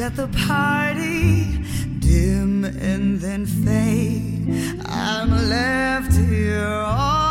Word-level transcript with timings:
at 0.00 0.16
the 0.16 0.28
party 0.28 1.58
dim 1.98 2.64
and 2.64 3.20
then 3.20 3.44
fade. 3.44 4.80
I'm 4.86 5.30
left 5.30 6.16
here 6.16 6.66
all 6.66 7.29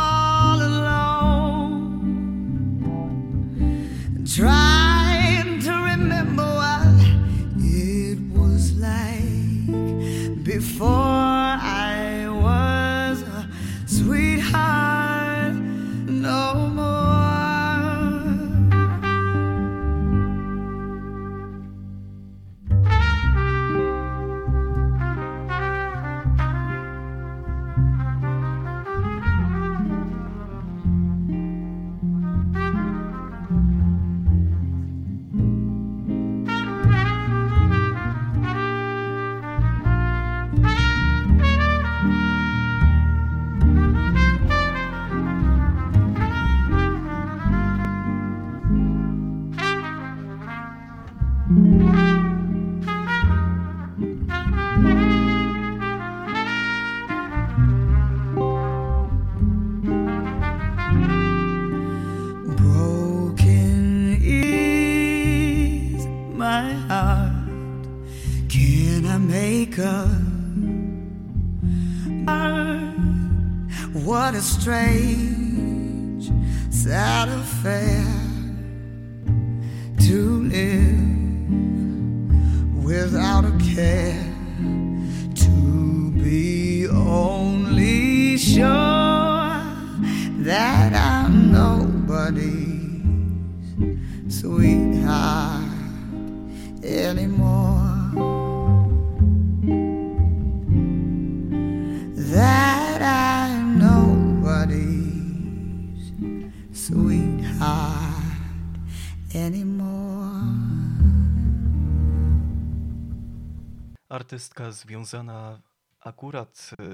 Artystka 114.30 114.72
związana 114.72 115.60
akurat 116.00 116.70
e, 116.80 116.84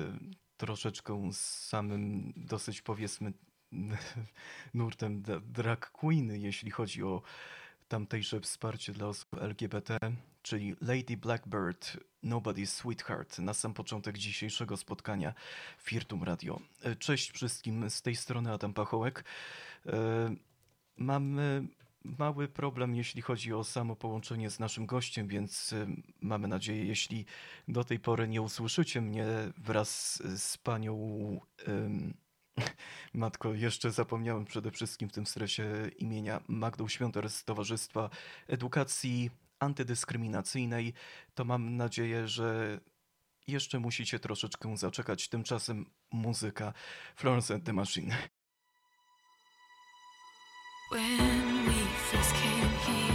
troszeczkę 0.57 1.33
z 1.33 1.67
samym 1.69 2.33
dosyć 2.37 2.83
powiedzmy 2.83 3.33
nurtem 4.75 5.23
drag 5.43 5.91
queen, 5.91 6.33
jeśli 6.33 6.71
chodzi 6.71 7.03
o 7.03 7.23
tamtejsze 7.89 8.41
wsparcie 8.41 8.93
dla 8.93 9.07
osób 9.07 9.35
LGBT, 9.35 9.99
czyli 10.43 10.77
Lady 10.81 11.17
Blackbird, 11.17 11.97
Nobody's 12.25 12.67
Sweetheart, 12.67 13.39
na 13.39 13.55
sam 13.55 13.75
początek 13.75 14.19
dzisiejszego 14.19 14.77
spotkania 14.77 15.35
Firtum 15.79 16.23
Radio. 16.23 16.61
E, 16.82 16.97
Cześć 16.97 17.32
wszystkim, 17.32 17.91
z 17.91 18.03
tej 18.03 18.17
strony 18.17 18.53
Adam 18.53 18.75
Pachołek. 18.75 19.25
E, 19.87 20.37
Mamy 20.99 21.67
mały 22.19 22.49
problem, 22.49 22.94
jeśli 22.94 23.23
chodzi 23.23 23.53
o 23.53 23.64
samo 23.64 23.97
połączenie 23.97 24.50
z 24.50 24.58
naszym 24.58 24.87
gościem, 24.87 25.29
więc 25.29 25.73
y, 25.73 25.87
mamy 26.20 26.49
nadzieję, 26.49 26.85
jeśli 26.85 27.26
do 27.69 27.85
tej 27.85 27.99
pory 27.99 28.29
nie 28.29 28.43
usłyszycie 28.43 29.00
mnie 29.00 29.26
wraz 29.58 30.23
z 30.38 30.58
panią. 30.58 30.97
Matko, 33.14 33.55
jeszcze 33.55 33.91
zapomniałem 33.91 34.44
przede 34.44 34.70
wszystkim 34.70 35.08
w 35.08 35.12
tym 35.12 35.26
stresie 35.26 35.91
imienia 35.99 36.41
Magdą 36.49 36.88
Świąter 36.88 37.31
z 37.31 37.44
Towarzystwa 37.44 38.11
Edukacji 38.49 39.31
Antydyskryminacyjnej. 39.58 40.93
To 41.35 41.44
mam 41.44 41.76
nadzieję, 41.76 42.29
że 42.29 42.81
jeszcze 43.47 43.81
musicie 43.81 44.19
troszeczkę 44.19 44.76
zaczekać. 44.76 45.29
Tymczasem 45.29 45.87
muzyka 46.12 46.73
Florence 47.17 47.55
and 47.55 47.64
the 47.64 47.73
Machine. 47.73 48.17
When 50.91 51.67
we 51.67 51.86
just 52.17 52.35
came 52.35 52.69
here. 52.87 53.06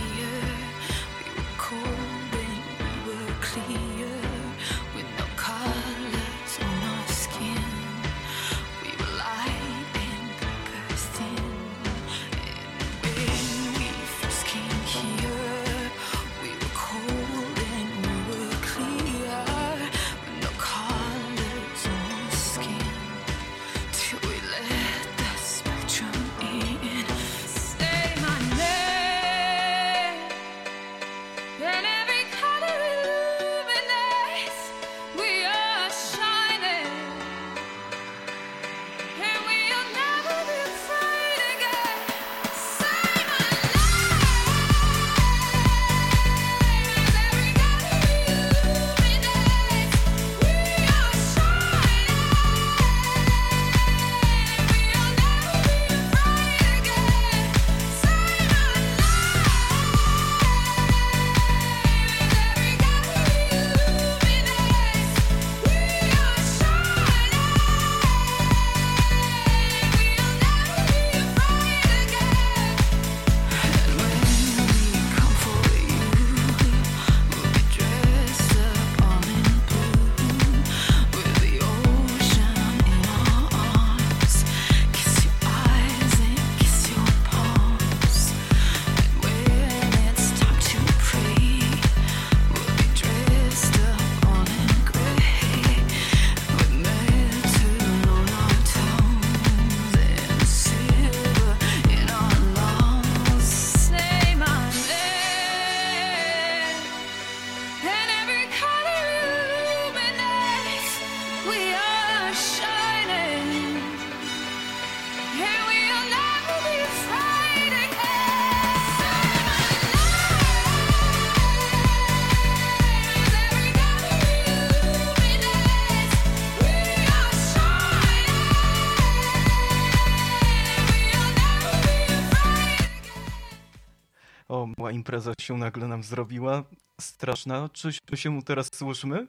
Się 135.51 135.57
nagle 135.57 135.87
nam 135.87 136.03
zrobiła. 136.03 136.63
Straszna. 137.01 137.69
Czy 137.73 138.17
się 138.17 138.41
teraz 138.43 138.69
słyszymy? 138.73 139.27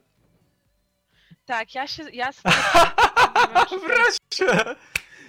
Tak, 1.45 1.75
ja 1.75 1.87
się. 1.87 2.11
Ja 2.13 2.31
Wreszcie! 3.87 4.75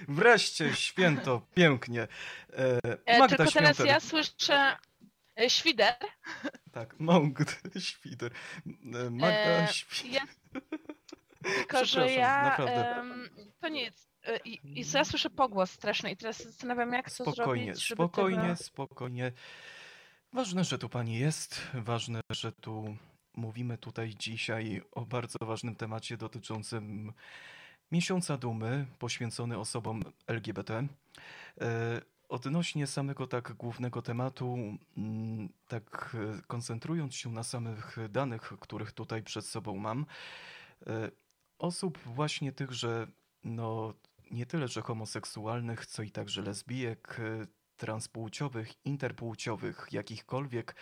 Wreszcie, 0.08 0.74
święto, 0.74 1.46
pięknie. 1.54 2.02
E, 2.02 2.78
E, 3.06 3.18
Magda 3.18 3.36
Tylko 3.36 3.52
teraz 3.52 3.76
Świątek. 3.76 3.86
ja 3.86 4.00
słyszę 4.00 4.76
e, 5.40 5.50
świder. 5.50 5.94
Tak, 6.72 7.00
Magda 7.00 7.44
Świder. 7.80 8.32
E, 8.66 9.10
Magda 9.10 9.28
E, 9.28 9.68
Świder. 9.72 10.12
Ja... 10.12 10.22
Tylko, 11.42 11.84
że 11.92 12.12
ja. 12.12 12.56
em, 12.56 13.28
to 13.60 13.68
nic. 13.68 14.08
I, 14.44 14.60
I 14.80 14.84
ja 14.94 15.04
słyszę 15.04 15.30
pogłos 15.30 15.70
straszny 15.70 16.10
i 16.10 16.16
teraz 16.16 16.42
zastanawiam, 16.42 16.92
jak 16.92 17.10
to 17.10 17.32
Spokojnie, 17.32 17.64
zrobić, 17.64 17.86
żeby 17.86 18.02
spokojnie, 18.02 18.42
tego... 18.42 18.56
spokojnie. 18.56 19.32
Ważne, 20.34 20.64
że 20.64 20.78
tu 20.78 20.88
pani 20.88 21.18
jest. 21.18 21.60
Ważne, 21.74 22.20
że 22.30 22.52
tu 22.52 22.96
mówimy 23.34 23.78
tutaj 23.78 24.14
dzisiaj 24.18 24.82
o 24.92 25.06
bardzo 25.06 25.38
ważnym 25.40 25.76
temacie 25.76 26.16
dotyczącym 26.16 27.12
Miesiąca 27.92 28.36
Dumy, 28.36 28.86
poświęcony 28.98 29.58
osobom 29.58 30.02
LGBT. 30.26 30.86
E, 31.60 32.00
Odnośnie 32.28 32.86
samego 32.86 33.26
tak 33.26 33.52
głównego 33.52 34.02
tematu, 34.02 34.58
mm, 34.96 35.48
tak 35.68 36.16
e, 36.38 36.42
koncentrując 36.46 37.14
się 37.14 37.32
na 37.32 37.42
samych 37.42 37.96
danych, 38.10 38.52
których 38.60 38.92
tutaj 38.92 39.22
przed 39.22 39.46
sobą 39.46 39.76
mam, 39.76 40.06
e, 40.86 41.10
osób 41.58 41.98
właśnie 41.98 42.52
tych, 42.52 42.72
że 42.72 43.06
no 43.44 43.94
nie 44.30 44.46
tyle, 44.46 44.68
że 44.68 44.82
homoseksualnych, 44.82 45.86
co 45.86 46.02
i 46.02 46.10
także 46.10 46.42
lesbijek, 46.42 47.20
transpłciowych, 47.76 48.72
interpłciowych, 48.84 49.88
jakichkolwiek, 49.92 50.76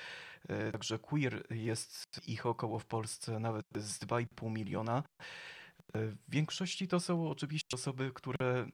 e, 0.49 0.73
także 0.73 0.99
queer 0.99 1.45
jest 1.51 2.21
ich 2.27 2.47
około 2.47 2.79
w 2.79 2.87
Polsce 2.87 3.39
nawet 3.39 3.67
z 3.77 3.99
2,5 3.99 4.51
miliona. 4.51 5.03
E, 5.95 6.07
W 6.07 6.17
większości 6.29 6.89
to 6.89 7.01
są 7.01 7.31
oczywiście 7.31 7.75
osoby, 7.75 8.11
które 8.15 8.67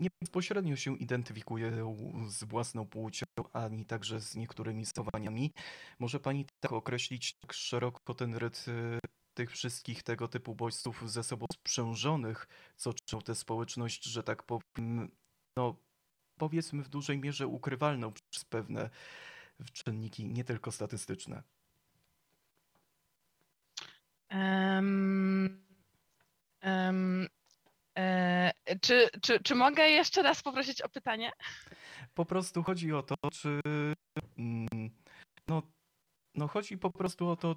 nie 0.00 0.08
bezpośrednio 0.22 0.76
się 0.76 0.98
identyfikują 0.98 1.96
z 2.28 2.44
własną 2.44 2.86
płcią, 2.86 3.26
ani 3.52 3.84
także 3.84 4.20
z 4.20 4.36
niektórymi 4.36 4.86
stawaniami. 4.86 5.52
Może 5.98 6.20
pani 6.20 6.46
tak 6.60 6.72
określić 6.72 7.34
tak 7.40 7.52
szeroko 7.52 8.14
ten 8.14 8.34
ryd 8.34 8.64
e, 8.68 8.98
tych 9.36 9.50
wszystkich 9.50 10.02
tego 10.02 10.28
typu 10.28 10.54
bodźców 10.54 11.10
ze 11.10 11.22
sobą 11.22 11.46
sprzężonych, 11.52 12.46
co 12.76 12.92
czynią 12.94 13.22
tę 13.22 13.34
społeczność, 13.34 14.04
że 14.04 14.22
tak 14.22 14.42
powiem, 14.42 15.10
no 15.56 15.76
powiedzmy 16.38 16.82
w 16.82 16.88
dużej 16.88 17.18
mierze 17.18 17.46
ukrywalną 17.46 18.12
przez 18.12 18.44
pewne 18.44 18.90
czynniki, 19.72 20.24
nie 20.26 20.44
tylko 20.44 20.72
statystyczne. 20.72 21.42
Em, 24.28 25.64
em, 26.60 27.28
e, 27.98 28.52
czy, 28.80 29.08
czy, 29.22 29.40
czy 29.40 29.54
mogę 29.54 29.88
jeszcze 29.88 30.22
raz 30.22 30.42
poprosić 30.42 30.82
o 30.82 30.88
pytanie? 30.88 31.32
Po 32.14 32.24
prostu 32.24 32.62
chodzi 32.62 32.92
o 32.92 33.02
to, 33.02 33.14
czy. 33.32 33.60
mm, 34.38 34.90
No, 35.48 35.62
no 36.34 36.48
chodzi 36.48 36.78
po 36.78 36.90
prostu 36.90 37.28
o 37.28 37.36
to, 37.36 37.56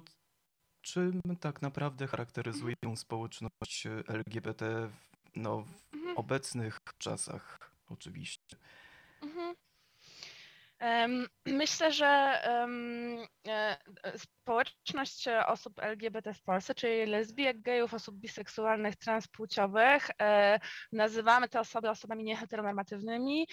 czym 0.82 1.20
tak 1.40 1.62
naprawdę 1.62 2.06
charakteryzuje 2.06 2.74
społeczność 2.96 3.86
LGBT 4.08 4.88
w, 4.88 4.96
no, 5.36 5.62
w 5.62 5.94
Mhm. 5.94 6.16
obecnych 6.16 6.78
czasach, 6.98 7.69
oczywiście. 7.92 8.56
Mhm. 9.22 9.54
Myślę, 11.46 11.92
że 11.92 12.06
e, 12.06 12.66
e, 13.48 14.18
społeczność 14.18 15.28
osób 15.46 15.78
LGBT 15.82 16.34
w 16.34 16.42
Polsce, 16.42 16.74
czyli 16.74 17.06
lesbijek, 17.06 17.62
gejów, 17.62 17.94
osób 17.94 18.16
biseksualnych, 18.16 18.96
transpłciowych, 18.96 20.10
e, 20.22 20.58
nazywamy 20.92 21.48
te 21.48 21.60
osoby 21.60 21.90
osobami 21.90 22.24
nieheteronormatywnymi. 22.24 23.46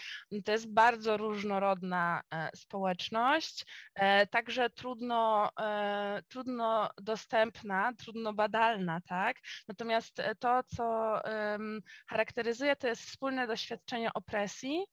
To 0.46 0.52
jest 0.52 0.74
bardzo 0.74 1.18
różnorodna 1.18 2.22
społeczność, 2.56 3.66
także 4.32 4.70
trudno, 4.70 5.50
trudno 6.28 6.90
dostępna, 7.02 7.94
trudno 7.94 8.34
badalna, 8.34 9.02
tak? 9.02 9.38
Natomiast 9.68 10.22
to, 10.40 10.64
co 10.64 11.20
charakteryzuje, 12.10 12.76
to 12.76 12.88
jest 12.88 13.02
wspólne 13.02 13.48
doświadczenie 13.48 14.14
opresji. 14.14 14.86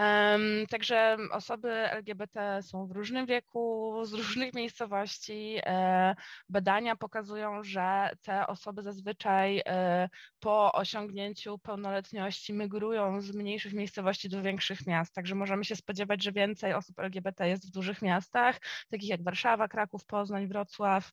Em, 0.00 0.66
Także 0.70 1.16
osoby 1.30 1.70
LGBT 1.70 2.62
są 2.62 2.86
w 2.86 2.90
różnym 2.90 3.26
wieku, 3.26 3.94
z 4.04 4.12
różnych 4.12 4.54
miejscowości. 4.54 5.58
E, 5.66 6.14
Badania 6.48 6.96
pokazują, 6.96 7.64
że 7.64 8.10
te 8.22 8.46
osoby 8.46 8.82
zazwyczaj 8.82 9.62
e, 9.66 10.08
po 10.38 10.72
osiągnięciu 10.72 11.58
pełnoletności 11.58 12.52
migrują 12.52 13.20
z 13.20 13.32
mniejszych 13.34 13.72
miejscowości 13.72 14.28
do 14.28 14.42
większych 14.42 14.86
miast. 14.86 15.14
Także 15.14 15.34
możemy 15.34 15.64
się 15.64 15.76
spodziewać, 15.76 16.22
że 16.22 16.32
więcej 16.32 16.74
osób 16.74 16.98
LGBT 16.98 17.48
jest 17.48 17.68
w 17.68 17.70
dużych 17.70 18.02
miastach, 18.02 18.60
takich 18.90 19.08
jak 19.08 19.22
Warszawa, 19.24 19.68
Kraków, 19.68 20.06
Poznań, 20.06 20.48
Wrocław. 20.48 21.12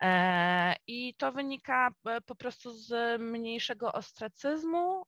E, 0.00 0.74
I 0.86 1.14
to 1.14 1.32
wynika 1.32 1.90
e, 2.06 2.20
po 2.20 2.34
prostu 2.34 2.72
z 2.72 3.20
mniejszego 3.20 3.92
ostracyzmu. 3.92 5.04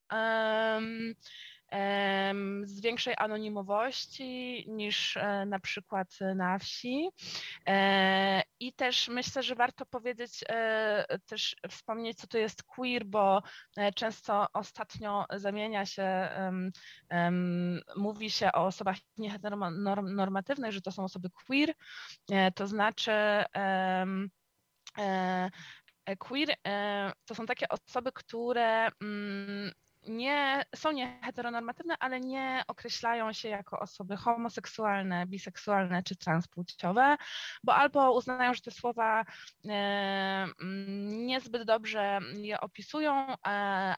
Z 2.63 2.81
większej 2.81 3.15
anonimowości 3.19 4.65
niż 4.69 5.17
e, 5.17 5.47
na 5.47 5.59
przykład 5.59 6.09
na 6.35 6.59
wsi. 6.59 7.09
E, 7.67 8.43
I 8.61 8.73
też 8.73 9.09
myślę, 9.09 9.43
że 9.43 9.55
warto 9.55 9.87
powiedzieć, 9.87 10.45
e, 10.49 11.19
też 11.27 11.57
wspomnieć, 11.71 12.19
co 12.19 12.27
to 12.27 12.39
jest 12.39 12.63
queer, 12.63 13.05
bo 13.05 13.43
często 13.95 14.47
ostatnio 14.53 15.25
zamienia 15.31 15.87
się, 15.87 16.29
mówi 17.97 18.31
się 18.31 18.53
o 18.53 18.67
osobach 18.67 18.97
nieheteronormatywnych, 19.17 20.73
że 20.73 20.81
to 20.81 20.93
są 20.93 21.05
osoby 21.05 21.31
queer, 21.31 21.75
to 22.55 22.67
znaczy 22.67 23.13
queer 26.19 26.49
to 27.25 27.35
są 27.35 27.47
takie 27.47 27.67
osoby, 27.69 28.13
które 28.13 28.89
mm, 29.03 29.73
nie, 30.09 30.65
są 30.77 30.93
nieheteronormatywne, 30.93 31.95
ale 32.01 32.21
nie 32.21 32.63
określają 32.69 33.33
się 33.33 33.49
jako 33.49 33.79
osoby 33.79 34.17
homoseksualne, 34.17 35.27
biseksualne 35.27 36.03
czy 36.03 36.17
transpłciowe, 36.17 37.17
bo 37.65 37.75
albo 37.75 38.13
uznają, 38.13 38.55
że 38.55 38.61
te 38.61 38.71
słowa 38.71 39.25
e, 39.69 39.73
mm, 40.61 41.27
niezbyt 41.27 41.63
dobrze 41.63 42.19
je 42.35 42.61
opisują, 42.61 43.27
e, 43.33 43.37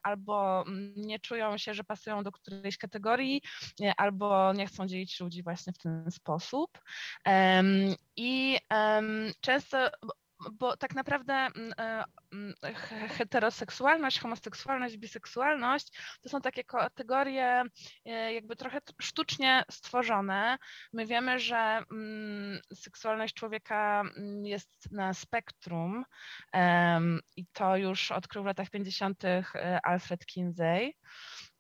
albo 0.03 0.65
mm, 0.67 0.93
nie 0.97 1.19
czują 1.19 1.59
się, 1.59 1.75
że 1.75 1.85
pasują 1.85 2.23
do 2.23 2.33
którejś 2.33 2.79
kategorii, 2.79 3.43
e, 3.83 3.93
albo 3.97 4.53
nie 4.53 4.67
chcą 4.67 4.87
dzielić 4.87 5.21
ludzi 5.21 5.43
właśnie 5.43 5.73
w 5.73 5.79
ten 5.79 6.11
sposób. 6.11 6.79
I 8.17 8.59
często 9.41 9.91
bo 10.53 10.77
tak 10.77 10.95
naprawdę 10.95 11.33
mm, 11.35 11.73
e, 11.79 12.05
mm, 12.33 12.55
he- 12.63 13.09
heteroseksualność, 13.09 14.21
homoseksualność, 14.21 14.97
biseksualność 14.97 15.99
to 16.23 16.29
są 16.29 16.41
takie 16.41 16.65
kategorie 16.65 17.63
e, 18.05 18.35
jakby 18.35 18.57
trochę 18.57 18.81
sztucznie 19.03 19.63
stworzone. 19.71 20.59
My 20.93 21.07
wiemy, 21.07 21.39
że 21.39 21.83
mm, 21.91 22.61
seksualność 22.75 23.35
człowieka 23.35 24.03
jest 24.43 24.93
na 24.93 25.15
spektrum 25.15 26.05
i 27.37 27.47
to 27.53 27.77
już 27.77 28.13
odkrył 28.13 28.43
w 28.43 28.47
latach 28.47 28.71
50. 28.71 29.23
Alfred 29.83 30.27
Kinsey. 30.27 30.95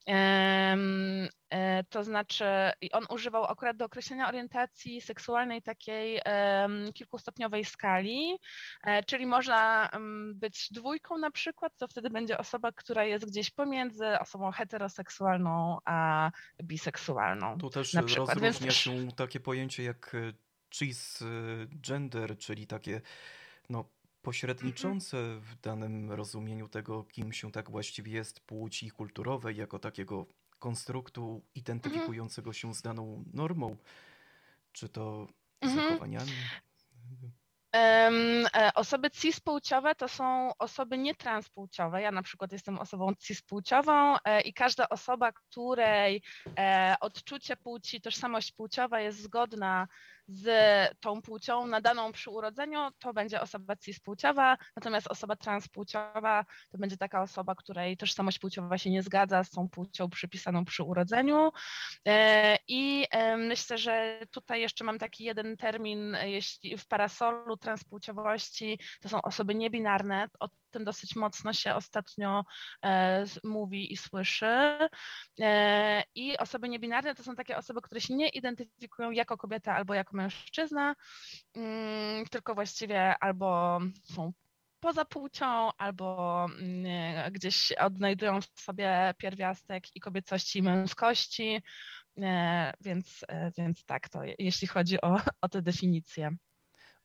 E, 0.09 1.85
To 1.91 2.05
znaczy, 2.05 2.45
on 2.93 3.05
używał 3.11 3.45
akurat 3.45 3.77
do 3.77 3.85
określenia 3.85 4.29
orientacji 4.29 5.01
seksualnej 5.01 5.63
takiej 5.63 6.21
kilkustopniowej 6.95 7.65
skali, 7.65 8.39
e, 8.85 9.05
czyli 9.05 9.27
można 9.27 9.91
być 10.35 10.69
dwójką 10.73 11.19
na 11.19 11.31
przykład, 11.31 11.73
to 11.77 11.89
wtedy 11.89 12.11
będzie 12.11 12.39
osoba, 12.39 12.73
która 12.73 13.05
jest 13.05 13.27
gdzieś 13.27 13.51
pomiędzy 13.51 14.19
osobą 14.19 14.51
heteroseksualną 14.51 15.79
a 15.85 16.31
biseksualną. 16.63 17.59
Tu 17.59 17.71
też 17.71 17.95
więc 17.95 18.15
rozróżnia 18.15 18.67
też- 18.67 18.77
się 18.77 19.09
takie 19.17 19.41
pojęcie 19.41 19.83
jak 19.83 20.15
e, 20.15 20.33
cisgender, 20.71 22.39
czyli 22.39 22.67
takie 22.67 23.01
no, 23.71 23.85
pośredniczące 24.29 25.17
w 25.41 25.61
danym 25.61 26.13
rozumieniu 26.13 26.69
tego, 26.69 27.05
kim 27.05 27.33
się 27.33 27.53
tak 27.53 27.71
właściwie 27.71 28.13
jest 28.13 28.41
płci 28.41 28.91
kulturowej, 28.91 29.57
jako 29.57 29.79
takiego 29.79 30.27
konstruktu 30.59 31.43
identyfikującego 31.55 32.53
się 32.53 32.75
z 32.75 32.83
daną 32.83 33.25
normą, 33.33 33.77
czy 34.73 34.89
to 34.89 35.29
Mhm. 35.61 35.89
zachowaniami. 35.89 36.33
E, 37.75 38.11
Osoby 38.75 39.11
cispłciowe 39.11 39.95
to 39.95 40.09
są 40.09 40.51
osoby 40.59 40.99
nietranspłciowe. 40.99 42.03
Ja 42.03 42.13
na 42.13 42.23
przykład 42.23 42.53
jestem 42.53 42.79
osobą 42.79 43.15
cispłciową 43.19 44.17
e, 44.25 44.41
i 44.41 44.53
każda 44.53 44.89
osoba, 44.89 45.33
której 45.33 46.23
e, 46.59 46.97
odczucie 47.01 47.57
płci, 47.57 48.01
tożsamość 48.01 48.53
płciowa 48.53 49.01
jest 49.01 49.23
zgodna 49.23 49.89
z 50.29 50.49
tą 51.01 51.23
płcią 51.23 51.67
nadaną 51.67 52.13
przy 52.13 52.31
urodzeniu, 52.31 52.79
to 52.99 53.13
będzie 53.13 53.41
osoba 53.41 53.77
cispłciowa, 53.77 54.57
natomiast 54.77 55.07
osoba 55.07 55.37
transpłciowa 55.37 56.45
to 56.71 56.79
będzie 56.79 56.97
taka 56.97 57.23
osoba, 57.23 57.55
której 57.55 57.97
tożsamość 57.97 58.39
płciowa 58.39 58.79
się 58.79 58.91
nie 58.91 59.03
zgadza 59.03 59.45
z 59.45 59.51
tą 59.51 59.69
płcią 59.69 60.11
przypisaną 60.11 60.65
przy 60.65 60.83
urodzeniu. 60.83 61.51
E, 62.09 62.59
I 62.69 63.07
myślę, 63.37 63.79
że 63.79 64.21
tutaj 64.31 64.61
jeszcze 64.61 64.85
mam 64.85 64.99
taki 64.99 65.25
jeden 65.25 65.57
termin, 65.57 66.17
jeśli 66.23 66.79
w 66.79 66.87
parasolu 66.87 67.57
transpłciowości 67.57 68.81
to 69.01 69.09
są 69.09 69.23
osoby 69.23 69.55
niebinarne, 69.55 70.29
tym 70.71 70.85
dosyć 70.85 71.17
mocno 71.17 71.53
się 71.53 71.75
ostatnio 71.75 72.45
e, 72.85 73.25
mówi 73.45 73.93
i 73.93 73.97
słyszy. 73.97 74.79
I 76.15 76.39
osoby 76.39 76.69
niebinarne 76.69 77.15
to 77.15 77.23
są 77.23 77.35
takie 77.35 77.57
osoby, 77.57 77.83
które 77.83 78.01
się 78.01 78.15
nie 78.15 78.29
identyfikują 78.29 79.11
jako 79.11 79.37
kobieta 79.37 79.75
albo 79.75 79.95
jako 79.95 80.17
mężczyzna, 80.17 80.95
mm, 81.55 82.27
tylko 82.27 82.55
właściwie 82.55 83.19
albo 83.19 83.79
są 84.05 84.33
poza 84.81 85.05
płcią, 85.05 85.71
albo 85.79 86.47
mm, 86.61 87.33
gdzieś 87.33 87.73
odnajdują 87.73 88.41
w 88.41 88.61
sobie 88.61 89.15
pierwiastek 89.19 89.97
i 89.97 90.01
kobiecości 90.01 90.59
i 90.59 90.63
męskości. 90.63 91.63
E, 92.23 92.73
więc, 92.81 93.25
e, 93.29 93.53
więc 93.59 93.85
tak, 93.85 94.09
to 94.09 94.21
jeśli 94.39 94.69
chodzi 94.69 95.01
o, 95.01 95.21
o 95.41 95.49
tę 95.49 95.63
definicję. 95.63 96.37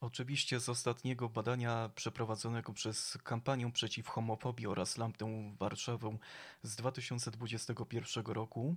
Oczywiście 0.04 0.60
z 0.60 0.70
ostatniego 0.70 1.30
badania 1.30 1.90
przeprowadzonego 1.96 2.74
przez 2.74 3.18
kampanię 3.24 3.72
przeciw 3.72 4.08
homofobii 4.08 4.68
oraz 4.68 4.98
Lampę 4.98 5.56
Warszawą 5.60 6.18
z 6.64 6.76
2021 6.76 8.26
roku 8.26 8.76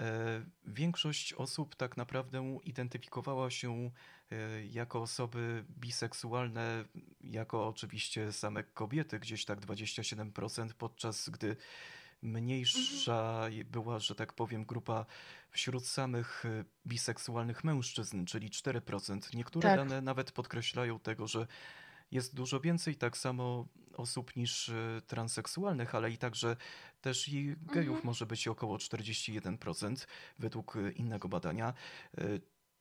E, 0.00 0.44
większość 0.66 1.32
osób 1.32 1.76
tak 1.76 1.96
naprawdę 1.96 2.58
identyfikowała 2.64 3.50
się 3.50 3.90
e, 4.30 4.66
jako 4.66 5.02
osoby 5.02 5.64
biseksualne, 5.80 6.84
jako 7.24 7.68
oczywiście 7.68 8.32
same 8.32 8.64
kobiety, 8.64 9.18
gdzieś 9.18 9.44
tak 9.44 9.60
27%, 9.60 10.68
podczas 10.78 11.28
gdy 11.28 11.56
mniejsza 12.22 13.48
była, 13.64 13.98
że 13.98 14.14
tak 14.14 14.32
powiem, 14.32 14.64
grupa 14.64 15.06
wśród 15.50 15.86
samych 15.86 16.44
e, 16.44 16.64
biseksualnych 16.86 17.64
mężczyzn, 17.64 18.24
czyli 18.24 18.50
4%. 18.50 19.36
Niektóre 19.36 19.68
tak. 19.68 19.78
dane 19.78 20.02
nawet 20.02 20.32
podkreślają 20.32 20.98
tego, 20.98 21.26
że 21.26 21.46
jest 22.10 22.34
dużo 22.34 22.60
więcej 22.60 22.96
tak 22.96 23.16
samo 23.16 23.68
osób 23.96 24.36
niż 24.36 24.68
e, 24.68 25.02
transseksualnych, 25.06 25.94
ale 25.94 26.10
i 26.10 26.18
także 26.18 26.56
też 27.00 27.28
i 27.28 27.56
gejów 27.62 27.96
mhm. 27.96 28.06
może 28.06 28.26
być 28.26 28.48
około 28.48 28.76
41% 28.76 30.06
według 30.38 30.76
e, 30.76 30.92
innego 30.92 31.28
badania. 31.28 31.74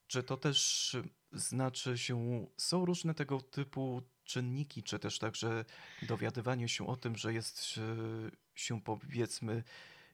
Czy 0.07 0.23
to 0.23 0.37
też 0.37 0.97
znaczy 1.33 1.97
się, 1.97 2.47
są 2.57 2.85
różne 2.85 3.13
tego 3.13 3.41
typu 3.41 4.01
czynniki, 4.23 4.83
czy 4.83 4.99
też 4.99 5.19
także 5.19 5.65
dowiadywanie 6.01 6.69
się 6.69 6.87
o 6.87 6.95
tym, 6.95 7.15
że 7.15 7.33
jest 7.33 7.79
się 8.55 8.81
powiedzmy 8.81 9.63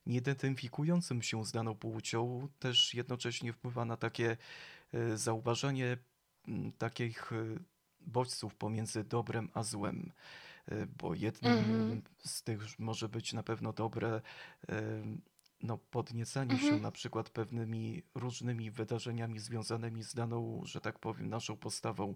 nieidentyfikującym 0.06 1.22
się 1.22 1.46
z 1.46 1.52
daną 1.52 1.76
płcią, 1.76 2.48
też 2.60 2.94
jednocześnie 2.94 3.54
wpływa 3.54 3.86
na 3.86 3.98
takie 3.98 4.38
zauważenie 5.16 5.98
takich 6.78 7.32
bodźców 8.00 8.56
pomiędzy 8.56 9.04
dobrem 9.04 9.50
a 9.54 9.64
złem. 9.64 10.12
E, 10.68 10.86
bo 10.86 11.14
jednym 11.14 11.54
mm 11.54 12.00
-hmm. 12.00 12.02
z 12.18 12.44
tych 12.44 12.80
może 12.80 13.10
być 13.10 13.34
na 13.34 13.44
pewno 13.44 13.74
dobre 13.74 14.22
e, 14.70 14.82
no, 15.64 15.78
podniecanie 15.78 16.52
mm 16.52 16.58
-hmm. 16.58 16.62
się 16.62 16.66
mhm. 16.66 16.82
na 16.82 16.92
przykład 16.92 17.30
pewnymi 17.30 18.04
różnymi 18.16 18.72
wydarzeniami 18.72 19.40
związanymi 19.40 20.04
z 20.04 20.14
daną, 20.14 20.62
że 20.66 20.82
tak 20.82 21.00
powiem, 21.00 21.30
naszą 21.30 21.58
postawą 21.58 22.10
e, 22.12 22.16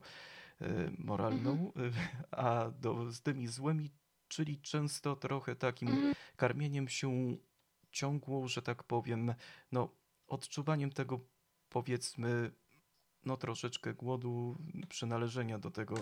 moralną, 0.97 1.51
mm 1.75 1.91
-hmm. 1.91 1.93
a 2.31 2.71
do, 2.71 3.11
z 3.11 3.21
tymi 3.21 3.47
złymi, 3.47 3.91
czyli 4.27 4.61
często 4.61 5.15
trochę 5.15 5.55
takim 5.55 5.89
mhm. 5.89 6.13
karmieniem 6.35 6.87
się 6.87 7.37
ciągłą, 7.91 8.47
że 8.47 8.61
tak 8.61 8.83
powiem, 8.83 9.33
no, 9.71 9.89
odczuwaniem 10.27 10.91
tego 10.91 11.19
powiedzmy 11.69 12.51
no 13.25 13.37
troszeczkę 13.37 13.93
głodu, 13.93 14.57
przynależenia 14.89 15.59
do 15.59 15.71
tego, 15.71 15.95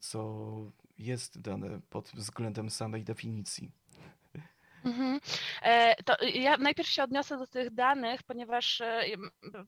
co 0.00 0.72
jest 0.98 1.40
dane 1.40 1.80
pod 1.90 2.12
względem 2.14 2.70
samej 2.70 3.04
definicji. 3.04 3.72
Mhm. 4.86 5.20
E, 5.62 6.02
to 6.02 6.16
ja 6.34 6.56
najpierw 6.56 6.88
się 6.88 7.02
odniosę 7.02 7.38
do 7.38 7.46
tych 7.46 7.74
danych, 7.74 8.22
ponieważ 8.22 8.80
e, 8.80 9.04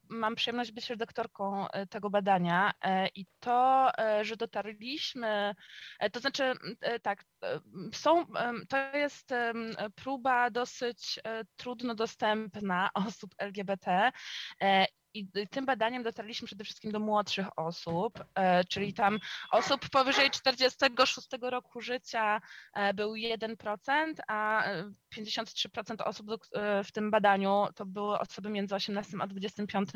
mam 0.08 0.34
przyjemność 0.34 0.72
być 0.72 0.90
redaktorką 0.90 1.68
e, 1.68 1.86
tego 1.86 2.10
badania 2.10 2.72
i 3.14 3.26
to, 3.40 3.90
że 4.22 4.36
dotarliśmy, 4.36 5.54
to 6.12 6.20
znaczy 6.20 6.52
tak, 7.02 7.24
są, 7.92 8.26
to 8.68 8.96
jest 8.96 9.30
próba 9.94 10.50
dosyć 10.50 11.20
trudno 11.56 11.94
dostępna 11.94 12.90
osób 12.94 13.30
LGBT 13.38 14.12
i 15.14 15.28
tym 15.50 15.66
badaniem 15.66 16.02
dotarliśmy 16.02 16.46
przede 16.46 16.64
wszystkim 16.64 16.92
do 16.92 17.00
młodszych 17.00 17.58
osób, 17.58 18.24
e, 18.34 18.64
czyli 18.64 18.94
tam 18.94 19.18
osób 19.50 19.88
powyżej 19.88 20.30
46 20.30 21.28
roku 21.42 21.80
życia 21.80 22.40
e, 22.74 22.94
był 22.94 23.12
1%, 23.12 24.14
a 24.28 24.64
53% 25.16 26.02
osób 26.04 26.30
e, 26.30 26.84
w 26.84 26.92
tym 26.92 27.10
badaniu 27.10 27.66
to 27.74 27.86
były 27.86 28.18
osoby 28.18 28.50
między 28.50 28.74
18 28.74 29.16
a 29.20 29.26
25 29.26 29.90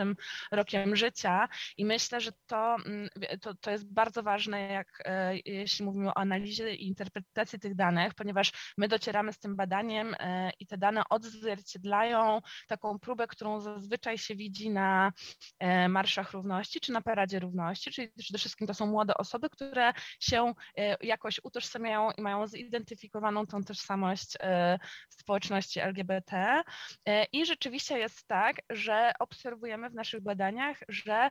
rokiem 0.53 0.97
życia. 0.97 1.49
I 1.77 1.85
myślę, 1.85 2.21
że 2.21 2.33
to, 2.47 2.77
mm, 2.87 3.09
to, 3.41 3.55
to 3.55 3.71
jest 3.71 3.93
bardzo 3.93 4.23
ważne, 4.23 4.61
jak 4.61 5.03
jeśli 5.45 5.85
mówimy 5.85 6.09
o 6.09 6.17
analizie 6.17 6.75
i 6.75 6.87
interpretacji 6.87 7.59
tych 7.59 7.75
danych, 7.75 8.15
ponieważ 8.15 8.75
my 8.79 8.89
docieramy 8.89 9.33
z 9.33 9.39
tym 9.39 9.57
badaniem 9.57 10.17
i 10.61 10.67
te 10.67 10.79
dane 10.79 11.03
odzwierciedlają 11.11 12.41
taką 12.69 12.99
próbę, 12.99 13.27
którą 13.27 13.61
zazwyczaj 13.61 14.19
się 14.19 14.37
widzi 14.37 14.71
na 14.71 15.02
E, 15.59 15.89
Marszach 15.89 16.33
Równości 16.33 16.81
czy 16.81 16.93
na 16.93 17.01
Paradzie 17.01 17.39
Równości, 17.39 17.91
czyli 17.91 18.13
przede 18.19 18.39
wszystkim 18.39 18.67
to 18.67 18.75
są 18.75 18.87
młode 18.87 19.15
osoby, 19.15 19.51
które 19.51 19.93
się 20.21 20.55
e, 20.79 20.97
jakoś 21.07 21.41
utożsamiają 21.43 22.11
i 22.11 22.23
mają 22.23 22.47
zidentyfikowaną 22.47 23.47
tą 23.47 23.65
tożsamość 23.65 24.37
e, 24.41 24.79
społeczności 25.09 25.81
LGBT. 25.81 26.63
I 27.33 27.47
rzeczywiście 27.47 27.99
jest 27.99 28.27
tak, 28.27 28.57
że 28.71 29.13
obserwujemy 29.19 29.91
w 29.91 29.95
naszych 29.95 30.23
badaniach, 30.23 30.79
że 30.89 31.31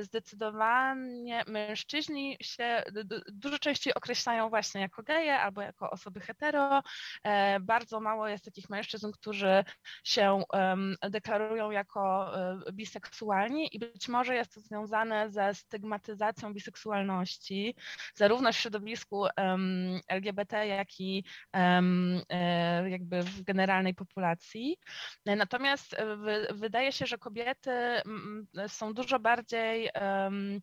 zdecydowanie 0.00 1.42
mężczyźni 1.46 2.36
się 2.42 2.82
dużo 3.28 3.58
częściej 3.58 3.94
określają 3.94 4.48
właśnie 4.48 4.80
jako 4.80 5.02
geje 5.02 5.40
albo 5.40 5.62
jako 5.62 5.90
osoby 5.90 6.20
hetero. 6.20 6.82
Bardzo 7.60 8.00
mało 8.00 8.28
jest 8.28 8.44
takich 8.44 8.70
mężczyzn, 8.70 9.10
którzy 9.10 9.64
się 10.04 10.42
deklarują 11.10 11.70
jako 11.70 12.32
biseksualni 12.74 13.76
i 13.76 13.78
być 13.78 14.08
może 14.08 14.34
jest 14.34 14.54
to 14.54 14.60
związane 14.60 15.30
ze 15.30 15.54
stygmatyzacją 15.54 16.54
biseksualności, 16.54 17.76
zarówno 18.14 18.52
w 18.52 18.56
środowisku 18.56 19.26
um, 19.36 20.00
LGBT, 20.08 20.66
jak 20.66 21.00
i 21.00 21.24
um, 21.54 22.20
jakby 22.88 23.22
w 23.22 23.42
generalnej 23.42 23.94
populacji. 23.94 24.76
Natomiast 25.26 25.94
e, 25.94 26.16
wydaje 26.54 26.92
się, 26.92 27.06
że 27.06 27.18
kobiety 27.18 27.70
są 28.68 28.94
dużo 28.94 29.18
bardziej 29.18 29.90
um, 30.00 30.60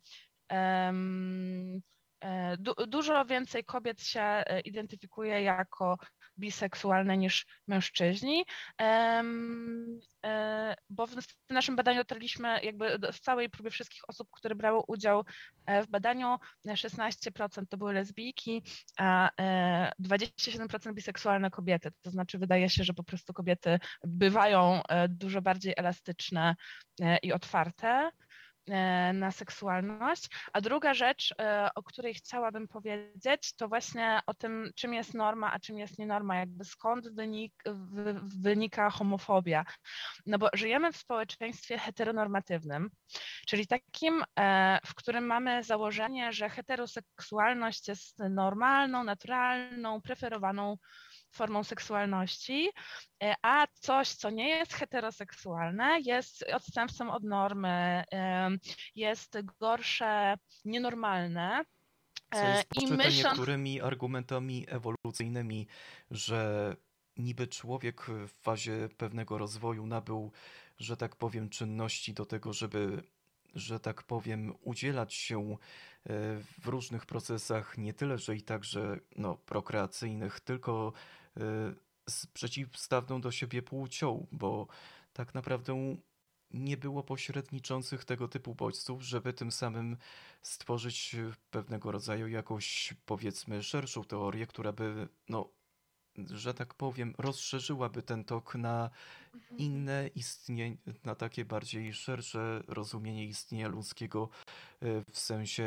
dużo 2.88 3.24
więcej 3.24 3.64
kobiet 3.64 4.02
się 4.02 4.44
identyfikuje 4.64 5.42
jako 5.42 5.98
biseksualne 6.38 7.16
niż 7.16 7.46
mężczyźni, 7.66 8.44
e, 8.80 9.22
bo 10.90 11.06
w 11.06 11.14
naszym 11.50 11.76
badaniu 11.76 11.98
dotarliśmy 11.98 12.60
jakby 12.62 12.98
w 13.12 13.20
całej 13.20 13.50
próbie 13.50 13.70
wszystkich 13.70 14.08
osób, 14.08 14.28
które 14.30 14.54
brały 14.54 14.82
udział 14.88 15.24
e, 15.66 15.82
w 15.82 15.86
badaniu, 15.88 16.36
16% 16.66 17.66
to 17.68 17.76
były 17.76 17.92
lesbijki, 17.92 18.62
a 18.98 19.30
27% 20.00 20.90
e, 20.90 20.92
biseksualne 20.92 21.50
kobiety. 21.50 21.90
To 22.02 22.10
znaczy 22.10 22.38
wydaje 22.38 22.68
się, 22.68 22.84
że 22.84 22.94
po 22.94 23.04
prostu 23.04 23.32
kobiety 23.32 23.78
bywają 24.04 24.82
dużo 25.08 25.42
bardziej 25.42 25.74
elastyczne 25.76 26.56
i 27.22 27.32
otwarte. 27.32 28.10
E, 28.70 29.12
na 29.12 29.30
seksualność. 29.30 30.28
A 30.52 30.60
druga 30.60 30.94
rzecz, 30.94 31.34
e, 31.40 31.68
o 31.74 31.82
której 31.82 32.14
chciałabym 32.14 32.68
powiedzieć, 32.68 33.54
to 33.56 33.68
właśnie 33.68 34.20
o 34.26 34.34
tym, 34.34 34.70
czym 34.76 34.94
jest 34.94 35.14
norma, 35.14 35.52
a 35.52 35.58
czym 35.58 35.78
jest 35.78 35.98
nienorma, 35.98 36.36
jakby 36.36 36.64
skąd 36.64 37.14
wynik, 37.14 37.52
wynika 38.40 38.90
homofobia. 38.90 39.64
No 40.26 40.38
bo 40.38 40.48
żyjemy 40.54 40.92
w 40.92 40.96
społeczeństwie 40.96 41.78
heteronormatywnym, 41.78 42.90
czyli 43.46 43.66
takim, 43.66 44.24
e, 44.38 44.78
w 44.86 44.94
którym 44.94 45.26
mamy 45.26 45.64
założenie, 45.64 46.32
że 46.32 46.48
heteroseksualność 46.48 47.88
jest 47.88 48.18
normalną, 48.30 49.04
naturalną, 49.04 50.00
preferowaną 50.02 50.76
formą 51.32 51.64
seksualności, 51.64 52.70
a 53.42 53.66
coś, 53.74 54.08
co 54.08 54.30
nie 54.30 54.48
jest 54.48 54.72
heteroseksualne, 54.72 56.00
jest 56.00 56.44
odstępstwem 56.54 57.10
od 57.10 57.24
normy, 57.24 58.04
em, 58.10 58.58
jest 58.94 59.38
gorsze, 59.60 60.34
nienormalne. 60.64 61.64
Co 62.32 62.38
E, 62.38 62.56
jest 62.56 62.82
I 62.82 62.92
myśląc, 62.92 63.38
niektórymi 63.38 63.80
argumentami 63.80 64.66
ewolucyjnymi, 64.68 65.66
że 66.10 66.76
niby 67.16 67.46
człowiek 67.46 68.06
w 68.06 68.42
fazie 68.42 68.88
pewnego 68.96 69.38
rozwoju 69.38 69.86
nabył, 69.86 70.32
że 70.78 70.96
tak 70.96 71.16
powiem, 71.16 71.48
czynności 71.48 72.14
do 72.14 72.26
tego, 72.26 72.52
żeby, 72.52 73.02
że 73.54 73.80
tak 73.80 74.02
powiem, 74.02 74.54
udzielać 74.60 75.14
się 75.14 75.40
e, 75.50 75.56
w 76.60 76.66
różnych 76.66 77.06
procesach, 77.06 77.78
nie 77.78 77.94
tyle, 77.94 78.18
że 78.18 78.36
i 78.36 78.42
także 78.42 78.98
no, 79.16 79.36
prokreacyjnych, 79.36 80.40
tylko 80.40 80.92
e, 80.92 81.21
z 82.08 82.26
przeciwstawną 82.26 83.20
do 83.20 83.30
siebie 83.30 83.62
płcią, 83.62 84.26
bo 84.32 84.66
tak 85.12 85.34
naprawdę 85.34 85.96
nie 86.50 86.76
było 86.76 87.02
pośredniczących 87.02 88.04
tego 88.04 88.28
typu 88.28 88.54
bodźców, 88.54 89.02
żeby 89.02 89.32
tym 89.32 89.52
samym 89.52 89.96
stworzyć 90.42 91.16
pewnego 91.50 91.92
rodzaju 91.92 92.28
jakąś, 92.28 92.94
powiedzmy, 93.06 93.62
szerszą 93.62 94.04
teorię, 94.04 94.46
która 94.46 94.72
by, 94.72 95.08
no, 95.28 95.48
że 96.18 96.54
tak 96.54 96.74
powiem, 96.74 97.14
rozszerzyłaby 97.18 98.02
ten 98.02 98.24
tok 98.24 98.54
na 98.54 98.90
inne 99.58 100.10
istnienie, 100.14 100.76
na 101.04 101.14
takie 101.14 101.44
bardziej 101.44 101.94
szersze 101.94 102.62
rozumienie 102.68 103.26
istnienia 103.26 103.68
ludzkiego 103.68 104.28
e, 104.80 105.04
w 105.12 105.18
sensie 105.18 105.66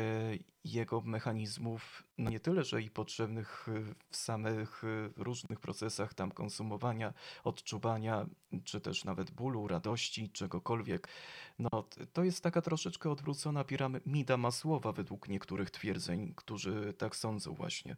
jego 0.64 1.00
mechanizmów, 1.00 2.02
no 2.18 2.30
nie 2.30 2.40
tyle, 2.40 2.64
że 2.64 2.82
i 2.82 2.90
potrzebnych 2.90 3.68
e, 3.68 3.94
w 4.10 4.16
samych 4.16 4.84
e, 4.84 5.10
różnych 5.16 5.60
procesach 5.60 6.14
tam 6.14 6.30
konsumowania, 6.30 7.14
odczuwania, 7.44 8.26
czy 8.64 8.80
też 8.80 9.04
nawet 9.04 9.30
bólu, 9.30 9.68
radości, 9.68 10.30
czegokolwiek. 10.30 11.08
No 11.58 11.68
to 12.12 12.24
jest 12.24 12.42
taka 12.42 12.62
troszeczkę 12.62 13.10
odwrócona 13.10 13.64
piramida 13.64 14.36
Masłowa 14.36 14.92
według 14.92 15.28
niektórych 15.28 15.70
twierdzeń, 15.70 16.32
którzy 16.36 16.94
tak 16.98 17.16
sądzą 17.16 17.54
właśnie. 17.54 17.96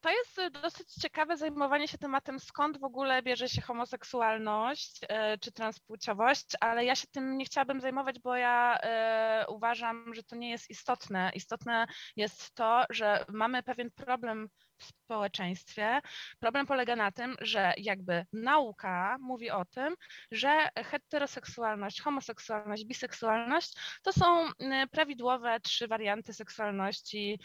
To 0.00 0.10
jest 0.10 0.40
dosyć 0.62 0.94
ciekawe 0.94 1.36
zajmowanie 1.36 1.88
się 1.88 1.98
tematem, 1.98 2.40
skąd 2.40 2.80
w 2.80 2.84
ogóle 2.84 3.22
bierze 3.22 3.48
się 3.48 3.62
homoseksualność 3.62 5.00
e, 5.08 5.38
czy 5.38 5.52
transpłciowość, 5.52 6.46
ale 6.60 6.84
ja 6.84 6.94
się 6.94 7.06
tym 7.06 7.38
nie 7.38 7.44
chciałabym 7.44 7.80
zajmować, 7.80 8.20
bo 8.20 8.36
ja 8.36 8.78
e, 8.82 9.46
uważam, 9.48 10.14
że 10.14 10.22
to 10.22 10.36
nie 10.36 10.50
jest 10.50 10.70
istotne. 10.70 11.30
Istotne 11.34 11.86
jest 12.16 12.54
to, 12.54 12.84
że 12.90 13.24
mamy 13.28 13.62
pewien 13.62 13.90
problem 13.90 14.48
społeczeństwie. 14.84 16.00
Problem 16.40 16.66
polega 16.66 16.96
na 16.96 17.12
tym, 17.12 17.36
że 17.40 17.72
jakby 17.76 18.26
nauka 18.32 19.16
mówi 19.20 19.50
o 19.50 19.64
tym, 19.64 19.94
że 20.30 20.68
heteroseksualność, 20.76 22.00
homoseksualność, 22.00 22.84
biseksualność 22.84 23.76
to 24.02 24.12
są 24.12 24.48
y, 24.48 24.52
prawidłowe 24.90 25.60
trzy 25.60 25.88
warianty 25.88 26.34
seksualności, 26.34 27.40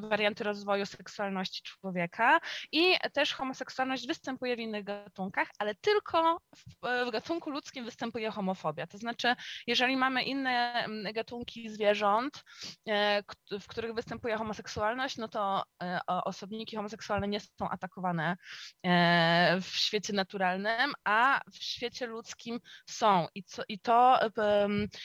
warianty 0.00 0.44
rozwoju 0.44 0.86
seksualności 0.86 1.62
człowieka 1.62 2.40
i 2.72 2.96
też 3.12 3.34
homoseksualność 3.34 4.06
występuje 4.06 4.56
w 4.56 4.58
innych 4.58 4.84
gatunkach, 4.84 5.48
ale 5.58 5.74
tylko 5.74 6.38
w, 6.56 7.06
w 7.06 7.10
gatunku 7.10 7.50
ludzkim 7.50 7.84
występuje 7.84 8.30
homofobia. 8.30 8.86
To 8.86 8.98
znaczy, 8.98 9.34
jeżeli 9.66 9.96
mamy 9.96 10.22
inne 10.22 10.86
gatunki 11.14 11.68
zwierząt, 11.68 12.44
e, 12.88 13.22
w 13.60 13.66
których 13.66 13.94
występuje 13.94 14.36
homoseksualność, 14.36 15.16
no 15.16 15.28
to 15.28 15.62
e, 15.82 16.00
o- 16.06 16.24
osobniki 16.38 16.76
homoseksualne 16.76 17.28
nie 17.28 17.40
są 17.40 17.70
atakowane 17.70 18.36
e, 18.82 19.60
w 19.60 19.66
świecie 19.66 20.12
naturalnym, 20.12 20.92
a 21.04 21.40
w 21.52 21.56
świecie 21.56 22.06
ludzkim 22.06 22.60
są. 22.86 23.26
I, 23.34 23.44
co, 23.44 23.62
i 23.68 23.78
to 23.78 24.18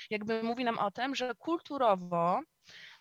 jakby 0.09 0.43
mówi 0.43 0.63
nam 0.63 0.79
o 0.79 0.91
tym, 0.91 1.15
że 1.15 1.35
kulturowo 1.35 2.41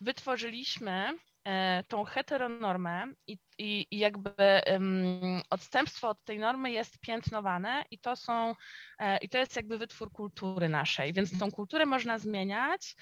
wytworzyliśmy 0.00 1.18
e, 1.44 1.84
tą 1.88 2.04
heteronormę 2.04 3.04
i, 3.26 3.38
i, 3.58 3.86
i 3.90 3.98
jakby 3.98 4.34
em, 4.38 5.42
odstępstwo 5.50 6.08
od 6.08 6.24
tej 6.24 6.38
normy 6.38 6.70
jest 6.70 6.98
piętnowane 6.98 7.84
i 7.90 7.98
to 7.98 8.16
są, 8.16 8.54
e, 8.98 9.18
i 9.18 9.28
to 9.28 9.38
jest 9.38 9.56
jakby 9.56 9.78
wytwór 9.78 10.12
kultury 10.12 10.68
naszej, 10.68 11.12
więc 11.12 11.38
tą 11.38 11.50
kulturę 11.50 11.86
można 11.86 12.18
zmieniać 12.18 12.96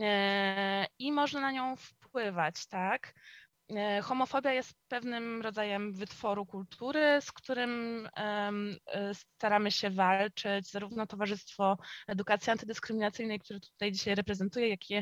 e, 0.00 0.86
i 0.98 1.12
można 1.12 1.40
na 1.40 1.52
nią 1.52 1.76
wpływać, 1.76 2.66
tak? 2.66 3.14
E, 3.70 4.02
Homofobia 4.02 4.52
jest 4.52 4.74
pewnym 4.88 5.42
rodzajem 5.42 5.92
wytworu 5.92 6.46
kultury, 6.46 7.18
z 7.20 7.32
którym 7.32 8.02
e, 8.16 8.52
staramy 9.14 9.70
się 9.70 9.90
walczyć, 9.90 10.70
zarówno 10.70 11.06
Towarzystwo 11.06 11.78
Edukacji 12.06 12.50
Antydyskryminacyjnej, 12.50 13.40
które 13.40 13.60
tutaj 13.60 13.92
dzisiaj 13.92 14.14
reprezentuję, 14.14 14.68
jak 14.68 14.90
i 14.90 14.94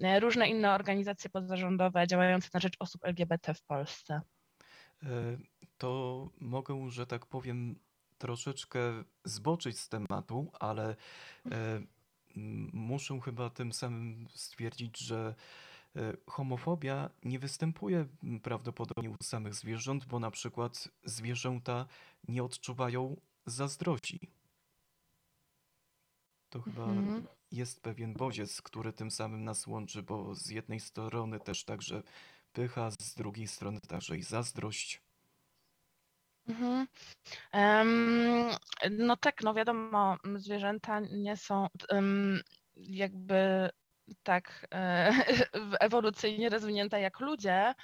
e, 0.00 0.20
różne 0.20 0.48
inne 0.48 0.74
organizacje 0.74 1.30
pozarządowe 1.30 2.06
działające 2.06 2.48
na 2.54 2.60
rzecz 2.60 2.74
osób 2.78 3.04
LGBT 3.04 3.54
w 3.54 3.62
Polsce. 3.62 4.20
To 5.78 6.30
mogę, 6.40 6.90
że 6.90 7.06
tak 7.06 7.26
powiem, 7.26 7.78
troszeczkę 8.18 8.80
zboczyć 9.24 9.78
z 9.78 9.88
tematu, 9.88 10.52
ale 10.60 10.96
muszę 12.72 13.20
chyba 13.20 13.50
tym 13.50 13.72
samym 13.72 14.26
stwierdzić, 14.34 14.98
że 14.98 15.34
homofobia 16.26 17.10
nie 17.24 17.38
występuje 17.38 18.06
prawdopodobnie 18.42 19.10
u 19.10 19.16
samych 19.22 19.54
zwierząt, 19.54 20.04
bo 20.06 20.18
na 20.20 20.30
przykład 20.30 20.88
zwierzęta 21.04 21.86
nie 22.28 22.44
odczuwają 22.44 23.16
zazdrości. 23.46 24.20
To 26.50 26.60
chyba 26.62 26.84
Mhm. 26.84 27.26
jest 27.52 27.82
pewien 27.82 28.14
bodziec, 28.14 28.62
który 28.62 28.92
tym 28.92 29.10
samym 29.10 29.44
nas 29.44 29.66
łączy, 29.66 30.02
bo 30.02 30.34
z 30.34 30.50
jednej 30.50 30.80
strony 30.80 31.40
też 31.40 31.64
także 31.64 32.02
pycha, 32.52 32.90
z 33.00 33.14
drugiej 33.14 33.46
strony 33.48 33.80
także 33.80 34.16
i 34.18 34.22
zazdrość. 34.22 35.00
Mhm. 36.48 36.86
Em, 37.52 38.50
No 38.90 39.16
tak, 39.16 39.42
no 39.42 39.54
wiadomo, 39.54 40.16
zwierzęta 40.36 41.00
nie 41.00 41.36
są 41.36 41.66
em, 41.88 42.40
jakby 42.76 43.68
tak 44.22 44.66
e, 44.74 45.10
ewolucyjnie 45.80 46.48
rozwinięte 46.48 47.00
jak 47.00 47.20
ludzie, 47.20 47.74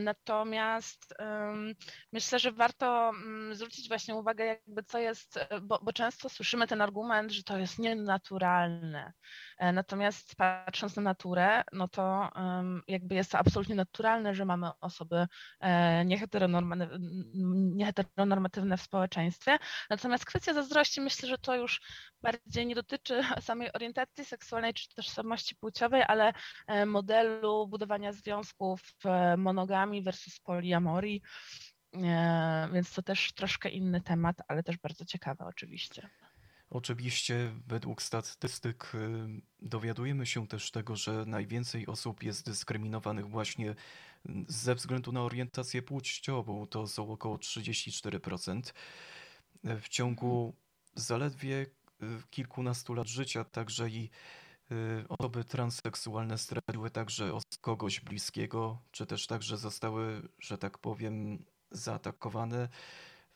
natomiast 0.00 1.14
em, 1.18 1.74
myślę, 2.12 2.38
że 2.38 2.52
warto 2.52 3.08
mm, 3.08 3.54
zwrócić 3.54 3.88
właśnie 3.88 4.14
uwagę, 4.14 4.44
jakby 4.44 4.82
co 4.82 4.98
jest, 4.98 5.36
e, 5.36 5.60
bo, 5.60 5.78
bo 5.82 5.92
często 5.92 6.28
słyszymy 6.28 6.66
ten 6.66 6.80
argument, 6.82 7.32
że 7.32 7.42
to 7.42 7.58
jest 7.58 7.78
nienaturalne. 7.78 9.12
E, 9.58 9.72
Natomiast 9.72 10.36
patrząc 10.36 10.96
na 10.96 11.02
naturę, 11.02 11.62
no 11.72 11.88
to 11.88 12.30
jakby 12.88 13.14
jest 13.14 13.30
to 13.32 13.38
absolutnie 13.38 13.74
naturalne, 13.74 14.34
że 14.34 14.44
mamy 14.44 14.70
osoby 14.80 15.26
e, 15.60 16.04
nieheteronorma- 16.04 16.98
nieheteronormatywne 17.74 18.76
w 18.76 18.82
społeczeństwie. 18.82 19.58
Natomiast 19.90 20.24
kwestia 20.24 20.54
zazdrości, 20.54 21.00
myślę, 21.00 21.28
że 21.28 21.38
to 21.38 21.54
już 21.56 21.80
bardziej 22.22 22.66
nie 22.66 22.74
dotyczy 22.74 23.22
samej 23.40 23.72
orientacji 23.72 24.24
seksualnej 24.24 24.74
czy 24.74 24.94
tożsamości 24.94 25.56
płciowej, 25.56 26.02
ale 26.08 26.32
e, 26.66 26.86
modelu 26.86 27.68
budowania 27.68 28.12
związków 28.12 28.80
e, 29.04 29.36
monogami 29.46 30.02
versus 30.02 30.40
poliamorii. 30.40 31.22
E, 31.94 32.68
Więc 32.72 32.94
to 32.94 33.02
też 33.02 33.32
troszkę 33.32 33.68
inny 33.68 34.00
temat, 34.00 34.36
ale 34.48 34.62
też 34.62 34.76
bardzo 34.78 35.04
ciekawy 35.04 35.44
oczywiście. 35.44 36.08
Oczywiście, 36.70 37.52
według 37.66 38.02
statystyk 38.02 38.92
y, 38.94 38.98
dowiadujemy 39.60 40.26
się 40.26 40.46
też 40.46 40.70
tego, 40.70 40.96
że 40.96 41.24
najwięcej 41.26 41.86
osób 41.86 42.22
jest 42.22 42.46
dyskryminowanych 42.46 43.28
właśnie 43.28 43.74
ze 44.48 44.74
względu 44.74 45.12
na 45.12 45.22
orientację 45.22 45.82
płciową. 45.82 46.66
To 46.66 46.86
są 46.86 47.10
około 47.12 47.36
34%. 47.36 48.72
Y, 49.64 49.80
W 49.80 49.88
ciągu 49.88 50.54
zaledwie 50.94 51.56
y, 51.56 51.66
kilkunastu 52.30 52.94
lat 52.94 53.06
życia 53.08 53.44
także 53.44 53.88
i 53.90 54.10
osoby 55.08 55.44
transseksualne 55.44 56.38
straciły 56.38 56.90
także 56.90 57.38
kogoś 57.60 58.00
bliskiego, 58.00 58.82
czy 58.90 59.06
też 59.06 59.26
także 59.26 59.56
zostały, 59.56 60.28
że 60.38 60.58
tak 60.58 60.78
powiem, 60.78 61.44
zaatakowane 61.70 62.68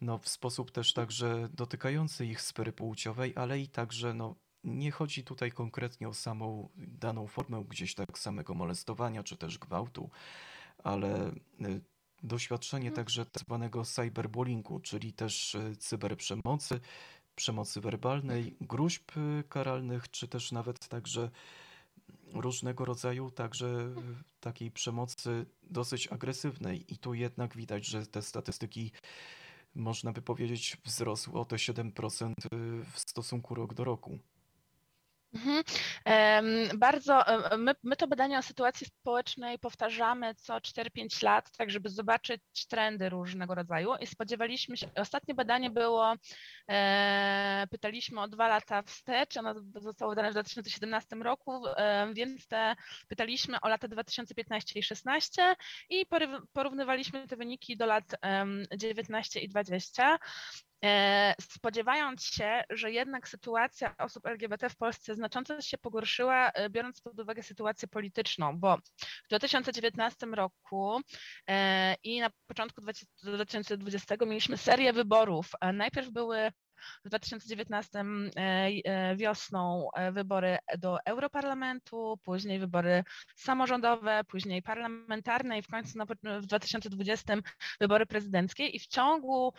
no, 0.01 0.19
w 0.19 0.29
sposób 0.29 0.71
też 0.71 0.93
także 0.93 1.49
dotykający 1.53 2.27
ich 2.27 2.41
sfery 2.41 2.73
płciowej, 2.73 3.33
ale 3.37 3.61
i 3.61 3.69
także 3.69 4.15
no, 4.15 4.35
nie 4.65 4.91
chodzi 4.91 5.25
tutaj 5.25 5.53
konkretnie 5.53 6.09
o 6.09 6.15
samą 6.15 6.69
daną 6.77 7.27
formę 7.27 7.65
gdzieś 7.69 7.95
tak 7.95 8.19
samego 8.19 8.55
molestowania 8.55 9.23
czy 9.23 9.37
też 9.37 9.59
gwałtu, 9.59 10.11
ale 10.79 11.29
y, 11.61 11.81
doświadczenie 12.23 12.89
Mhm. 12.89 12.97
także 12.97 13.27
tak 13.27 13.43
zwanego 13.43 13.85
cyberbullyingu, 13.85 14.81
czyli 14.81 15.13
też 15.13 15.55
y, 15.55 15.77
cyberprzemocy, 15.77 16.81
przemocy 17.41 17.81
werbalnej, 17.81 18.57
gruźb 18.61 19.17
y, 19.17 19.45
karalnych, 19.49 20.11
czy 20.11 20.29
też 20.29 20.53
nawet 20.53 20.89
także 20.89 21.31
różnego 22.35 22.85
rodzaju 22.85 23.31
także 23.31 23.67
y, 23.67 23.95
takiej 24.41 24.71
przemocy 24.71 25.47
dosyć 25.63 26.09
agresywnej. 26.09 26.85
I 26.95 26.99
tu 26.99 27.15
jednak 27.15 27.57
widać, 27.57 27.87
że 27.87 28.07
te 28.07 28.23
statystyki 28.23 28.93
można 29.75 30.13
by 30.13 30.23
powiedzieć, 30.23 30.77
wzrosły 30.85 31.41
o 31.41 31.45
te 31.45 31.57
7% 31.57 32.35
w 32.93 33.01
stosunku 33.01 33.55
rok 33.55 33.75
do 33.75 33.85
roku. 33.85 34.19
Mhm. 35.35 35.65
Bardzo, 36.79 37.25
my, 37.59 37.75
my, 37.83 37.97
to 37.97 38.09
badanie 38.09 38.39
o 38.39 38.43
sytuacji 38.43 38.87
społecznej 38.87 39.59
powtarzamy 39.59 40.35
co 40.35 40.55
4-5 40.55 41.25
lat, 41.25 41.51
tak 41.57 41.71
żeby 41.71 41.89
zobaczyć 41.89 42.43
trendy 42.69 43.09
różnego 43.09 43.55
rodzaju 43.55 43.95
i 44.01 44.07
spodziewaliśmy 44.07 44.77
się, 44.77 44.87
ostatnie 44.97 45.35
badanie 45.35 45.71
było, 45.71 46.15
e, 46.71 47.67
pytaliśmy 47.71 48.21
o 48.21 48.29
dwa 48.29 48.49
lata 48.49 48.83
wstecz, 48.83 49.37
ono 49.37 49.55
zostało 49.81 50.11
wydane 50.11 50.31
w 50.31 50.33
2017 50.33 51.17
roku, 51.17 51.67
e, 51.67 52.15
więc 52.15 52.47
te, 52.47 52.77
pytaliśmy 53.09 53.61
o 53.61 53.69
lata 53.69 53.89
2015 53.89 54.79
i 54.79 54.83
16 54.83 55.55
i 55.89 56.07
porównywaliśmy 56.53 57.29
te 57.29 57.37
wyniki 57.37 57.77
do 57.77 57.87
lat 57.87 58.05
19 58.77 59.41
i 59.41 59.49
20 59.49 60.19
E, 60.70 60.70
spodziewając 61.41 62.25
się, 62.25 62.63
że 62.71 62.93
jednak 62.93 63.29
sytuacja 63.29 63.95
osób 63.99 64.27
LGBT 64.27 64.71
w 64.71 64.77
Polsce 64.77 65.15
znacząco 65.15 65.61
się 65.61 65.79
pogorszyła, 65.79 66.51
e, 66.51 66.71
biorąc 66.71 67.01
pod 67.01 67.21
uwagę 67.21 67.43
sytuację 67.43 67.89
polityczną, 67.89 68.59
bo 68.59 68.77
w 69.25 69.29
2019 69.29 70.27
roku 70.27 71.01
e, 71.49 71.95
i 72.05 72.21
na 72.21 72.31
początku 72.47 72.81
2020 72.81 74.17
mieliśmy 74.27 74.57
serię 74.57 74.93
wyborów. 74.93 75.51
Najpierw 75.73 76.11
były 76.11 76.53
w 77.05 77.09
2019 77.09 77.99
e, 77.99 78.43
e, 78.85 79.17
wiosną 79.17 79.89
e, 79.95 80.13
wybory 80.13 80.59
do 80.79 80.99
Europarlamentu, 81.05 82.19
później 82.23 82.59
wybory 82.59 83.05
samorządowe, 83.37 84.25
później 84.29 84.63
parlamentarne 84.63 85.59
i 85.59 85.63
w 85.63 85.69
końcu 85.69 85.99
w 86.41 86.47
2020 86.47 87.35
wybory 87.81 88.07
prezydenckie 88.07 88.67
i 88.67 88.79
w 88.79 88.87
ciągu 88.87 89.53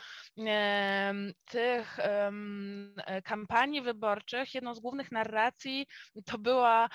tych 1.45 1.97
kampanii 3.23 3.81
wyborczych 3.81 4.55
jedną 4.55 4.75
z 4.75 4.79
głównych 4.79 5.11
narracji 5.11 5.87
to 6.25 6.37
była 6.37 6.89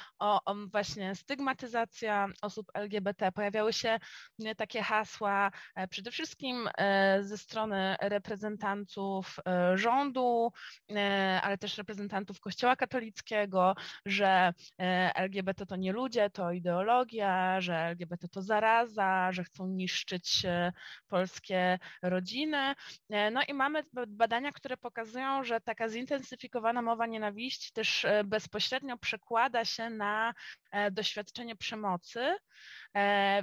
właśnie 0.72 1.14
stygmatyzacja 1.14 2.28
osób 2.42 2.66
LGBT. 2.74 3.32
Pojawiały 3.32 3.72
się 3.72 3.98
takie 4.56 4.82
hasła 4.82 5.50
przede 5.90 6.10
wszystkim 6.10 6.68
ze 7.20 7.38
strony 7.38 7.96
reprezentantów 8.00 9.36
rządu, 9.74 10.15
rządu, 10.16 10.52
e, 10.90 11.40
ale 11.42 11.58
też 11.58 11.78
reprezentantów 11.78 12.40
Kościoła 12.40 12.76
katolickiego, 12.76 13.74
że 14.06 14.52
e, 14.80 15.12
LGBT 15.14 15.66
to 15.66 15.76
nie 15.76 15.92
ludzie, 15.92 16.30
to 16.30 16.52
ideologia, 16.52 17.60
że 17.60 17.76
LGBT 17.76 18.28
to 18.28 18.42
zaraza, 18.42 19.32
że 19.32 19.44
chcą 19.44 19.66
niszczyć 19.66 20.44
e, 20.44 20.72
polskie 21.08 21.78
rodziny. 22.02 22.74
No 23.32 23.42
i 23.48 23.54
mamy 23.54 23.82
badania, 24.08 24.52
które 24.52 24.76
pokazują, 24.76 25.44
że 25.44 25.60
taka 25.60 25.88
zintensyfikowana 25.88 26.82
mowa 26.82 27.06
nienawiści 27.06 27.72
też 27.72 28.06
bezpośrednio 28.24 28.98
przekłada 28.98 29.64
się 29.64 29.90
na 29.90 30.34
doświadczenie 30.92 31.56
przemocy, 31.56 32.36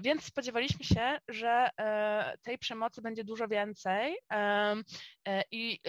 więc 0.02 0.24
spodziewaliśmy 0.24 0.86
się, 0.86 1.18
że 1.28 1.70
tej 2.42 2.58
przemocy 2.58 3.02
będzie 3.02 3.24
dużo 3.24 3.48
więcej. 3.48 4.18
I 5.52 5.80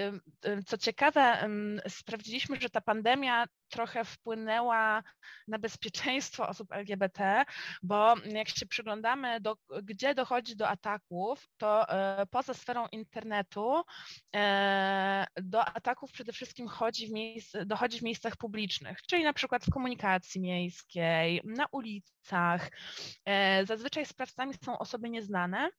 co 0.67 0.75
co 0.75 0.79
ciekawe, 0.79 1.49
sprawdziliśmy, 1.89 2.61
że 2.61 2.71
ta 2.71 2.81
pandemia 2.81 3.45
trochę 3.75 4.05
wpłynęła 4.05 5.03
na 5.49 5.59
bezpieczeństwo 5.59 6.49
osób 6.49 6.73
LGBT, 6.73 7.45
bo 7.83 8.15
jak 8.25 8.49
się 8.49 8.67
przyglądamy, 8.67 9.41
do, 9.41 9.57
gdzie 9.83 10.15
dochodzi 10.15 10.57
do 10.57 10.69
ataków, 10.69 11.49
to 11.57 11.89
e, 11.89 12.27
poza 12.27 12.55
sferą 12.55 12.87
internetu 12.93 13.83
e, 14.37 15.27
do 15.37 15.65
ataków 15.65 16.13
przede 16.13 16.33
wszystkim 16.33 16.69
chodzi 16.69 17.07
w 17.07 17.11
miejsc, 17.11 17.57
dochodzi 17.67 17.99
w 17.99 18.03
miejscach 18.03 18.37
publicznych, 18.37 19.03
czyli 19.03 19.25
na 19.25 19.33
przykład 19.33 19.65
w 19.65 19.71
komunikacji 19.71 20.41
miejskiej, 20.41 21.41
na 21.45 21.67
ulicach. 21.73 22.71
E, 23.25 23.67
zazwyczaj 23.67 24.07
sprawcami 24.07 24.55
są 24.65 24.79
osoby 24.79 25.11
nieznane. 25.11 25.71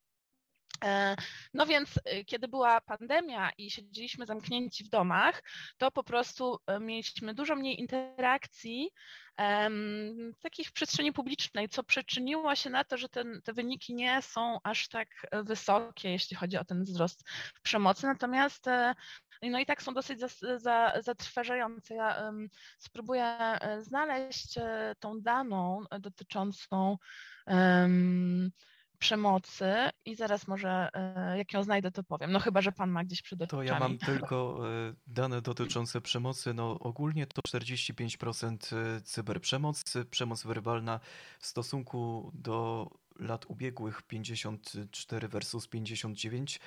E, 0.83 1.15
no 1.53 1.65
więc 1.65 1.99
e, 2.05 2.23
kiedy 2.23 2.47
była 2.47 2.81
pandemia 2.81 3.51
i 3.57 3.71
siedzieliśmy 3.71 4.25
zamknięci 4.25 4.83
w 4.83 4.89
domach, 4.89 5.43
to 5.77 5.91
po 5.91 6.03
prostu 6.03 6.59
e, 6.67 6.79
mieliśmy 6.79 7.33
dużo 7.33 7.55
mniej 7.55 7.79
interakcji 7.79 8.89
um, 9.37 10.33
takich 10.41 10.67
w 10.67 10.73
przestrzeni 10.73 11.13
publicznej, 11.13 11.69
co 11.69 11.83
przyczyniło 11.83 12.55
się 12.55 12.69
na 12.69 12.83
to, 12.83 12.97
że 12.97 13.09
ten, 13.09 13.41
te 13.43 13.53
wyniki 13.53 13.95
nie 13.95 14.21
są 14.21 14.59
aż 14.63 14.87
tak 14.87 15.07
wysokie, 15.31 16.11
jeśli 16.11 16.35
chodzi 16.35 16.57
o 16.57 16.65
ten 16.65 16.83
wzrost 16.83 17.23
przemocy. 17.63 18.07
Natomiast 18.07 18.65
no 19.41 19.59
i 19.59 19.65
tak 19.65 19.81
są 19.81 19.93
dosyć 19.93 20.19
za, 20.19 20.27
za, 20.57 20.93
zatrważające. 21.01 21.95
Ja 21.95 22.21
um, 22.25 22.49
spróbuję 22.77 23.37
znaleźć 23.79 24.55
tą 24.99 25.21
daną 25.21 25.83
dotyczącą 25.99 26.97
um, 27.47 28.51
przemocy 29.05 29.73
i 30.05 30.15
zaraz 30.15 30.47
może 30.47 30.89
e, 30.93 31.37
jak 31.37 31.53
ją 31.53 31.63
znajdę, 31.63 31.91
to 31.91 32.03
powiem. 32.03 32.31
No 32.31 32.39
chyba, 32.39 32.61
że 32.61 32.71
pan 32.71 32.89
ma 32.89 33.03
gdzieś 33.03 33.21
przed 33.21 33.41
oczami. 33.41 33.67
To 33.67 33.73
ja 33.73 33.79
mam 33.79 33.97
tylko 33.97 34.59
e, 34.69 34.93
dane 35.07 35.41
dotyczące 35.41 36.01
przemocy. 36.01 36.53
No 36.53 36.79
ogólnie 36.79 37.27
to 37.27 37.41
45% 37.41 38.75
e, 38.75 39.01
cyberprzemoc, 39.01 39.83
przemoc 40.11 40.43
werbalna 40.43 40.99
w 41.39 41.45
stosunku 41.45 42.31
do 42.33 42.89
lat 43.19 43.45
ubiegłych 43.45 44.01
54 44.01 45.27
versus 45.27 45.67
59, 45.67 46.59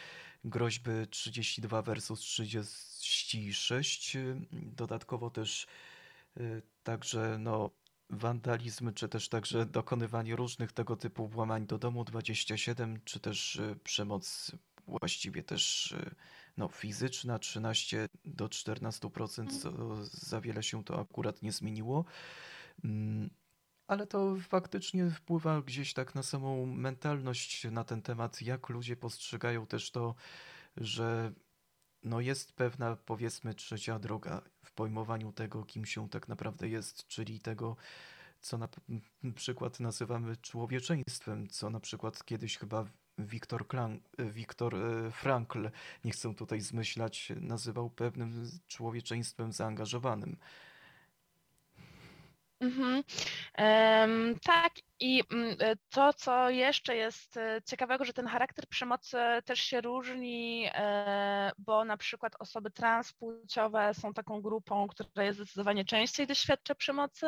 groźby 0.45 0.91
32 1.11 1.83
versus 1.83 2.21
36. 2.21 4.17
Dodatkowo 4.53 5.31
też 5.31 5.67
także 6.83 7.37
no 7.39 7.71
wandalizm, 8.11 8.93
czy 8.93 9.09
też 9.09 9.29
także 9.29 9.67
dokonywanie 9.67 10.37
różnych 10.37 10.73
tego 10.73 10.97
typu 10.97 11.29
włamań 11.29 11.67
do 11.67 11.79
domu 11.79 12.05
27, 12.05 13.01
czy 13.05 13.21
też 13.21 13.57
y, 13.57 13.77
przemoc 13.85 14.53
właściwie 14.87 15.43
też 15.43 15.93
y, 15.93 16.15
no, 16.57 16.69
fizyczna 16.69 17.39
13 17.39 18.09
do 18.25 18.47
14%, 18.47 19.41
mhm. 19.41 19.61
co 19.61 19.73
za 20.05 20.41
wiele 20.41 20.63
się 20.63 20.85
to 20.85 21.01
akurat 21.01 21.43
nie 21.43 21.53
zmieniło. 21.53 22.05
Mm, 22.85 23.31
ale 23.87 24.07
to 24.07 24.37
faktycznie 24.49 25.11
wpływa 25.11 25.63
gdzieś 25.63 25.95
tak 25.95 26.15
na 26.15 26.23
samą 26.23 26.67
mentalność 26.67 27.65
na 27.71 27.85
ten 27.85 28.03
temat, 28.03 28.43
jak 28.43 28.69
ludzie 28.69 28.97
postrzegają 28.97 29.67
też 29.67 29.91
to, 29.91 30.15
że 30.77 31.33
no 32.05 32.21
jest 32.21 32.53
pewna, 32.53 32.97
powiedzmy, 32.97 33.55
trzecia 33.55 33.99
droga 33.99 34.43
w 34.65 34.73
pojmowaniu 34.73 35.33
tego, 35.33 35.65
kim 35.65 35.87
się 35.87 36.09
tak 36.09 36.29
naprawdę 36.29 36.69
jest, 36.69 37.07
czyli 37.07 37.41
tego, 37.41 37.77
co 38.41 38.59
na 38.59 38.69
przykład 39.35 39.81
nazywamy 39.81 40.37
człowieczeństwem, 40.37 41.49
co 41.49 41.71
na 41.71 41.81
przykład 41.81 42.25
kiedyś 42.25 42.59
chyba 42.59 42.87
Wiktor, 43.19 43.67
Wiktor 44.19 44.75
e, 44.75 45.11
Frankl, 45.11 45.71
nie 46.05 46.11
chcę 46.11 46.35
tutaj 46.35 46.61
zmyślać, 46.61 47.33
nazywał 47.41 47.91
pewnym 47.91 48.51
człowieczeństwem 48.69 49.53
zaangażowanym. 49.53 50.37
Mhm. 52.61 53.05
Um, 53.59 54.39
tak, 54.41 54.73
i 55.01 55.23
mm, 55.33 55.57
e, 55.61 55.77
to, 55.91 56.13
co 56.13 56.51
jeszcze 56.51 56.97
jest 56.97 57.37
e, 57.37 57.61
ciekawego, 57.67 58.05
że 58.05 58.13
ten 58.13 58.27
charakter 58.27 58.67
przemocy 58.69 59.17
też 59.45 59.61
się 59.61 59.81
różni, 59.81 60.71
e, 60.75 61.53
bo 61.59 61.85
na 61.85 61.97
przykład 61.97 62.33
osoby 62.39 62.71
transpłciowe 62.71 63.95
są 63.95 64.15
taką 64.15 64.41
grupą, 64.41 64.89
która 64.89 65.25
jest 65.25 65.39
zdecydowanie 65.39 65.85
częściej 65.85 66.27
doświadcza 66.27 66.75
przemocy 66.75 67.27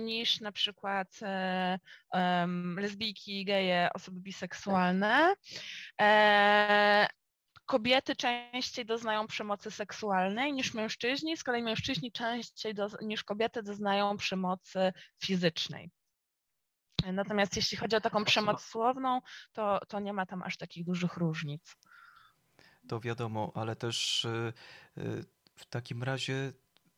niż 0.00 0.40
na 0.40 0.52
przykład 0.52 1.20
lesbijki, 2.76 3.44
geje, 3.44 3.88
osoby 3.94 4.20
biseksualne 4.20 5.34
kobiety 7.72 8.16
częściej 8.16 8.86
doznają 8.86 9.26
przemocy 9.26 9.70
seksualnej 9.70 10.52
niż 10.52 10.74
mężczyźni, 10.74 11.36
z 11.36 11.44
kolei 11.44 11.62
mężczyźni 11.62 12.12
częściej 12.12 12.74
do, 12.74 12.88
niż 13.02 13.24
kobiety 13.24 13.62
doznają 13.62 14.16
przemocy 14.16 14.92
fizycznej. 15.24 15.90
Natomiast 17.12 17.56
jeśli 17.56 17.76
chodzi 17.78 17.96
o 17.96 18.00
taką 18.00 18.24
przemoc 18.24 18.62
słowną, 18.62 19.20
to, 19.52 19.80
to 19.88 20.00
nie 20.00 20.12
ma 20.12 20.26
tam 20.26 20.42
aż 20.42 20.56
takich 20.56 20.84
dużych 20.84 21.16
różnic. 21.16 21.76
To 22.88 23.00
wiadomo, 23.00 23.52
ale 23.54 23.76
też 23.76 24.24
y, 24.24 24.52
y, 24.98 25.24
w 25.56 25.66
takim 25.66 26.02
razie, 26.02 26.52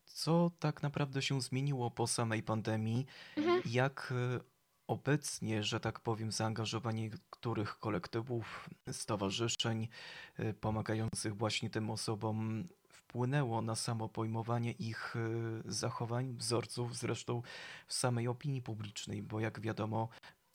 co 0.04 0.50
tak 0.58 0.82
naprawdę 0.82 1.22
się 1.22 1.40
zmieniło 1.40 1.90
po 1.90 2.06
samej 2.06 2.42
pandemii? 2.42 3.06
Mhm. 3.36 3.62
Jak 3.64 4.12
y, 4.12 4.53
obecnie, 4.86 5.62
że 5.62 5.80
tak 5.80 6.00
powiem, 6.00 6.32
zaangażowanie 6.32 7.02
niektórych 7.02 7.78
kolektywów, 7.78 8.70
stowarzyszeń 8.92 9.88
y, 10.40 10.54
pomagających 10.54 11.36
właśnie 11.36 11.70
tym 11.70 11.90
osobom 11.90 12.68
wpłynęło 12.88 13.62
na 13.62 13.74
samo 13.74 14.08
pojmowanie 14.08 14.72
ich 14.72 15.16
y, 15.16 15.72
zachowań, 15.72 16.36
wzorców, 16.36 16.96
zresztą 16.96 17.42
w 17.86 17.94
samej 17.94 18.28
opinii 18.28 18.62
publicznej, 18.62 19.22
bo 19.22 19.40
jak 19.40 19.60
wiadomo, 19.60 20.08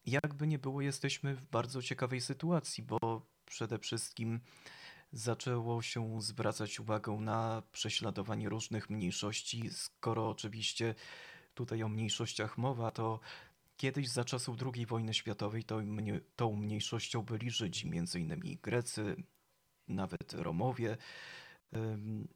jakby 0.06 0.48
nie 0.48 0.60
było, 0.60 0.82
jesteśmy 0.82 1.36
w 1.36 1.46
bardzo 1.46 1.82
ciekawej 1.82 2.22
sytuacji, 2.22 2.84
bo 2.84 3.22
przede 3.46 3.80
wszystkim 3.80 4.40
zaczęło 5.12 5.82
się 5.82 6.22
zwracać 6.22 6.80
uwagę 6.80 7.12
na 7.12 7.64
prześladowanie 7.72 8.50
różnych 8.50 8.90
mniejszości. 8.90 9.70
Skoro 9.70 10.30
oczywiście 10.30 10.96
tutaj 11.54 11.84
o 11.84 11.90
mniejszościach 11.90 12.58
mowa, 12.58 12.92
to 12.92 13.20
kiedyś 13.80 14.10
za 14.10 14.26
czasów 14.26 14.58
II 14.76 14.86
wojny 14.86 15.14
światowej 15.14 15.64
to 15.64 15.78
mnie, 15.78 16.22
tą 16.36 16.56
mniejszością 16.56 17.22
byli 17.22 17.52
Żydzi, 17.52 17.90
między 17.90 18.20
innymi 18.20 18.58
Grecy, 18.58 19.16
nawet 19.88 20.34
Romowie. 20.34 20.98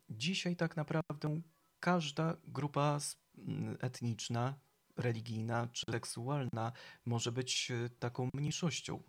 Dzisiaj 0.10 0.56
tak 0.56 0.78
naprawdę 0.78 1.42
każda 1.80 2.38
grupa 2.48 3.00
etniczna, 3.80 4.60
religijna 4.98 5.68
czy 5.68 5.92
seksualna 5.92 6.72
może 7.06 7.32
być 7.32 7.72
e, 7.72 7.90
taką 7.90 8.30
mniejszością. 8.34 9.04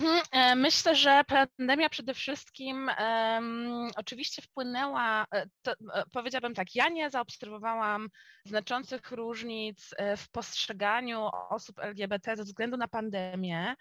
Mhm, 0.00 0.22
e, 0.32 0.54
Myślę, 0.56 0.96
że 0.96 1.22
pandemia 1.24 1.88
przede 1.88 2.14
wszystkim 2.14 2.88
em, 2.88 3.88
oczywiście 3.96 4.42
wpłynęła, 4.42 5.26
e, 5.34 5.46
to, 5.62 5.72
e, 5.72 6.04
powiedziałabym 6.12 6.54
tak, 6.54 6.74
ja 6.74 6.88
nie 6.88 7.10
zaobserwowałam 7.10 8.08
znaczących 8.44 9.10
różnic 9.10 9.94
e, 9.96 10.16
w 10.16 10.30
postrzeganiu 10.30 11.28
osób 11.50 11.78
LGBT 11.78 12.36
ze 12.36 12.44
względu 12.44 12.76
na 12.76 12.88
pandemię. 12.88 13.74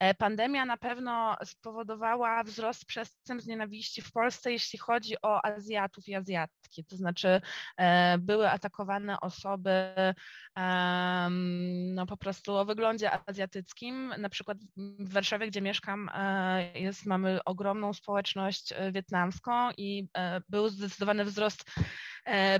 E, 0.00 0.14
Pandemia 0.14 0.64
na 0.64 0.76
pewno 0.76 1.36
spowodowała 1.44 2.44
wzrost 2.44 2.84
przestępstw 2.84 3.48
nienawiści 3.48 4.02
w 4.02 4.12
Polsce, 4.12 4.52
jeśli 4.52 4.78
chodzi 4.78 5.14
o 5.22 5.44
Azjatów 5.44 6.08
i 6.08 6.14
Azjatki, 6.14 6.84
to 6.84 6.96
znaczy 6.96 7.40
e, 7.76 8.18
były 8.18 8.50
atakowane 8.50 9.20
osoby 9.20 9.70
em, 10.56 11.94
no 11.94 12.06
po 12.06 12.16
prostu 12.16 12.56
o 12.56 12.64
wyglądzie 12.64 13.10
azjatyckim. 13.26 14.14
Na 14.18 14.28
przykład 14.28 14.58
w 14.98 15.12
Warszawie, 15.12 15.46
gdzie 15.46 15.60
mieszkam, 15.66 16.10
e, 16.14 16.78
jest, 16.78 17.06
mamy 17.06 17.44
ogromną 17.44 17.92
społeczność 17.92 18.72
e, 18.72 18.92
wietnamską 18.92 19.70
i 19.76 20.08
e, 20.18 20.40
był 20.48 20.68
zdecydowany 20.68 21.24
wzrost 21.24 21.64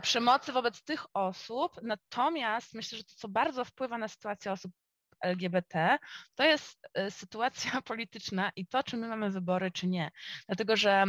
przemocy 0.03 0.53
wobec 0.53 0.83
tych 0.83 1.07
osób. 1.15 1.73
Natomiast 1.83 2.75
myślę, 2.75 2.99
że 2.99 3.05
to, 3.05 3.13
co 3.17 3.29
bardzo 3.29 3.65
wpływa 3.65 3.99
na 3.99 4.09
sytuację 4.09 4.53
osób 4.53 4.73
LGBT, 5.21 5.99
to 6.35 6.45
jest 6.45 6.89
sytuacja 7.11 7.83
polityczna 7.93 8.51
i 8.57 8.67
to, 8.67 8.83
czy 8.83 8.97
my 8.97 9.09
mamy 9.09 9.31
wybory, 9.31 9.71
czy 9.71 9.87
nie. 9.87 10.11
Dlatego, 10.47 10.77
że 10.77 11.05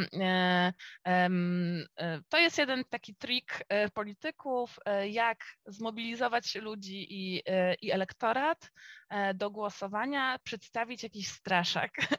to 2.29 2.38
jest 2.38 2.57
jeden 2.57 2.83
taki 2.89 3.15
trik 3.15 3.63
polityków, 3.93 4.79
jak 5.10 5.39
zmobilizować 5.65 6.55
ludzi 6.55 7.07
i, 7.10 7.43
i 7.81 7.91
elektorat 7.91 8.71
do 9.36 9.52
głosowania, 9.52 10.39
przedstawić 10.43 11.04
jakiś 11.04 11.28
straszak. 11.28 11.91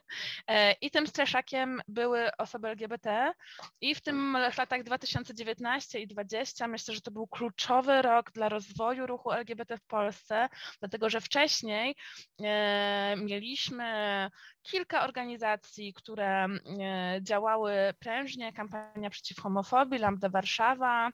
E, 0.48 0.72
I 0.72 0.90
tym 0.90 1.06
straszakiem 1.06 1.80
były 1.88 2.36
osoby 2.36 2.68
LGBT. 2.68 3.32
I 3.80 3.94
w 3.94 4.00
tym 4.00 4.36
latach 4.58 4.82
2019 4.82 6.00
i 6.00 6.06
2020 6.06 6.68
myślę, 6.68 6.94
że 6.94 7.00
to 7.00 7.10
był 7.10 7.26
kluczowy 7.26 8.02
rok 8.02 8.32
dla 8.32 8.48
rozwoju 8.48 9.06
ruchu 9.06 9.32
LGBT 9.32 9.78
w 9.78 9.86
Polsce, 9.86 10.48
dlatego 10.80 11.10
że 11.10 11.20
wcześniej 11.20 11.96
e, 12.40 13.16
mieliśmy 13.16 14.30
kilka 14.62 15.04
organizacji, 15.04 15.94
które 15.94 16.44
e, 16.44 17.18
działały 17.22 17.72
prężnie, 17.98 18.52
kampania 18.52 19.10
przeciw 19.10 19.40
homofobii, 19.40 19.98
Lambda 19.98 20.28
Warszawa, 20.28 21.10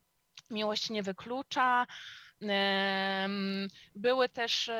Miłość 0.50 0.90
nie 0.90 1.02
wyklucza. 1.02 1.86
Były 3.94 4.28
też 4.28 4.70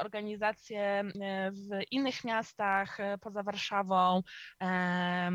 organizacje 0.00 0.80
e, 0.80 1.04
w 1.50 1.68
innych 1.90 2.24
miastach 2.24 3.00
e, 3.00 3.18
poza 3.18 3.42
Warszawą, 3.42 4.22
e, 4.62 5.30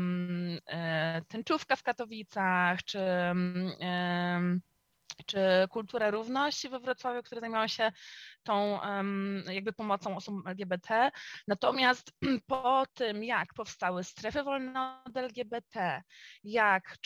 Tęczówka 1.28 1.76
w 1.76 1.82
Katowicach, 1.82 2.84
czy 2.84 3.00
czy 5.26 5.38
Kultura 5.70 6.10
Równości 6.10 6.68
we 6.68 6.80
Wrocławiu, 6.80 7.22
które 7.22 7.40
zajmowały 7.40 7.68
się 7.68 7.92
tą 8.42 8.80
jakby 9.52 9.72
pomocą 9.72 10.16
osobom 10.16 10.42
LGBT. 10.46 11.10
Natomiast 11.48 12.12
po 12.46 12.86
tym, 12.94 13.24
jak 13.24 13.54
powstały 13.54 14.04
strefy 14.04 14.42
wolne 14.42 15.02
od 15.04 15.16
LGBT, 15.16 16.02
jak 16.44 16.98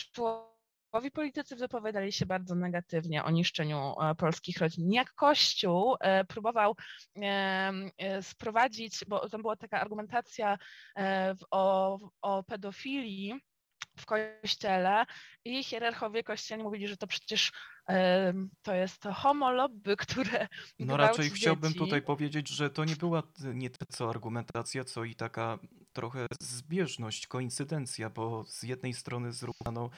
członkowie 0.93 1.11
politycy 1.11 1.55
wypowiadali 1.55 2.11
się 2.11 2.25
bardzo 2.25 2.55
negatywnie 2.55 3.23
o 3.23 3.31
niszczeniu 3.31 3.95
e, 4.01 4.15
polskich 4.15 4.57
rodzin, 4.57 4.91
jak 4.91 5.13
Kościół 5.13 5.95
e, 5.99 6.25
próbował 6.25 6.75
e, 7.15 8.21
sprowadzić, 8.21 9.05
bo 9.07 9.29
tam 9.29 9.41
była 9.41 9.55
taka 9.55 9.81
argumentacja 9.81 10.57
o, 11.51 11.99
o 12.21 12.43
pedofilii, 12.43 13.33
w 13.97 14.05
kościele 14.05 15.05
i 15.45 15.63
hierarchowie 15.63 16.23
kościelni 16.23 16.63
mówili, 16.63 16.87
że 16.87 16.97
to 16.97 17.07
przecież 17.07 17.51
to 18.61 18.73
jest 18.73 18.99
to 18.99 19.13
homolobby, 19.13 19.97
które 20.07 20.47
No 20.79 20.97
raczej 20.97 21.29
chciałbym 21.29 21.69
dzieci. 21.69 21.79
tutaj 21.79 22.01
powiedzieć, 22.01 22.49
że 22.49 22.69
to 22.69 22.85
nie 22.85 22.95
była 22.95 23.23
nie 23.53 23.69
tyle 23.69 23.87
co 23.89 24.09
argumentacja, 24.09 24.83
co 24.83 25.03
i 25.03 25.15
taka 25.15 25.59
trochę 25.93 26.27
zbieżność, 26.39 27.27
koincydencja, 27.27 28.09
bo 28.09 28.43
z 28.43 28.63
jednej 28.63 28.93
strony 28.93 29.33
zrównano 29.33 29.89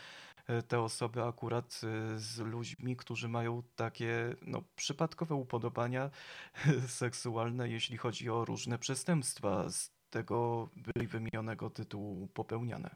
te 0.67 0.79
osoby 0.79 1.23
akurat 1.23 1.81
e, 1.83 2.19
z 2.19 2.39
ludźmi, 2.39 2.95
którzy 2.95 3.27
mają 3.27 3.63
takie 3.75 4.35
no, 4.41 4.63
przypadkowe 4.75 5.35
upodobania 5.35 6.09
seksualne, 6.87 7.69
jeśli 7.69 7.97
chodzi 7.97 8.29
o 8.29 8.45
różne 8.45 8.77
przestępstwa 8.79 9.69
z 9.69 9.91
tego 10.09 10.69
wymienionego 10.95 11.69
tytułu 11.69 12.27
popełniane. 12.27 12.95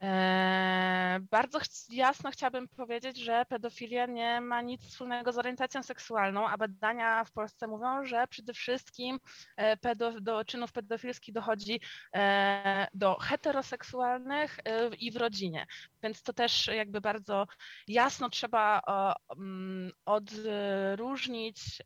Eee, 0.00 1.20
Bardzo 1.30 1.58
ch- 1.60 1.90
jasno 1.90 2.30
chciałabym 2.30 2.68
powiedzieć, 2.68 3.16
że 3.18 3.44
pedofilia 3.48 4.06
nie 4.06 4.40
ma 4.40 4.62
nic 4.62 4.82
wspólnego 4.82 5.32
z 5.32 5.38
orientacją 5.38 5.82
seksualną, 5.82 6.48
a 6.48 6.56
badania 6.58 7.24
w 7.24 7.32
Polsce 7.32 7.66
mówią, 7.66 8.04
że 8.04 8.26
przede 8.26 8.52
wszystkim 8.54 9.18
e, 9.56 9.76
pedo, 9.76 10.20
do 10.20 10.44
czynów 10.44 10.72
pedofilskich 10.72 11.34
dochodzi 11.34 11.80
e, 12.14 12.86
do 12.94 13.14
heteroseksualnych 13.14 14.58
e, 14.64 14.88
i 14.88 15.10
w 15.12 15.16
rodzinie. 15.16 15.66
Więc 16.02 16.22
to 16.22 16.32
też 16.32 16.66
jakby 16.66 17.00
bardzo 17.00 17.46
jasno 17.88 18.30
trzeba 18.30 18.80
o, 18.86 19.14
mm, 19.36 19.90
odróżnić 20.04 21.82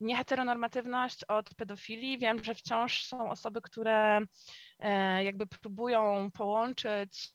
nieheteronormatywność 0.00 1.24
od 1.28 1.54
pedofilii. 1.54 2.18
Wiem, 2.18 2.44
że 2.44 2.54
wciąż 2.54 3.04
są 3.06 3.30
osoby, 3.30 3.60
które 3.62 4.20
jakby 5.24 5.46
próbują 5.46 6.30
połączyć 6.30 7.32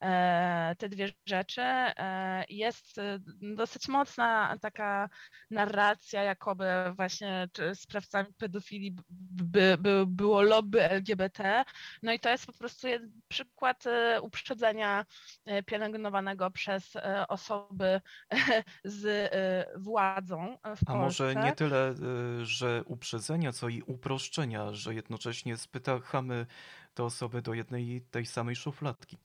e, 0.00 0.74
te 0.78 0.88
dwie 0.88 1.08
rzeczy. 1.26 1.62
E, 1.62 2.44
Jest 2.48 2.98
e, 2.98 3.18
dosyć 3.56 3.88
mocna 3.88 4.56
taka 4.60 5.08
narracja, 5.50 6.22
jakoby 6.22 6.64
właśnie 6.96 7.48
sprawcami 7.74 8.28
pedofilii 8.38 8.96
by, 9.10 9.76
by, 9.80 10.04
było 10.06 10.42
lobby 10.42 10.82
LGBT. 10.90 11.64
No 12.02 12.12
i 12.12 12.20
to 12.20 12.28
jest 12.30 12.46
po 12.46 12.52
prostu 12.52 12.88
przykład 13.28 13.86
e, 13.86 14.20
uprzedzenia 14.20 15.04
e, 15.46 15.62
pielęgnowanego 15.62 16.50
przez 16.50 16.96
e, 16.96 17.28
osoby 17.28 18.00
z 18.84 19.04
e, 19.06 19.78
władzą 19.80 20.58
w 20.76 20.88
A 20.90 20.94
może 20.94 21.24
Polsce. 21.24 21.44
nie 21.50 21.52
tyle, 21.52 21.94
że 22.42 22.82
uprzedzenia, 22.84 23.52
co 23.52 23.68
i 23.68 23.82
uproszczenia, 23.82 24.72
że 24.72 24.94
jednocześnie 24.94 25.56
spychamy 25.56 26.46
te 26.98 27.04
osoby 27.04 27.42
do 27.42 27.54
jednej 27.54 28.02
tej 28.10 28.26
samej 28.26 28.56
szufladki. 28.56 29.18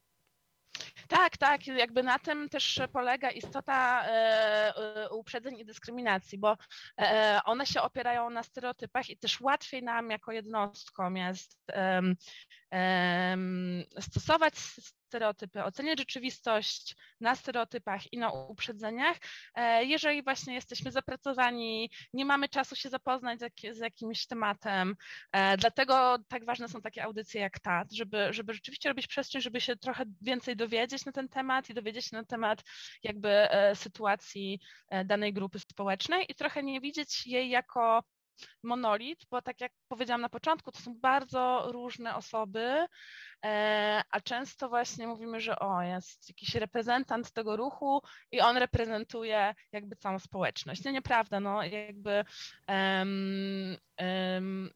Tak, 1.07 1.37
tak, 1.37 1.67
jakby 1.67 2.03
na 2.03 2.19
tym 2.19 2.49
też 2.49 2.81
polega 2.93 3.31
istota 3.31 4.05
e, 4.05 4.09
e, 4.75 5.09
uprzedzeń 5.09 5.59
i 5.59 5.65
dyskryminacji, 5.65 6.37
bo 6.37 6.57
e, 7.01 7.39
one 7.45 7.65
się 7.65 7.81
opierają 7.81 8.29
na 8.29 8.43
stereotypach 8.43 9.09
i 9.09 9.17
też 9.17 9.41
łatwiej 9.41 9.83
nam 9.83 10.09
jako 10.09 10.31
jednostkom 10.31 11.17
jest 11.17 11.71
stosować 13.99 14.53
stereotypy, 15.13 15.63
oceniać 15.63 15.99
rzeczywistość 15.99 16.95
na 17.21 17.35
stereotypach 17.35 18.13
i 18.13 18.17
na 18.17 18.31
uprzedzeniach, 18.31 19.17
e, 19.55 19.85
jeżeli 19.85 20.23
właśnie 20.23 20.53
jesteśmy 20.53 20.91
zapracowani, 20.91 21.91
nie 22.13 22.25
mamy 22.25 22.49
czasu 22.49 22.75
się 22.75 22.89
zapoznać 22.89 23.39
z, 23.39 23.41
jak, 23.41 23.53
z 23.75 23.79
jakimś 23.79 24.27
tematem. 24.27 24.95
E, 25.31 25.57
Dlatego 25.57 26.17
tak 26.27 26.45
ważne 26.45 26.67
są 26.67 26.81
takie 26.81 27.03
audycje 27.03 27.41
jak 27.41 27.59
ta, 27.59 27.83
żeby, 27.91 28.27
żeby 28.33 28.53
rzeczywiście 28.53 28.89
robić 28.89 29.07
przestrzeń, 29.07 29.41
żeby 29.41 29.61
się 29.61 29.75
trochę 29.75 30.03
więcej 30.21 30.55
dowiedzieć 30.55 31.05
na 31.05 31.11
ten 31.11 31.29
temat 31.29 31.69
i 31.69 31.73
dowiedzieć 31.73 32.05
się 32.05 32.17
na 32.17 32.25
temat 32.25 32.63
jakby 33.03 33.29
e, 33.29 33.75
sytuacji 33.75 34.59
danej 35.05 35.33
grupy 35.33 35.59
społecznej 35.59 36.25
i 36.29 36.35
trochę 36.35 36.63
nie 36.63 36.81
widzieć 36.81 37.27
jej 37.27 37.49
jako 37.49 38.03
monolit, 38.63 39.25
bo 39.31 39.41
tak 39.41 39.61
jak 39.61 39.71
powiedziałam 39.87 40.21
na 40.21 40.29
początku, 40.29 40.71
to 40.71 40.79
są 40.79 40.99
bardzo 40.99 41.67
różne 41.71 42.15
osoby, 42.15 42.85
e, 43.45 44.01
a 44.09 44.21
często 44.21 44.69
właśnie 44.69 45.07
mówimy, 45.07 45.39
że 45.39 45.59
o, 45.59 45.81
jest 45.81 46.29
jakiś 46.29 46.55
reprezentant 46.55 47.31
tego 47.31 47.55
ruchu 47.55 48.01
i 48.31 48.41
on 48.41 48.57
reprezentuje 48.57 49.55
jakby 49.71 49.95
całą 49.95 50.19
społeczność. 50.19 50.83
No 50.83 50.91
nieprawda, 50.91 51.39
no 51.39 51.63
jakby 51.63 52.25
em, 52.67 53.77
em, 53.97 54.69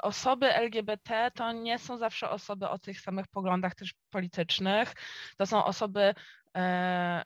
osoby 0.00 0.54
LGBT 0.54 1.30
to 1.34 1.52
nie 1.52 1.78
są 1.78 1.98
zawsze 1.98 2.30
osoby 2.30 2.68
o 2.68 2.78
tych 2.78 3.00
samych 3.00 3.26
poglądach 3.28 3.74
też 3.74 3.94
politycznych. 4.10 4.92
To 5.36 5.46
są 5.46 5.64
osoby 5.64 6.14
e, 6.56 7.22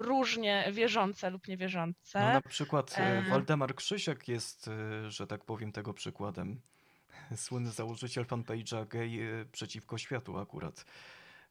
różnie 0.00 0.68
wierzące 0.72 1.30
lub 1.30 1.48
niewierzące. 1.48 2.20
No 2.20 2.32
na 2.32 2.40
przykład 2.40 2.94
e. 2.98 3.22
Waldemar 3.22 3.74
Krzysiak 3.74 4.28
jest, 4.28 4.68
e, 4.68 5.10
że 5.10 5.26
tak 5.26 5.44
powiem, 5.44 5.72
tego 5.72 5.94
przykładem. 5.94 6.60
Słynny 7.36 7.70
założyciel 7.70 8.24
fanpage'a 8.24 8.88
Gay 8.88 9.40
e, 9.40 9.44
przeciwko 9.44 9.98
światu 9.98 10.38
akurat. 10.38 10.84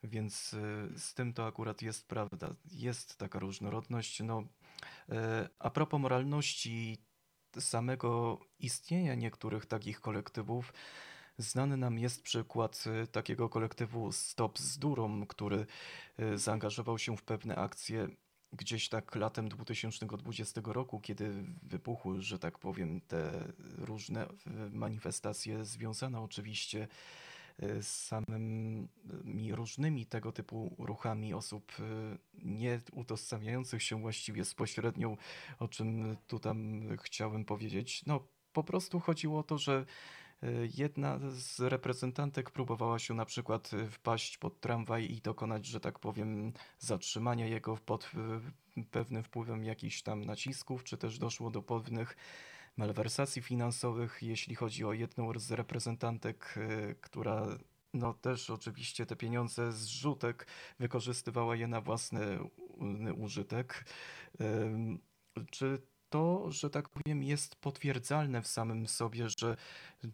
Więc 0.04 0.56
z 0.98 1.14
tym 1.14 1.34
to 1.34 1.48
akurat 1.48 1.82
jest 1.82 2.08
prawda. 2.08 2.56
Jest 2.72 3.18
taka 3.18 3.40
różnorodność. 3.40 4.20
No, 4.20 4.44
a 5.60 5.70
propos 5.70 6.02
moralności 6.02 6.98
samego 7.60 8.40
istnienia 8.60 9.16
niektórych 9.16 9.66
takich 9.66 10.02
kolektywów, 10.02 10.74
znany 11.38 11.78
nam 11.78 12.00
jest 12.00 12.24
przykład 12.24 12.84
e, 12.88 13.08
takiego 13.08 13.50
kolektywu 13.50 14.12
Stop 14.12 14.60
z 14.60 14.78
Durą, 14.78 15.26
który 15.26 15.66
e, 16.18 16.38
zaangażował 16.38 16.98
się 16.98 17.18
w 17.18 17.24
pewne 17.24 17.56
akcje 17.56 18.08
gdzieś 18.54 18.90
tak 18.90 19.16
latem 19.16 19.50
2020 19.50 20.62
roku, 20.66 21.00
kiedy 21.00 21.44
wybuchły, 21.64 22.22
że 22.22 22.40
tak 22.40 22.60
powiem, 22.60 23.02
te 23.02 23.32
różne 23.78 24.26
e, 24.28 24.30
manifestacje 24.72 25.66
związane 25.66 26.22
oczywiście 26.22 26.88
z 27.82 27.88
samymi 27.88 29.56
różnymi 29.56 30.06
tego 30.06 30.32
typu 30.32 30.76
ruchami 30.80 31.34
osób 31.34 31.72
nie 32.34 32.82
utożsamiających 32.94 33.84
się 33.84 34.02
właściwie 34.02 34.46
z 34.46 34.54
pośrednią, 34.54 35.18
o 35.60 35.68
czym 35.68 36.18
tu 36.28 36.40
tam 36.40 36.88
chciałem 37.04 37.46
powiedzieć. 37.46 38.06
No, 38.06 38.28
po 38.54 38.64
prostu 38.64 39.00
chodziło 39.00 39.40
o 39.40 39.44
to, 39.44 39.58
że 39.58 39.86
jedna 40.78 41.20
z 41.30 41.60
reprezentantek 41.60 42.52
próbowała 42.52 43.00
się 43.00 43.14
na 43.14 43.26
przykład 43.26 43.72
e, 43.74 43.88
wpaść 43.88 44.38
pod 44.38 44.60
tramwaj 44.60 45.12
i 45.12 45.22
dokonać, 45.22 45.66
że 45.66 45.80
tak 45.80 46.00
powiem, 46.00 46.54
zatrzymania 46.80 47.48
jego 47.48 47.78
pod 47.78 48.12
e, 48.78 48.84
pewnym 48.92 49.24
wpływem 49.24 49.64
jakichś 49.64 50.02
tam 50.02 50.26
nacisków, 50.26 50.84
czy 50.84 50.98
też 50.98 51.20
doszło 51.20 51.52
do 51.52 51.62
pewnych 51.62 52.18
malwersacji 52.78 53.42
finansowych, 53.42 54.20
jeśli 54.22 54.56
chodzi 54.56 54.86
o 54.86 54.94
jedną 54.94 55.40
z 55.40 55.52
reprezentantek, 55.52 56.56
e, 56.58 56.96
która 56.96 57.48
no 57.94 58.14
też 58.14 58.50
oczywiście 58.50 59.06
te 59.06 59.16
pieniądze 59.16 59.72
z 59.72 59.86
rzutek 59.86 60.48
wykorzystywała 60.80 61.56
je 61.56 61.68
na 61.68 61.82
własny 61.82 62.40
użytek. 63.18 63.86
Czy 65.52 65.82
to, 66.12 66.52
że 66.52 66.70
tak 66.70 66.90
powiem, 66.90 67.24
jest 67.24 67.56
potwierdzalne 67.56 68.42
w 68.42 68.48
samym 68.48 68.88
sobie, 68.88 69.30
że 69.40 69.58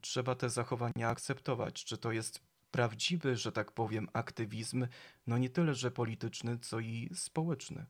trzeba 0.02 0.36
te 0.36 0.50
zachowania 0.50 1.10
akceptować? 1.10 1.84
Czy 1.86 1.98
to 1.98 2.12
jest 2.12 2.40
prawdziwy, 2.72 3.36
że 3.36 3.52
tak 3.52 3.72
powiem, 3.72 4.08
aktywizm, 4.14 4.88
no 5.28 5.38
nie 5.38 5.50
tyle, 5.50 5.74
że 5.76 5.92
polityczny, 5.92 6.60
co 6.60 6.80
i 6.80 7.10
społeczny? 7.14 7.86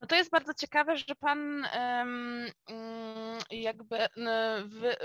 No 0.00 0.08
to 0.08 0.16
jest 0.16 0.30
bardzo 0.30 0.54
ciekawe, 0.54 0.96
że 0.96 1.14
pan 1.20 1.64
mm, 1.64 2.50
jakby 3.50 3.98
wy, 4.64 4.96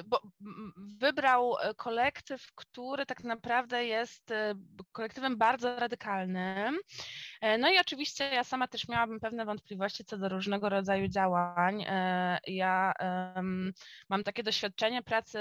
wybrał 0.78 1.56
e, 1.62 1.74
kolektyw, 1.74 2.52
który 2.56 3.06
tak 3.06 3.24
naprawdę 3.24 3.86
jest 3.86 4.32
e, 4.32 4.56
kolektywem 4.92 5.38
bardzo 5.38 5.80
radykalnym. 5.80 6.78
E, 7.42 7.58
No 7.58 7.72
i 7.72 7.80
oczywiście 7.80 8.24
ja 8.24 8.44
sama 8.44 8.68
też 8.68 8.88
miałabym 8.88 9.20
pewne 9.20 9.46
wątpliwości 9.46 10.06
co 10.06 10.18
do 10.18 10.30
różnego 10.30 10.70
rodzaju 10.70 11.08
działań. 11.08 11.86
Ja 12.48 12.94
mam 14.10 14.24
takie 14.24 14.44
doświadczenie 14.44 15.04
pracy 15.04 15.40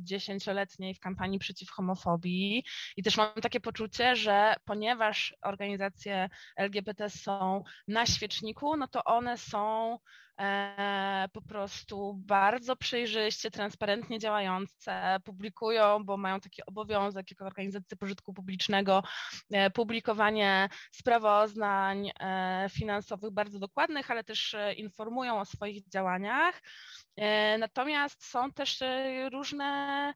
dziesięcioletniej 0.00 0.94
w 0.94 1.00
kampanii 1.00 1.38
przeciw 1.38 1.70
homofobii 1.70 2.64
i 2.96 3.02
też 3.02 3.16
mam 3.16 3.34
takie 3.42 3.60
poczucie, 3.60 4.16
że 4.16 4.54
ponieważ 4.64 5.34
organizacje 5.42 6.28
LGBT 6.56 7.10
są 7.10 7.64
na 7.88 8.06
świeczniku, 8.06 8.73
no 8.76 8.88
to 8.88 9.04
one 9.04 9.38
są 9.38 9.98
e, 10.40 11.28
po 11.32 11.42
prostu 11.42 12.14
bardzo 12.26 12.76
przejrzyście, 12.76 13.50
transparentnie 13.50 14.18
działające, 14.18 15.16
publikują, 15.24 16.04
bo 16.04 16.16
mają 16.16 16.40
taki 16.40 16.62
obowiązek 16.66 17.30
jako 17.30 17.46
organizacje 17.46 17.96
pożytku 17.96 18.34
publicznego, 18.34 19.02
e, 19.50 19.70
publikowanie 19.70 20.68
sprawozdań 20.92 22.10
e, 22.20 22.66
finansowych 22.70 23.30
bardzo 23.30 23.58
dokładnych, 23.58 24.10
ale 24.10 24.24
też 24.24 24.56
informują 24.76 25.40
o 25.40 25.44
swoich 25.44 25.88
działaniach. 25.88 26.62
Natomiast 27.58 28.24
są 28.24 28.52
też 28.52 28.78
różne 29.32 30.14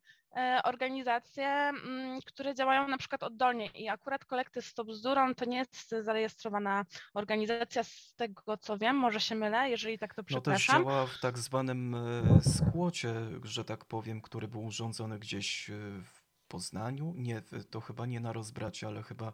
organizacje, 0.65 1.47
mm, 1.49 2.21
które 2.27 2.55
działają 2.55 2.89
na 2.89 2.99
przykład 2.99 3.23
oddolnie 3.23 3.67
i 3.67 3.89
akurat 3.89 4.25
kolektyw 4.25 4.65
Stop 4.67 4.89
Bzdurą 4.89 5.35
to 5.35 5.45
nie 5.45 5.57
jest 5.57 5.95
zarejestrowana 6.01 6.85
organizacja 7.15 7.85
z 7.85 8.15
tego 8.17 8.57
co 8.57 8.79
wiem, 8.79 8.97
może 8.97 9.21
się 9.21 9.35
mylę, 9.35 9.71
jeżeli 9.71 9.99
tak 9.99 10.15
to 10.15 10.23
No 10.23 10.25
też 10.25 10.35
przepraszam. 10.35 10.85
działa 10.85 11.07
w 11.07 11.21
tak 11.21 11.39
zwanym 11.39 11.95
e, 11.95 12.41
skłocie, 12.43 13.15
że 13.43 13.65
tak 13.65 13.85
powiem, 13.85 14.21
który 14.21 14.49
był 14.49 14.65
urządzony 14.65 15.19
gdzieś 15.19 15.71
e, 15.71 15.75
w 16.05 16.23
Poznaniu. 16.49 17.15
Nie, 17.17 17.43
to 17.71 17.81
chyba 17.81 18.07
nie 18.07 18.21
na 18.21 18.33
rozbracie, 18.33 18.87
ale 18.87 19.03
chyba 19.03 19.33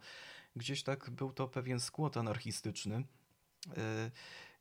gdzieś 0.57 0.82
tak 0.82 1.11
był 1.11 1.32
to 1.32 1.49
pewien 1.49 1.80
skłot 1.80 2.16
anarchistyczny. 2.16 3.05
E, 3.76 4.11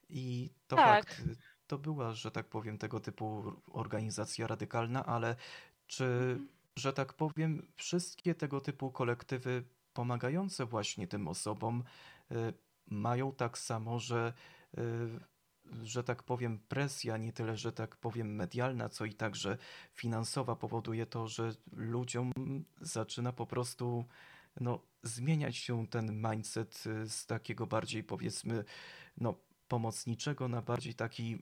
I 0.10 0.50
to 0.68 0.76
Tak. 0.76 1.06
fakt, 1.06 1.20
e, 1.20 1.36
to 1.68 1.78
była, 1.78 2.14
że 2.14 2.32
tak 2.32 2.46
powiem, 2.48 2.78
tego 2.78 3.00
typu 3.00 3.54
organizacja 3.72 4.48
radykalna, 4.48 5.06
ale 5.06 5.36
czy, 5.96 6.04
Mhm. 6.04 6.48
że 6.76 6.94
tak 6.94 7.14
powiem, 7.14 7.68
wszystkie 7.76 8.36
tego 8.36 8.62
typu 8.62 8.92
kolektywy 8.92 9.64
pomagające 9.94 10.66
właśnie 10.66 11.08
tym 11.08 11.28
osobom 11.28 11.84
e, 12.32 12.54
mają 12.88 13.32
tak 13.32 13.58
samo, 13.58 14.00
że 14.00 14.34
e, 14.78 14.82
że 15.84 16.04
tak 16.04 16.24
powiem, 16.24 16.60
presja, 16.68 17.18
nie 17.18 17.34
tyle, 17.34 17.58
że 17.58 17.72
tak 17.72 17.96
powiem, 17.96 18.36
medialna, 18.36 18.90
co 18.90 19.06
i 19.06 19.14
także 19.14 19.58
finansowa 19.94 20.56
powoduje 20.56 21.06
to, 21.06 21.28
że 21.28 21.52
ludziom 21.72 22.32
zaczyna 22.82 23.34
po 23.34 23.46
prostu 23.46 24.06
no, 24.60 24.80
zmieniać 25.04 25.58
się 25.58 25.88
ten 25.88 26.22
mindset 26.32 26.84
y, 26.86 27.10
z 27.10 27.26
takiego 27.26 27.68
bardziej, 27.68 28.04
powiedzmy, 28.04 28.64
no, 29.18 29.36
pomocniczego 29.68 30.48
na 30.48 30.62
bardziej 30.62 30.94
taki, 30.94 31.38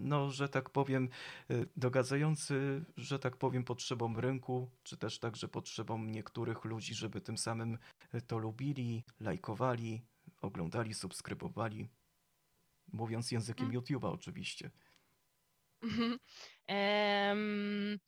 no, 0.00 0.30
że 0.30 0.48
tak 0.48 0.70
powiem, 0.70 1.08
y, 1.50 1.68
dogadzający, 1.76 2.84
że 2.96 3.18
tak 3.18 3.36
powiem, 3.36 3.64
potrzebom 3.64 4.18
rynku, 4.18 4.70
czy 4.82 4.96
też 4.96 5.18
także 5.18 5.48
potrzebom 5.48 6.10
niektórych 6.12 6.64
ludzi, 6.64 6.94
żeby 6.94 7.20
tym 7.20 7.38
samym 7.38 7.78
y, 8.14 8.22
to 8.22 8.38
lubili, 8.38 9.04
lajkowali, 9.20 10.02
oglądali, 10.40 10.94
subskrybowali. 10.94 11.88
Mówiąc 12.92 13.32
językiem 13.32 13.66
Mhm. 13.66 13.84
YouTube'a 13.84 14.12
oczywiście. 14.12 14.70
Em, 16.66 17.98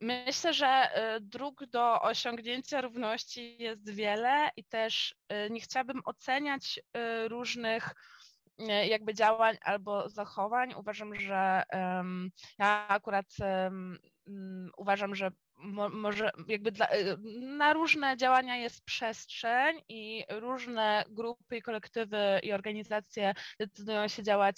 Myślę, 0.00 0.54
że 0.54 0.66
e, 0.66 1.20
dróg 1.20 1.66
do 1.66 2.02
osiągnięcia 2.02 2.80
równości 2.80 3.62
jest 3.62 3.90
wiele 3.90 4.50
i 4.56 4.64
też 4.64 5.14
nie 5.50 5.60
chciałabym 5.60 6.00
oceniać 6.04 6.80
różnych 7.28 7.94
jakby 8.88 9.14
działań 9.14 9.56
albo 9.62 10.08
zachowań. 10.08 10.74
Uważam, 10.76 11.14
że 11.14 11.62
ja 12.58 12.88
akurat 12.88 13.26
mm, 13.40 14.70
uważam, 14.76 15.14
że 15.14 15.30
mo, 15.58 15.88
może 15.88 16.30
jakby 16.48 16.72
dla, 16.72 16.86
e, 16.86 17.16
na 17.40 17.72
różne 17.72 18.16
działania 18.16 18.56
jest 18.56 18.84
przestrzeń 18.84 19.82
i 19.88 20.24
różne 20.30 21.04
grupy 21.08 21.56
i 21.56 21.62
kolektywy 21.62 22.40
i 22.42 22.52
organizacje 22.52 23.34
decydują 23.60 24.08
się 24.08 24.22
działać 24.22 24.56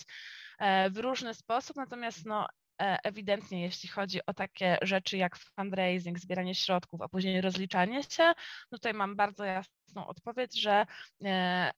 e, 0.59 0.91
w 0.91 0.99
różny 0.99 1.35
sposób, 1.35 1.77
natomiast 1.77 2.27
no, 2.27 2.47
e, 2.83 2.99
ewidentnie 3.05 3.63
jeśli 3.63 3.89
chodzi 3.89 4.21
o 4.27 4.35
takie 4.35 4.79
rzeczy 4.83 5.17
jak 5.17 5.37
fundraising, 5.37 6.19
zbieranie 6.19 6.55
środków, 6.55 7.03
a 7.03 7.09
później 7.09 7.41
rozliczanie 7.41 8.03
się, 8.03 8.25
no 8.73 8.79
tutaj 8.79 8.95
mam 8.95 9.17
bardzo 9.17 9.45
jasną 9.91 10.07
odpowiedź, 10.07 10.61
że 10.61 10.87
e, 11.25 11.73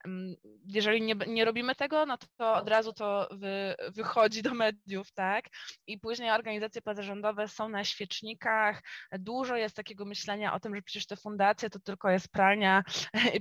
jeżeli 0.66 1.02
nie, 1.02 1.14
nie 1.26 1.44
robimy 1.44 1.74
tego, 1.74 2.06
no 2.06 2.18
to 2.36 2.54
od 2.54 2.68
razu 2.68 2.92
to 2.92 3.28
wy, 3.30 3.74
wychodzi 3.94 4.42
do 4.42 4.54
mediów, 4.54 5.12
tak? 5.12 5.44
I 5.86 5.98
później 5.98 6.30
organizacje 6.30 6.82
pozarządowe 6.82 7.48
są 7.48 7.68
na 7.68 7.84
świecznikach. 7.84 8.82
Dużo 9.12 9.56
jest 9.56 9.76
takiego 9.76 10.04
myślenia 10.04 10.54
o 10.54 10.60
tym, 10.60 10.74
że 10.74 10.82
przecież 10.82 11.06
te 11.06 11.16
fundacje 11.16 11.70
to 11.70 11.80
tylko 11.80 12.10
jest 12.10 12.28
pralnia 12.28 12.82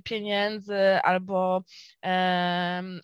pieniędzy 0.04 1.00
albo, 1.04 1.64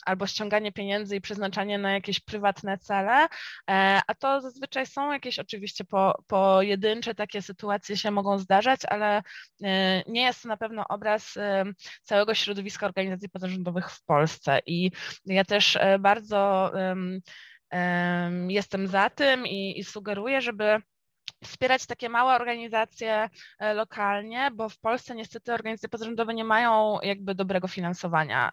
albo 0.06 0.28
ściąganie 0.28 0.72
pieniędzy 0.72 1.16
i 1.16 1.22
przeznaczanie 1.22 1.78
na 1.78 1.92
jakieś 1.92 2.20
prywatne 2.20 2.78
cele, 2.78 3.28
e, 3.70 4.00
a 4.08 4.16
to 4.16 4.42
zazwyczaj 4.42 4.86
są 4.86 5.12
jakieś 5.12 5.40
oczywiście 5.40 5.86
po, 5.86 6.24
pojedyncze 6.28 7.16
takie 7.16 7.42
sytuacje 7.42 7.98
się 7.98 8.12
mogą 8.12 8.40
zdarzać, 8.40 8.82
ale 8.88 9.24
e, 9.64 10.04
nie 10.08 10.22
jest 10.22 10.42
to 10.42 10.48
na 10.48 10.58
pewno 10.58 10.88
obraz 10.88 11.38
e, 11.38 11.57
całego 12.04 12.34
środowiska 12.34 12.86
organizacji 12.86 13.30
pozarządowych 13.30 13.92
w 13.92 14.04
Polsce. 14.04 14.60
I 14.66 14.92
ja 15.26 15.46
też 15.46 15.76
e, 15.76 16.00
bardzo 16.00 16.72
em, 16.80 17.20
em, 17.70 18.52
jestem 18.52 18.88
za 18.88 19.10
tym 19.10 19.48
i, 19.48 19.80
i 19.80 19.84
sugeruję, 19.84 20.42
żeby 20.42 20.82
wspierać 21.44 21.86
takie 21.86 22.10
małe 22.10 22.36
organizacje 22.36 23.30
e, 23.60 23.74
lokalnie, 23.74 24.52
bo 24.54 24.70
w 24.70 24.80
Polsce 24.80 25.16
niestety 25.16 25.54
organizacje 25.54 25.90
pozarządowe 25.90 26.34
nie 26.34 26.44
mają 26.44 26.98
jakby 27.04 27.36
dobrego 27.36 27.68
finansowania. 27.68 28.50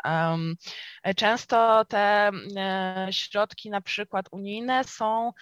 E, 1.05 1.15
często 1.15 1.85
te 1.85 2.31
e, 2.57 3.09
środki 3.11 3.71
na 3.71 3.81
przykład 3.81 4.27
unijne 4.31 4.85
są 4.85 5.33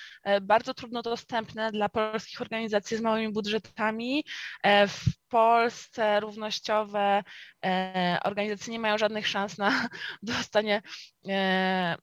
bardzo 0.42 0.74
trudno 0.74 1.02
dostępne 1.02 1.72
dla 1.72 1.88
polskich 1.88 2.40
organizacji 2.40 2.96
z 2.96 3.00
małymi 3.00 3.32
budżetami. 3.32 4.24
W 4.88 5.28
Polsce 5.28 6.20
równościowe 6.20 7.22
organizacje 8.24 8.72
nie 8.72 8.78
mają 8.78 8.98
żadnych 8.98 9.28
szans 9.28 9.58
na 9.58 9.88
dostanie 10.22 10.82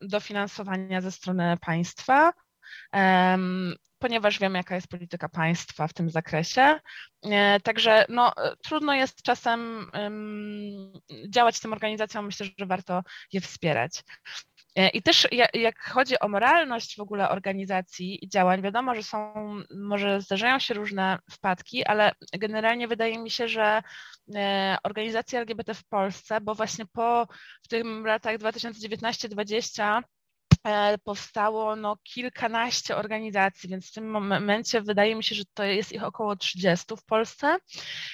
dofinansowania 0.02 1.02
ze 1.02 1.12
strony 1.12 1.58
państwa 1.62 2.34
ponieważ 4.00 4.40
wiem, 4.40 4.56
jaka 4.56 4.76
jest 4.76 4.88
polityka 4.88 5.30
państwa 5.30 5.88
w 5.88 5.94
tym 5.94 6.10
zakresie. 6.10 6.80
E, 7.26 7.60
także 7.60 8.06
no, 8.10 8.34
trudno 8.64 8.94
jest 8.94 9.22
czasem 9.22 9.92
działać 11.30 11.60
tym 11.60 11.74
organizacjom, 11.74 12.26
myślę, 12.26 12.48
że 12.58 12.66
warto 12.66 13.04
je 13.34 13.42
wspierać. 13.42 14.04
E, 14.76 14.90
I 14.90 15.02
też 15.02 15.28
jak 15.54 15.80
chodzi 15.80 16.20
o 16.20 16.28
moralność 16.28 16.96
w 16.96 17.00
ogóle 17.00 17.30
organizacji 17.30 18.26
i 18.26 18.30
działań, 18.30 18.62
wiadomo, 18.62 18.96
że 18.96 19.04
są, 19.04 19.34
może 19.76 20.22
zdarzają 20.22 20.60
się 20.60 20.74
różne 20.74 21.20
wpadki, 21.32 21.86
ale 21.86 22.12
generalnie 22.34 22.88
wydaje 22.88 23.20
mi 23.20 23.32
się, 23.32 23.48
że 23.48 23.82
e, 24.36 24.78
organizacje 24.84 25.40
LGBT 25.40 25.74
w 25.74 25.84
Polsce, 25.84 26.42
bo 26.42 26.56
właśnie 26.56 26.86
po 26.86 27.28
w 27.64 27.68
tym 27.68 28.06
latach 28.06 28.38
2019-2020 28.38 29.84
E, 29.84 30.19
powstało 31.04 31.76
no, 31.76 31.98
kilkanaście 32.04 32.96
organizacji, 32.96 33.70
więc 33.70 33.90
w 33.90 33.94
tym 33.94 34.12
momencie 34.12 34.82
wydaje 34.82 35.16
mi 35.16 35.24
się, 35.24 35.36
że 35.36 35.44
to 35.54 35.64
jest 35.64 35.92
ich 35.92 36.04
około 36.04 36.36
30 36.36 36.96
w 36.98 37.06
Polsce. 37.06 37.58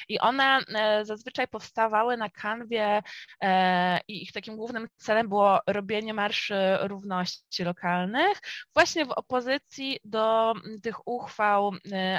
I 0.09 0.19
one 0.19 0.59
e, 0.75 1.05
zazwyczaj 1.05 1.47
powstawały 1.47 2.17
na 2.17 2.29
kanwie 2.29 3.01
e, 3.41 3.99
i 4.07 4.23
ich 4.23 4.31
takim 4.31 4.55
głównym 4.55 4.87
celem 4.97 5.29
było 5.29 5.59
robienie 5.67 6.13
marszy 6.13 6.55
równości 6.81 7.63
lokalnych, 7.63 8.41
właśnie 8.73 9.05
w 9.05 9.11
opozycji 9.11 9.99
do 10.03 10.53
tych 10.83 11.07
uchwał 11.07 11.71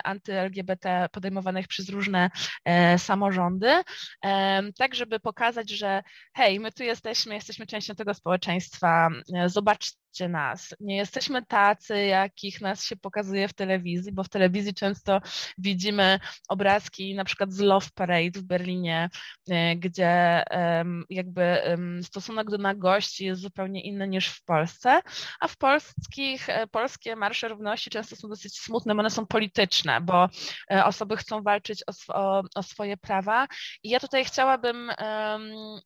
anty-LGBT 0.05 1.09
podejmowanych 1.12 1.68
przez 1.68 1.89
różne 1.89 2.31
samorządy, 2.99 3.83
tak 4.79 4.95
żeby 4.95 5.20
pokazać, 5.20 5.70
że 5.70 6.03
hej, 6.35 6.61
my 6.61 6.72
tu 6.72 6.83
jesteśmy, 6.83 7.35
jesteśmy 7.35 7.66
częścią 7.66 7.95
tego 7.95 8.14
społeczeństwa, 8.14 9.09
zobaczcie, 9.47 9.97
nas. 10.29 10.75
Nie 10.81 10.97
jesteśmy 10.97 11.47
tacy, 11.47 12.05
jakich 12.05 12.61
nas 12.61 12.85
się 12.85 12.97
pokazuje 12.97 13.49
w 13.49 13.53
telewizji, 13.53 14.13
bo 14.13 14.25
w 14.25 14.29
telewizji 14.29 14.75
często 14.75 15.21
widzimy 15.59 16.21
obrazki 16.49 17.15
na 17.15 17.25
przykład 17.25 17.53
z 17.53 17.59
Love 17.59 17.87
Parade 17.95 18.41
w 18.41 18.43
Berlinie, 18.43 19.11
e, 19.51 19.77
gdzie 19.77 20.45
jakby 21.11 21.77
stosunek 22.03 22.51
do 22.51 22.59
nagości 22.59 23.25
jest 23.25 23.41
zupełnie 23.41 23.83
inny 23.83 24.09
niż 24.09 24.29
w 24.29 24.45
Polsce, 24.45 25.01
a 25.41 25.49
w 25.49 25.57
polskich, 25.57 26.49
e, 26.49 26.67
polskie 26.67 27.17
marsze 27.17 27.49
równości 27.49 27.91
często 27.91 28.17
są 28.17 28.29
dosyć 28.29 28.59
smutne, 28.59 28.95
bo 28.95 29.01
one 29.01 29.11
są 29.11 29.27
polityczne, 29.27 30.01
bo 30.01 30.29
e, 30.71 30.85
osoby 30.85 31.17
chcą 31.17 31.43
walczyć 31.43 31.85
o, 32.09 32.43
o, 32.55 32.63
swoje 32.63 32.97
prawa 32.97 33.47
i 33.83 33.89
ja 33.91 34.01
tutaj 34.01 34.25
chciałabym, 34.25 34.91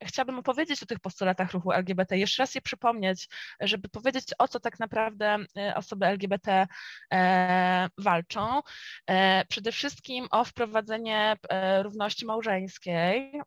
chciałabym 0.05 0.39
opowiedzieć 0.39 0.83
o 0.83 0.87
tych 0.87 1.01
postulatach 1.01 1.53
ruchu 1.53 1.73
LGBT, 1.73 2.19
jeszcze 2.19 2.43
raz 2.43 2.55
je 2.55 2.61
przypomnieć, 2.61 3.29
żeby 3.61 3.89
powiedzieć 3.89 4.20
o 4.39 4.49
co 4.49 4.61
tak 4.61 4.79
naprawdę 4.79 5.37
e, 5.57 5.75
osoby 5.75 6.07
LGBT 6.07 6.67
e, 7.13 7.89
walczą. 7.99 8.61
E, 9.07 9.45
przede 9.45 9.73
wszystkim 9.73 10.27
o 10.31 10.45
wprowadzenie 10.45 11.37
równości 11.83 12.27
małżeńskiej 12.27 13.41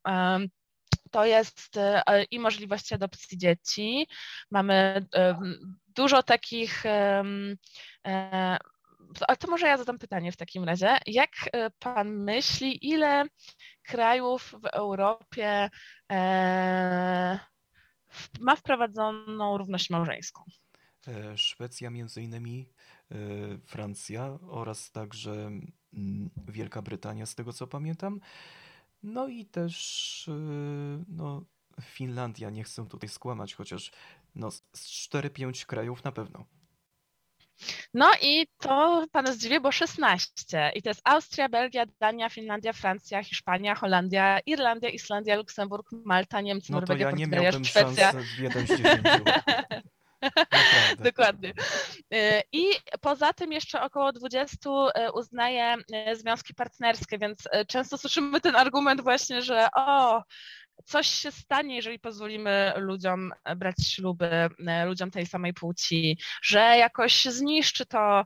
to 1.11 1.26
jest 1.26 1.80
i 2.32 2.39
możliwość 2.39 2.93
adopcji 2.93 3.38
dzieci. 3.38 4.07
Mamy 4.51 5.05
dużo 5.88 6.24
takich. 6.24 6.84
A 9.28 9.36
to 9.39 9.47
może 9.47 9.67
ja 9.67 9.78
zadam 9.78 9.99
pytanie 9.99 10.32
w 10.32 10.38
takim 10.38 10.63
razie. 10.63 10.97
Jak 11.07 11.30
pan 11.80 12.09
myśli, 12.09 12.89
ile 12.89 13.26
krajów 13.84 14.55
w 14.61 14.65
Europie 14.65 15.69
ma 18.39 18.55
wprowadzoną 18.55 19.57
równość 19.57 19.89
małżeńską? 19.89 20.43
E, 21.07 21.37
Szwecja 21.37 21.89
między 21.89 22.21
innymi, 22.21 22.69
e, 23.11 23.15
Francja 23.57 24.37
oraz 24.49 24.91
także 24.91 25.31
mm, 25.93 26.29
Wielka 26.47 26.81
Brytania, 26.81 27.25
z 27.25 27.35
tego 27.35 27.53
co 27.53 27.67
pamiętam. 27.67 28.19
No 29.03 29.27
i 29.27 29.45
też 29.45 30.27
e, 30.27 30.33
no, 31.07 31.43
Finlandia, 31.81 32.49
nie 32.49 32.63
chcę 32.63 32.87
tutaj 32.87 33.09
skłamać, 33.09 33.53
chociaż 33.53 33.91
no, 34.35 34.51
z 34.51 35.09
4-5 35.09 35.65
krajów 35.65 36.03
na 36.03 36.11
pewno. 36.11 36.45
No 37.93 38.11
i 38.21 38.47
to 38.57 39.05
pana 39.11 39.33
zdziwię, 39.33 39.59
bo 39.59 39.71
16. 39.71 40.71
I 40.75 40.81
to 40.81 40.89
jest 40.89 41.01
Austria, 41.03 41.49
Belgia, 41.49 41.85
Dania, 41.99 42.29
Finlandia, 42.29 42.73
Francja, 42.73 43.23
Hiszpania, 43.23 43.75
Holandia, 43.75 44.39
Irlandia, 44.39 44.89
Islandia, 44.89 45.35
Luksemburg, 45.35 45.89
Malta, 45.91 46.41
Niemcy, 46.41 46.71
no 46.71 46.79
Norwegia, 46.79 47.05
to 47.05 47.09
ja 47.09 47.15
nie 47.17 47.27
Portugalia, 47.27 47.63
Szwecja. 47.63 48.11
szans 48.11 48.25
w 48.25 48.39
1 48.39 48.67
z 48.67 48.69
10. 48.69 48.83
Dokładnie. 51.11 51.53
Y, 52.13 52.41
I 52.51 52.65
poza 53.01 53.34
tym 53.34 53.51
jeszcze 53.51 53.82
około 53.82 54.11
20 54.11 54.69
y, 54.69 55.11
uznaje 55.11 55.76
związki 56.13 56.53
partnerskie, 56.53 57.17
więc 57.17 57.43
często 57.67 57.97
słyszymy 57.97 58.41
ten 58.41 58.55
argument 58.55 59.01
właśnie, 59.01 59.41
że 59.41 59.67
o, 59.76 60.24
coś 60.86 61.07
się 61.07 61.32
stanie, 61.32 61.76
jeżeli 61.76 61.99
pozwolimy 61.99 62.74
ludziom 62.76 63.32
brać 63.55 63.76
śluby, 63.88 64.49
ludziom 64.86 65.11
tej 65.11 65.26
samej 65.26 65.53
płci, 65.53 66.17
że 66.41 66.59
jakoś 66.59 67.26
zniszczy 67.26 67.86
to 67.86 68.26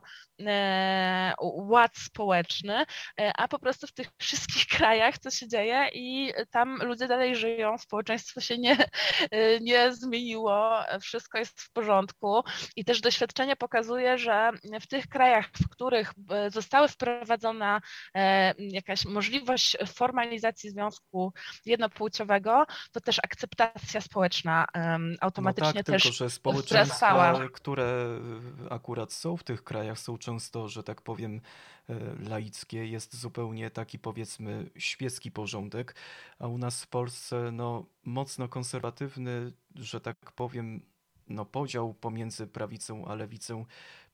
ład 1.40 1.96
społeczny, 1.96 2.84
e, 3.20 3.32
a 3.36 3.48
po 3.48 3.58
prostu 3.58 3.86
w 3.86 3.92
tych 3.92 4.08
wszystkich 4.18 4.66
krajach 4.78 5.18
co 5.18 5.30
się 5.30 5.48
dzieje 5.48 5.88
i 5.92 6.32
tam 6.50 6.76
ludzie 6.82 7.08
dalej 7.08 7.36
żyją, 7.36 7.78
społeczeństwo 7.78 8.40
się 8.40 8.58
nie, 8.58 8.76
e, 9.30 9.60
nie 9.60 9.92
zmieniło, 9.92 10.70
wszystko 11.00 11.38
jest 11.38 11.60
w 11.60 11.72
porządku. 11.72 12.42
I 12.76 12.84
też 12.84 13.00
doświadczenie 13.00 13.56
pokazuje, 13.56 14.18
że 14.18 14.50
w 14.80 14.86
tych 14.86 15.08
krajach, 15.08 15.46
w 15.62 15.68
których 15.68 16.12
została 16.48 16.88
wprowadzona 16.88 17.80
jakaś 18.58 19.04
możliwość 19.04 19.76
formalizacji 19.86 20.70
związku 20.70 21.32
jednopłciowego, 21.66 22.66
to 22.92 23.00
też 23.00 23.18
akceptacja 23.18 24.00
społeczna 24.00 24.66
automatycznie 25.20 25.68
no 25.68 25.74
tak, 25.74 25.86
też 25.86 26.02
tylko, 26.02 26.16
że 26.16 26.30
społeczeństwa, 26.30 27.40
które 27.52 28.20
akurat 28.70 29.12
są 29.12 29.36
w 29.36 29.44
tych 29.44 29.64
krajach, 29.64 29.98
są 29.98 30.18
często, 30.28 30.68
że 30.68 30.82
tak 30.82 31.02
powiem, 31.02 31.40
e, 31.88 31.94
laickie, 32.28 32.86
jest 32.86 33.16
zupełnie 33.16 33.70
taki 33.70 33.98
powiedzmy 33.98 34.70
świecki 34.76 35.30
porządek, 35.30 35.94
a 36.38 36.46
u 36.46 36.58
nas 36.58 36.82
w 36.82 36.86
Polsce 36.86 37.52
no, 37.52 37.86
mocno 38.04 38.48
konserwatywny, 38.48 39.52
że 39.74 40.00
tak 40.00 40.32
powiem, 40.32 40.80
no, 41.28 41.44
podział 41.44 41.94
pomiędzy 41.94 42.46
prawicą 42.46 43.04
a 43.06 43.14
lewicą 43.14 43.64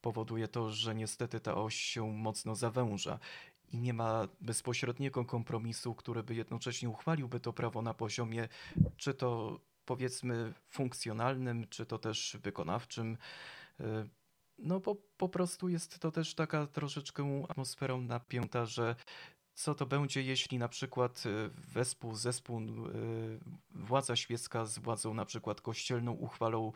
powoduje 0.01 0.49
to, 0.49 0.71
że 0.71 0.95
niestety 0.95 1.41
ta 1.41 1.55
oś 1.55 1.75
się 1.75 2.13
mocno 2.13 2.55
zawęża 2.55 3.19
i 3.73 3.79
nie 3.79 3.95
ma 3.95 4.29
bezpośredniego 4.41 5.25
kompromisu, 5.25 5.95
który 5.95 6.23
by 6.23 6.35
jednocześnie 6.35 6.89
uchwaliłby 6.89 7.41
to 7.41 7.53
prawo 7.53 7.83
na 7.83 7.95
poziomie 7.95 8.49
czy 8.97 9.15
to 9.15 9.61
powiedzmy 9.85 10.53
funkcjonalnym, 10.69 11.67
czy 11.71 11.87
to 11.87 11.99
też 11.99 12.37
wykonawczym. 12.43 13.17
E, 14.59 14.63
no 14.63 14.81
bo 14.81 14.97
po 15.17 15.29
prostu 15.29 15.69
jest 15.69 15.99
to 15.99 16.11
też 16.11 16.35
taka 16.35 16.67
troszeczkę 16.67 17.45
atmosferą 17.49 18.01
napięta, 18.01 18.67
że 18.67 18.97
co 19.55 19.75
to 19.75 19.87
będzie, 19.87 20.23
jeśli 20.23 20.59
na 20.59 20.69
przykład 20.69 21.27
y, 21.27 21.49
wespół, 21.49 22.15
zespół, 22.15 22.61
y, 22.61 23.41
władza 23.71 24.17
świecka 24.17 24.65
z 24.65 24.79
władzą 24.79 25.15
na 25.15 25.25
przykład 25.25 25.61
kościelną 25.61 26.13
uchwalą 26.13 26.73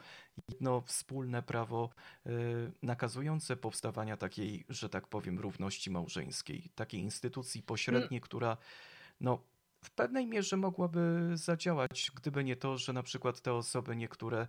jedno 0.48 0.80
wspólne 0.80 1.42
prawo 1.42 1.90
y, 2.26 2.30
nakazujące 2.82 3.56
powstawania 3.56 4.16
takiej, 4.16 4.64
że 4.68 4.88
tak 4.88 5.08
powiem, 5.08 5.38
równości 5.38 5.90
małżeńskiej, 5.90 6.70
takiej 6.74 7.00
instytucji 7.00 7.62
pośredniej, 7.62 8.20
która 8.20 8.56
no, 9.20 9.42
w 9.84 9.90
pewnej 9.90 10.26
mierze 10.26 10.56
mogłaby 10.56 11.30
zadziałać, 11.34 12.10
gdyby 12.14 12.44
nie 12.44 12.56
to, 12.56 12.78
że 12.78 12.92
na 12.92 13.02
przykład 13.02 13.40
te 13.40 13.52
osoby 13.52 13.96
niektóre 13.96 14.46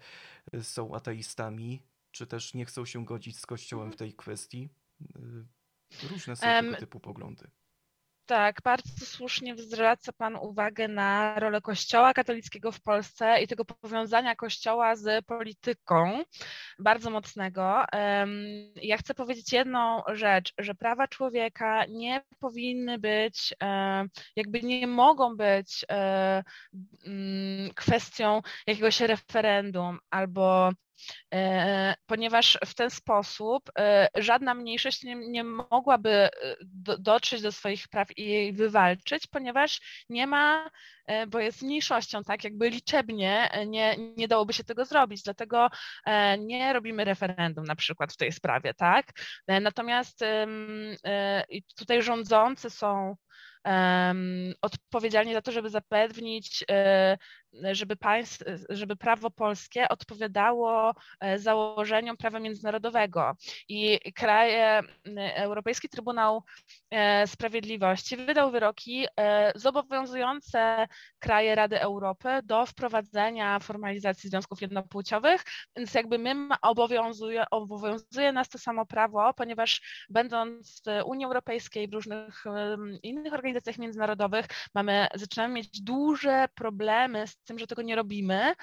są 0.62 0.96
ateistami, 0.96 1.82
czy 2.12 2.28
też 2.28 2.54
nie 2.54 2.66
chcą 2.66 2.86
się 2.86 3.06
godzić 3.06 3.40
z 3.40 3.46
Kościołem 3.46 3.92
w 3.92 3.96
tej 3.96 4.14
kwestii. 4.14 4.70
Y, 6.04 6.08
różne 6.10 6.36
są 6.36 6.48
tego 6.62 6.76
typu 6.76 7.00
poglądy. 7.00 7.50
Tak, 8.30 8.62
bardzo 8.64 9.06
słusznie 9.06 9.56
zwraca 9.58 10.12
Pan 10.14 10.36
uwagę 10.36 10.88
na 10.88 11.40
rolę 11.40 11.62
Kościoła 11.62 12.14
katolickiego 12.14 12.72
w 12.72 12.82
Polsce 12.82 13.42
i 13.42 13.48
tego 13.48 13.66
powiązania 13.66 14.36
Kościoła 14.36 14.96
z 14.96 15.26
polityką 15.26 16.24
bardzo 16.80 17.10
mocnego. 17.10 17.86
Ja 18.76 18.98
chcę 18.98 19.14
powiedzieć 19.14 19.54
jedną 19.54 20.02
rzecz, 20.14 20.54
że 20.58 20.76
prawa 20.76 21.08
człowieka 21.08 21.86
nie 21.86 22.22
powinny 22.40 23.00
być, 23.00 23.54
jakby 24.36 24.62
nie 24.62 24.88
mogą 24.88 25.38
być 25.38 25.86
mm, 25.90 27.74
kwestią 27.76 28.42
jakiegoś 28.68 29.02
referendum 29.02 30.00
albo 30.10 30.72
E, 30.72 30.72
ponieważ 32.06 32.58
w 32.66 32.74
ten 32.74 32.90
sposób 32.90 33.70
e, 33.80 34.08
żadna 34.16 34.54
mniejszość 34.54 35.04
nie, 35.04 35.16
nie 35.16 35.44
mogłaby 35.44 36.10
e, 36.10 36.32
do, 36.62 36.98
dotrzeć 36.98 37.42
do 37.42 37.52
swoich 37.52 37.88
praw 37.88 38.18
i 38.18 38.26
jej 38.26 38.54
wywalczyć, 38.54 39.28
ponieważ 39.28 40.06
nie 40.10 40.28
ma, 40.28 40.70
bo 41.28 41.40
jest 41.40 41.62
mniejszością, 41.62 42.24
tak, 42.24 42.44
jakby 42.44 42.70
liczebnie 42.70 43.50
nie, 43.68 43.96
nie 44.18 44.28
dałoby 44.28 44.54
się 44.54 44.64
tego 44.64 44.86
zrobić, 44.86 45.24
dlatego 45.24 45.70
nie 46.40 46.74
robimy 46.74 47.06
referendum 47.06 47.66
na 47.66 47.76
przykład 47.76 48.14
w 48.14 48.18
tej 48.18 48.32
sprawie, 48.32 48.74
tak, 48.74 49.06
natomiast 49.48 50.20
tutaj 51.78 52.02
rządzący 52.02 52.70
są 52.70 53.16
odpowiedzialni 54.62 55.34
za 55.34 55.42
to, 55.42 55.52
żeby 55.52 55.70
zapewnić 55.70 56.66
żeby, 57.72 57.96
państw, 57.96 58.44
żeby 58.70 58.96
prawo 58.96 59.32
polskie 59.32 59.90
odpowiadało 59.90 60.94
e, 61.20 61.40
założeniom 61.40 62.18
prawa 62.18 62.40
międzynarodowego. 62.40 63.36
I 63.70 64.00
kraje, 64.14 64.82
Europejski 65.36 65.90
Trybunał 65.90 66.44
e, 66.92 67.28
Sprawiedliwości 67.28 68.18
wydał 68.18 68.52
wyroki 68.52 69.06
e, 69.20 69.52
zobowiązujące 69.56 70.88
kraje 71.20 71.56
Rady 71.56 71.82
Europy 71.82 72.30
do 72.44 72.66
wprowadzenia 72.66 73.60
formalizacji 73.60 74.30
związków 74.30 74.62
jednopłciowych, 74.62 75.44
więc 75.76 75.94
jakby 75.94 76.18
my 76.18 76.36
obowiązuje, 76.62 77.46
obowiązuje 77.52 78.32
nas 78.32 78.50
to 78.50 78.58
samo 78.58 78.86
prawo, 78.86 79.34
ponieważ 79.34 80.06
będąc 80.10 80.82
w 80.86 81.06
Unii 81.06 81.26
Europejskiej, 81.26 81.88
w 81.88 81.94
różnych 81.94 82.44
innych 83.04 83.34
organizacjach 83.34 83.78
międzynarodowych, 83.78 84.46
mamy, 84.76 85.08
zaczynamy 85.16 85.54
mieć 85.54 85.82
duże 85.82 86.46
problemy 86.56 87.28
z 87.28 87.39
tym, 87.46 87.60
że 87.60 87.68
tego 87.68 87.82
nie 87.82 87.96
robimy, 87.96 88.54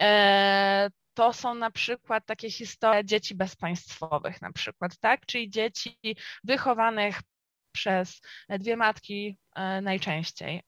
e, 0.00 0.90
to 1.14 1.32
są 1.32 1.54
na 1.54 1.70
przykład 1.70 2.26
takie 2.26 2.50
historie 2.50 3.04
dzieci 3.04 3.34
bezpaństwowych 3.34 4.42
na 4.42 4.52
przykład, 4.52 4.98
tak? 4.98 5.26
Czyli 5.26 5.50
dzieci 5.50 5.98
wychowanych 6.44 7.20
przez 7.72 8.20
dwie 8.48 8.76
matki 8.76 9.38
najczęściej 9.82 10.62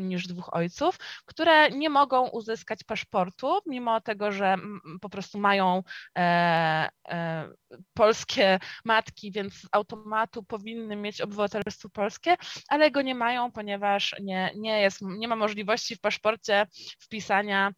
niż 0.00 0.26
dwóch 0.26 0.54
ojców, 0.54 0.98
które 1.24 1.70
nie 1.70 1.90
mogą 1.90 2.28
uzyskać 2.28 2.84
paszportu, 2.84 3.58
mimo 3.66 4.00
tego, 4.00 4.32
że 4.32 4.56
po 5.00 5.08
prostu 5.08 5.38
mają 5.38 5.82
e, 6.18 6.88
e, 7.08 7.48
polskie 7.94 8.58
matki, 8.84 9.32
więc 9.32 9.54
z 9.54 9.66
automatu 9.72 10.42
powinny 10.42 10.96
mieć 10.96 11.20
obywatelstwo 11.20 11.88
polskie, 11.88 12.36
ale 12.68 12.90
go 12.90 13.02
nie 13.02 13.14
mają, 13.14 13.52
ponieważ 13.52 14.16
nie, 14.20 14.50
nie, 14.56 14.80
jest, 14.80 15.00
nie 15.02 15.28
ma 15.28 15.36
możliwości 15.36 15.96
w 15.96 16.00
paszporcie 16.00 16.66
wpisania 17.00 17.72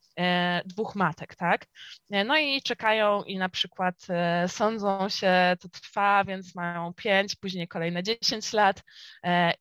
dwóch 0.64 0.94
matek, 0.94 1.34
tak? 1.34 1.66
No 2.26 2.38
i 2.38 2.62
czekają 2.62 3.22
i 3.22 3.38
na 3.38 3.48
przykład 3.48 3.94
sądzą 4.46 5.08
się, 5.08 5.56
to 5.60 5.68
trwa, 5.68 6.24
więc 6.24 6.54
mają 6.54 6.94
pięć, 6.94 7.36
później 7.36 7.68
kolejne 7.68 8.02
10 8.02 8.52
lat 8.52 8.82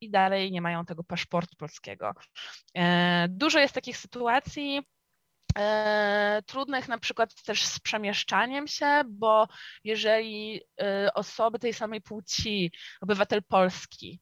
i 0.01 0.10
dalej 0.11 0.51
nie 0.51 0.61
mają 0.61 0.85
tego 0.85 1.03
paszportu 1.03 1.55
polskiego. 1.55 2.13
E, 2.77 3.27
dużo 3.29 3.59
jest 3.59 3.73
takich 3.73 3.97
sytuacji, 3.97 4.81
E, 5.57 6.41
trudnych 6.45 6.87
na 6.87 6.97
przykład 6.97 7.43
też 7.43 7.65
z 7.65 7.79
przemieszczaniem 7.79 8.67
się, 8.67 9.01
bo 9.09 9.47
jeżeli 9.83 10.61
e, 10.81 11.13
osoby 11.13 11.59
tej 11.59 11.73
samej 11.73 12.01
płci, 12.01 12.71
obywatel 13.01 13.43
Polski 13.43 14.21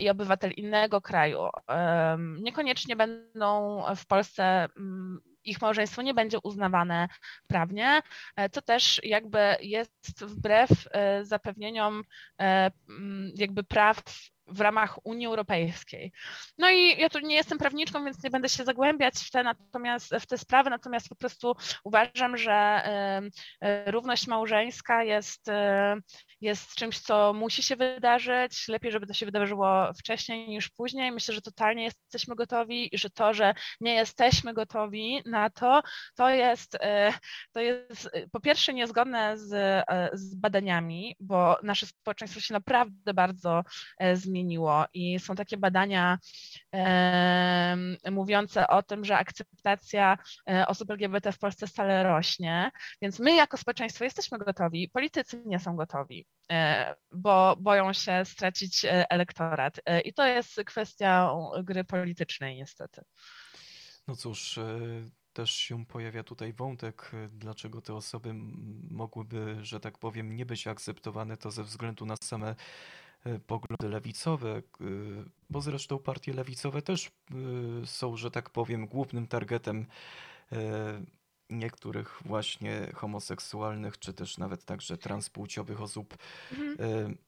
i 0.00 0.08
obywatel 0.08 0.50
innego 0.50 1.00
kraju 1.00 1.48
niekoniecznie 2.40 2.96
będą 2.96 3.82
w 3.96 4.06
Polsce 4.06 4.44
mm, 4.76 5.20
ich 5.44 5.60
małżeństwo 5.60 6.02
nie 6.02 6.14
będzie 6.14 6.38
uznawane 6.42 7.08
prawnie, 7.46 8.00
to 8.52 8.62
też 8.62 9.00
jakby 9.04 9.56
jest 9.60 10.24
wbrew 10.24 10.70
zapewnieniom 11.22 12.02
jakby 13.34 13.64
praw 13.64 14.02
w 14.46 14.60
ramach 14.60 15.06
Unii 15.06 15.26
Europejskiej. 15.26 16.12
No 16.58 16.70
i 16.70 17.00
ja 17.00 17.08
tu 17.08 17.18
nie 17.18 17.34
jestem 17.34 17.58
prawniczką, 17.58 18.04
więc 18.04 18.22
nie 18.22 18.30
będę 18.30 18.48
się 18.48 18.64
zagłębiać 18.64 19.14
w 19.14 19.30
te, 19.30 19.42
natomiast, 19.42 20.14
w 20.20 20.26
te 20.26 20.38
sprawy, 20.38 20.70
natomiast 20.70 21.08
po 21.08 21.16
prostu 21.16 21.56
uważam, 21.84 22.36
że 22.36 22.82
równość 23.86 24.26
małżeńska 24.26 25.04
jest, 25.04 25.46
jest 26.40 26.74
czymś, 26.74 27.00
co 27.00 27.32
musi 27.32 27.62
się 27.62 27.76
wydarzyć. 27.76 28.68
Lepiej, 28.68 28.92
żeby 28.92 29.06
to 29.06 29.12
się 29.14 29.26
wydarzyło 29.26 29.92
wcześniej 29.98 30.48
niż 30.48 30.68
później. 30.68 31.12
Myślę, 31.12 31.34
że 31.34 31.40
totalnie 31.40 31.84
jesteśmy 31.84 32.34
gotowi 32.34 32.94
i 32.94 32.98
że 32.98 33.10
to, 33.10 33.34
że 33.34 33.54
nie 33.80 33.94
jesteśmy 33.94 34.54
gotowi 34.54 35.22
na 35.26 35.50
to, 35.50 35.82
to 36.16 36.30
jest, 36.30 36.78
to 37.52 37.60
jest 37.60 38.10
po 38.32 38.40
pierwsze 38.40 38.74
niezgodne 38.74 39.38
z, 39.38 39.84
z 40.12 40.34
badaniami, 40.34 41.16
bo 41.20 41.56
nasze 41.62 41.86
społeczeństwo 41.86 42.40
się 42.40 42.54
naprawdę 42.54 43.14
bardzo 43.14 43.62
zmieniło 44.14 44.35
zmieniło 44.36 44.84
i 44.94 45.18
są 45.18 45.34
takie 45.34 45.56
badania 45.56 46.18
e, 46.74 47.76
mówiące 48.10 48.68
o 48.68 48.82
tym, 48.82 49.04
że 49.04 49.16
akceptacja 49.16 50.18
e, 50.50 50.66
osób 50.66 50.90
LGBT 50.90 51.32
w 51.32 51.38
Polsce 51.38 51.66
stale 51.66 52.02
rośnie, 52.02 52.70
więc 53.02 53.18
my 53.18 53.36
jako 53.36 53.56
społeczeństwo 53.56 54.04
jesteśmy 54.04 54.38
gotowi, 54.38 54.88
politycy 54.88 55.42
nie 55.46 55.58
są 55.58 55.76
gotowi, 55.76 56.26
e, 56.52 56.94
bo 57.12 57.56
boją 57.60 57.92
się 57.92 58.24
stracić 58.24 58.84
e, 58.84 59.10
elektorat 59.10 59.80
i 60.04 60.12
to 60.12 60.26
jest 60.26 60.60
kwestia 60.66 61.30
gry 61.62 61.84
politycznej 61.84 62.56
niestety. 62.56 63.02
No 64.08 64.16
cóż, 64.16 64.58
też 65.32 65.50
się 65.50 65.86
pojawia 65.86 66.22
tutaj 66.22 66.52
wątek, 66.52 67.10
dlaczego 67.30 67.80
te 67.80 67.94
osoby 67.94 68.30
mogłyby, 68.90 69.56
że 69.62 69.80
tak 69.80 69.98
powiem, 69.98 70.36
nie 70.36 70.46
być 70.46 70.66
akceptowane, 70.66 71.36
to 71.36 71.50
ze 71.50 71.64
względu 71.64 72.06
na 72.06 72.16
same 72.16 72.54
E, 72.54 72.54
poglądy 73.46 73.88
lewicowe, 73.88 74.50
e, 74.56 74.62
bo 75.50 75.60
zresztą 75.60 75.98
partie 75.98 76.32
lewicowe 76.32 76.82
też 76.82 77.06
e, 77.06 77.10
są, 77.86 78.16
że 78.16 78.30
tak 78.30 78.50
powiem, 78.50 78.86
głównym 78.86 79.26
targetem 79.26 79.86
niektórych 81.50 82.20
właśnie 82.24 82.92
homoseksualnych, 82.94 83.98
czy 83.98 84.12
też 84.12 84.38
nawet 84.38 84.64
także 84.64 84.98
transpłciowych 84.98 85.80
osób. 85.80 86.16
Mhm. 86.52 87.18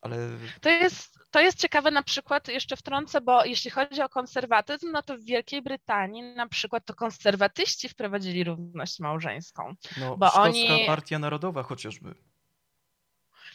Ale... 0.00 0.16
To 0.60 0.70
jest, 0.70 1.18
to 1.30 1.40
jest 1.40 1.58
ciekawe 1.58 1.90
na 1.90 2.02
przykład, 2.02 2.48
jeszcze 2.48 2.76
wtrącę, 2.76 3.20
bo 3.20 3.44
jeśli 3.44 3.70
chodzi 3.70 4.02
o 4.02 4.08
konserwatyzm, 4.08 4.90
no 4.92 5.02
to 5.02 5.18
w 5.18 5.24
Wielkiej 5.24 5.62
Brytanii 5.62 6.22
na 6.22 6.48
przykład 6.48 6.84
to 6.84 6.94
konserwatyści 6.94 7.88
wprowadzili 7.88 8.44
równość 8.44 9.00
małżeńską. 9.00 9.74
No, 10.00 10.16
bo 10.16 10.32
oni... 10.32 10.68
Partia 10.86 11.18
Narodowa 11.18 11.62
chociażby. 11.62 12.14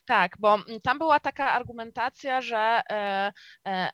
Tak, 0.06 0.36
bo 0.40 0.58
tam 0.84 0.98
była 0.98 1.20
taka 1.20 1.52
argumentacja, 1.52 2.42
że 2.42 2.82
e, 2.92 3.34
e, 3.68 3.90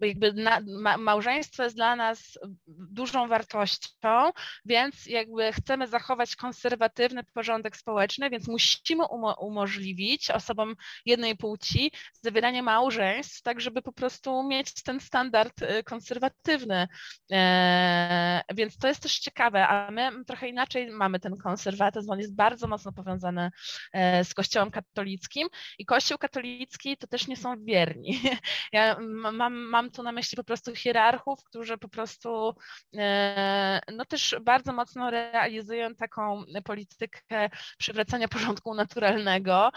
jakby 0.00 0.32
na, 0.32 0.60
ma, 0.66 0.96
małżeństwo 0.96 1.62
jest 1.62 1.76
dla 1.76 1.96
nas 1.96 2.38
dużą 2.66 3.28
wartością, 3.28 4.30
więc 4.64 5.06
jakby 5.06 5.52
chcemy 5.52 5.88
zachować 5.88 6.36
konserwatywny 6.36 7.24
porządek 7.24 7.76
społeczny, 7.76 8.30
więc 8.30 8.48
musimy 8.48 9.06
umo 9.06 9.34
umożliwić 9.40 10.30
osobom 10.30 10.74
jednej 11.06 11.36
płci 11.36 11.92
zawieranie 12.22 12.62
małżeństw, 12.62 13.42
tak 13.42 13.60
żeby 13.60 13.82
po 13.82 13.92
prostu 13.92 14.42
mieć 14.42 14.82
ten 14.82 15.00
standard 15.00 15.62
y, 15.62 15.82
konserwatywny. 15.84 16.88
E, 17.32 18.42
więc 18.54 18.78
to 18.78 18.88
jest 18.88 19.02
też 19.02 19.18
ciekawe, 19.18 19.68
a 19.68 19.90
my 19.90 20.24
trochę 20.26 20.48
inaczej 20.48 20.90
mamy 20.90 21.20
ten 21.20 21.36
konserwatyzm, 21.36 22.10
on 22.10 22.18
jest 22.18 22.34
bardzo 22.34 22.66
mocno 22.66 22.92
powiązany 22.92 23.50
e, 23.92 24.24
z 24.24 24.34
Kościołem 24.34 24.70
katolickim 24.70 25.48
i 25.78 25.86
Kościół 25.86 26.18
katolicki 26.18 26.96
to 26.96 27.06
też 27.06 27.26
nie 27.26 27.36
są 27.36 27.64
wierni. 27.64 28.20
Ja 28.72 28.96
mam, 29.32 29.54
mam 29.54 29.83
tu 29.90 30.02
na 30.02 30.12
myśli 30.12 30.36
po 30.36 30.44
prostu 30.44 30.74
hierarchów, 30.74 31.44
którzy 31.44 31.78
po 31.78 31.88
prostu 31.88 32.54
e, 32.96 33.80
no 33.92 34.04
też 34.04 34.36
bardzo 34.42 34.72
mocno 34.72 35.10
realizują 35.10 35.94
taką 35.94 36.44
politykę 36.64 37.50
przywracania 37.78 38.28
porządku 38.28 38.74
naturalnego, 38.74 39.70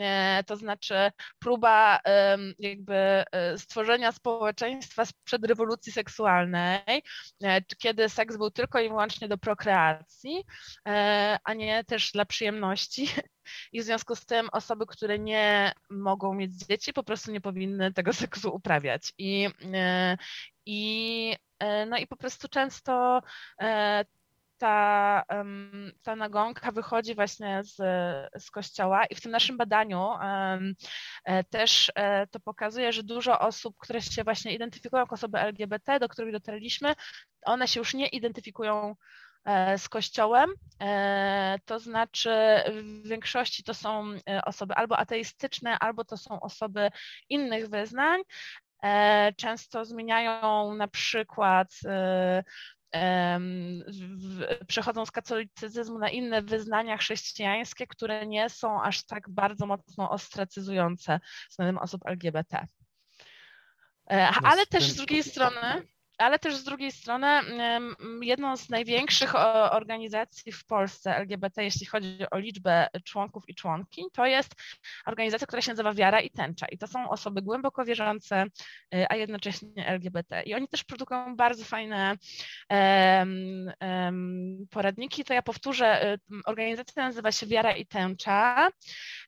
e, 0.00 0.44
to 0.46 0.56
znaczy 0.56 0.94
próba 1.38 2.00
jakby 2.58 2.94
e, 2.94 3.58
stworzenia 3.58 4.12
społeczeństwa 4.12 5.04
sprzed 5.04 5.44
rewolucji 5.44 5.92
seksualnej, 5.92 7.02
kiedy 7.78 8.08
seks 8.08 8.36
był 8.36 8.50
tylko 8.50 8.80
i 8.80 8.88
wyłącznie 8.88 9.28
do 9.28 9.38
prokreacji, 9.38 10.44
a 11.44 11.54
nie 11.54 11.84
też 11.84 12.12
dla 12.12 12.24
przyjemności 12.24 13.08
i 13.72 13.80
w 13.80 13.84
związku 13.84 14.16
z 14.16 14.26
tym 14.26 14.48
osoby, 14.52 14.86
które 14.86 15.18
nie 15.18 15.72
mogą 15.90 16.34
mieć 16.34 16.56
dzieci, 16.56 16.92
po 16.92 17.02
prostu 17.02 17.32
nie 17.32 17.40
powinny 17.40 17.92
tego 17.92 18.12
seksu 18.24 18.54
uprawiać. 18.54 19.12
I, 19.18 19.48
i, 20.66 21.36
no 21.86 21.98
i 21.98 22.06
po 22.06 22.16
prostu 22.16 22.48
często 22.48 23.22
ta, 24.58 25.24
ta 26.02 26.16
nagonka 26.16 26.72
wychodzi 26.72 27.14
właśnie 27.14 27.62
z, 27.64 27.76
z 28.42 28.50
kościoła 28.50 29.06
i 29.06 29.14
w 29.14 29.20
tym 29.20 29.30
naszym 29.30 29.56
badaniu 29.56 30.08
e, 31.24 31.44
też 31.44 31.92
e, 31.94 32.26
to 32.26 32.40
pokazuje, 32.40 32.92
że 32.92 33.02
dużo 33.02 33.40
osób, 33.40 33.76
które 33.78 34.02
się 34.02 34.24
właśnie 34.24 34.54
identyfikują 34.54 35.02
jako 35.02 35.14
osoby 35.14 35.38
LGBT, 35.38 36.00
do 36.00 36.08
których 36.08 36.32
dotarliśmy, 36.32 36.94
one 37.42 37.68
się 37.68 37.80
już 37.80 37.94
nie 37.94 38.08
identyfikują 38.08 38.90
e, 38.90 38.94
z 39.76 39.88
Kościołem, 39.88 40.50
to 41.64 41.78
znaczy 41.78 42.30
w 42.72 43.08
większości 43.08 43.64
to 43.64 43.74
są 43.74 44.04
osoby 44.44 44.74
albo 44.74 44.98
ateistyczne, 44.98 45.78
albo 45.78 46.04
to 46.04 46.16
są 46.16 46.40
osoby 46.40 46.90
innych 47.28 47.68
wyznań. 47.68 48.20
Często 49.36 49.84
zmieniają 49.84 50.74
na 50.74 50.88
przykład 50.88 51.68
przechodzą 54.66 55.06
z 55.06 55.10
katolicyzmu 55.10 55.98
na 55.98 56.08
inne 56.08 56.42
wyznania 56.42 56.96
chrześcijańskie, 56.96 57.86
które 57.86 58.26
nie 58.26 58.50
są 58.50 58.82
aż 58.82 59.06
tak 59.06 59.30
bardzo 59.30 59.66
mocno 59.66 60.10
ostracyzujące 60.10 61.20
względem 61.50 61.78
osób 61.78 62.06
LGBT. 62.06 62.66
E, 64.10 64.28
ale 64.42 64.66
też 64.66 64.84
z 64.84 64.96
drugiej 64.96 65.22
strony 65.22 65.86
ale 66.18 66.38
też 66.38 66.56
z 66.56 66.64
drugiej 66.64 66.92
strony 66.92 67.26
jedną 68.22 68.56
z 68.56 68.68
największych 68.68 69.34
organizacji 69.70 70.52
w 70.52 70.64
Polsce 70.64 71.16
LGBT, 71.16 71.64
jeśli 71.64 71.86
chodzi 71.86 72.18
o 72.30 72.38
liczbę 72.38 72.88
członków 73.04 73.48
i 73.48 73.54
członkiń, 73.54 74.04
to 74.12 74.26
jest 74.26 74.54
organizacja, 75.06 75.46
która 75.46 75.62
się 75.62 75.72
nazywa 75.72 75.92
Wiara 75.92 76.20
i 76.20 76.30
Tęcza. 76.30 76.66
I 76.66 76.78
to 76.78 76.86
są 76.86 77.10
osoby 77.10 77.42
głęboko 77.42 77.84
wierzące, 77.84 78.44
y, 78.94 79.06
a 79.08 79.16
jednocześnie 79.16 79.86
LGBT. 79.86 80.42
I 80.42 80.54
oni 80.54 80.68
też 80.68 80.84
produkują 80.84 81.36
bardzo 81.36 81.64
fajne 81.64 82.16
poradniki. 84.70 85.24
To 85.24 85.34
ja 85.34 85.42
powtórzę, 85.42 86.14
y, 86.14 86.18
organizacja 86.46 87.04
nazywa 87.04 87.32
się 87.32 87.46
Wiara 87.46 87.72
i 87.72 87.86
Tęcza. 87.86 88.68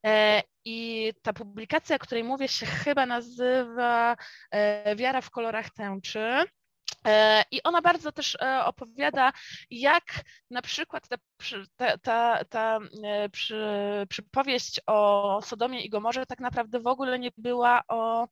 E, 0.06 0.42
I 0.64 1.12
ta 1.22 1.32
publikacja, 1.32 1.96
o 1.96 1.98
której 1.98 2.24
mówię, 2.24 2.48
się 2.48 2.66
chyba 2.66 3.06
nazywa 3.06 4.16
e, 4.50 4.96
Wiara 4.96 5.20
w 5.20 5.30
kolorach 5.30 5.70
tęczy. 5.70 6.44
E, 7.06 7.44
I 7.50 7.62
ona 7.62 7.82
bardzo 7.82 8.12
też 8.12 8.34
e, 8.40 8.64
opowiada, 8.64 9.32
jak 9.70 10.04
na 10.50 10.62
przykład 10.62 11.08
ta, 11.08 11.16
ta, 11.76 11.98
ta, 11.98 12.44
ta 12.44 12.78
e, 13.04 13.28
przy, 13.28 13.66
przypowieść 14.08 14.80
o 14.86 15.40
Sodomie 15.44 15.80
i 15.80 15.90
Gomorze 15.90 16.26
tak 16.26 16.40
naprawdę 16.40 16.80
w 16.80 16.86
ogóle 16.86 17.18
nie 17.18 17.30
była 17.36 17.82
o 17.88 18.28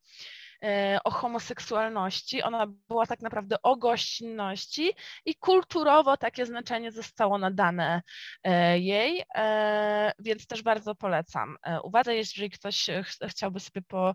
o 1.05 1.11
homoseksualności, 1.11 2.43
ona 2.43 2.67
była 2.89 3.07
tak 3.07 3.23
naprawdę 3.23 3.57
o 3.63 3.77
gościnności 3.77 4.93
i 5.25 5.35
kulturowo 5.35 6.17
takie 6.17 6.47
znaczenie 6.47 6.93
zostało 6.93 7.39
nadane 7.39 8.03
e, 8.45 8.79
jej, 8.79 9.25
e, 9.35 10.13
więc 10.19 10.47
też 10.47 10.63
bardzo 10.63 10.95
polecam. 10.95 11.57
Uważaj, 11.83 12.17
jeżeli 12.17 12.51
ktoś 12.51 12.87
ch 12.87 13.29
chciałby 13.29 13.61
sobie 13.61 13.83
po, 13.83 14.15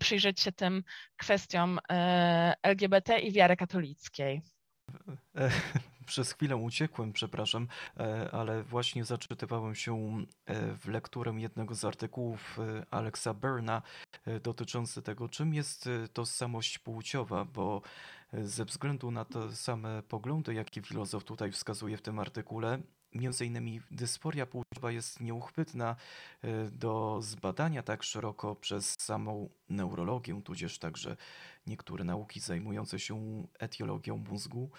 przyjrzeć 0.00 0.40
się 0.40 0.52
tym 0.52 0.82
kwestiom 1.16 1.78
LGBT 2.62 3.18
i 3.18 3.32
wiary 3.32 3.56
katolickiej 3.56 4.42
przez 6.06 6.32
chwilę 6.32 6.56
uciekłem, 6.56 7.12
przepraszam, 7.12 7.68
e, 7.96 8.30
ale 8.32 8.62
właśnie 8.62 9.04
zaczytywałem 9.04 9.74
się 9.74 10.24
e, 10.46 10.76
w 10.76 10.88
lekturę 10.88 11.32
jednego 11.36 11.74
z 11.74 11.84
artykułów 11.84 12.58
e, 12.58 12.86
Alexa 12.90 13.34
Berna 13.34 13.82
dotyczący 14.42 15.02
tego, 15.02 15.28
czym 15.28 15.54
jest 15.54 15.88
tożsamość 16.12 16.78
płciowa, 16.78 17.44
bo 17.44 17.82
ze 18.32 18.64
względu 18.64 19.10
na 19.10 19.24
te 19.24 19.52
same 19.56 20.02
poglądy, 20.02 20.54
jakie 20.54 20.82
filozof 20.82 21.24
tutaj 21.24 21.52
wskazuje 21.52 21.96
w 21.96 22.02
tym 22.02 22.18
artykule, 22.18 22.78
Między 23.14 23.46
innymi 23.46 23.80
dysforia 23.90 24.46
płciowa 24.46 24.90
jest 24.90 25.20
nieuchwytna 25.20 25.96
do 26.72 27.18
zbadania 27.22 27.82
tak 27.82 28.02
szeroko 28.02 28.56
przez 28.56 28.94
samą 29.00 29.48
neurologię, 29.68 30.42
tudzież 30.42 30.78
także 30.78 31.16
niektóre 31.66 32.04
nauki 32.04 32.40
zajmujące 32.40 32.98
się 32.98 33.46
etiologią 33.58 34.16
mózgu. 34.16 34.70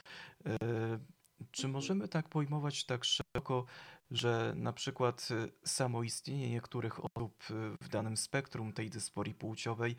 Czy 1.52 1.68
możemy 1.68 2.08
tak 2.08 2.30
pojmować 2.30 2.86
tak 2.86 3.06
szeroko, 3.06 3.66
że 4.12 4.54
na 4.56 4.74
przykład 4.74 5.28
y, 5.32 5.68
samo 5.68 6.04
istnienie 6.04 6.50
niektórych 6.50 7.06
osób 7.06 7.44
y, 7.52 7.54
w 7.82 7.90
danym 7.90 8.18
spektrum 8.18 8.74
tej 8.74 8.90
dysforii 8.90 9.34
płciowej 9.34 9.96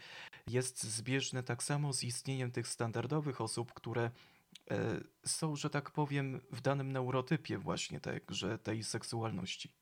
jest 0.47 0.83
zbieżne 0.83 1.43
tak 1.43 1.63
samo 1.63 1.93
z 1.93 2.05
istnieniem 2.05 2.51
tych 2.51 2.69
standardowych 2.69 3.41
osób, 3.41 3.73
które 3.75 4.11
e, 4.71 5.01
są, 5.27 5.57
że 5.57 5.71
tak 5.71 5.91
powiem, 5.91 6.41
w 6.53 6.61
danym 6.61 6.93
neurotypie 6.93 7.59
właśnie 7.59 8.01
że 8.29 8.59
tej 8.59 8.85
seksualności? 8.85 9.73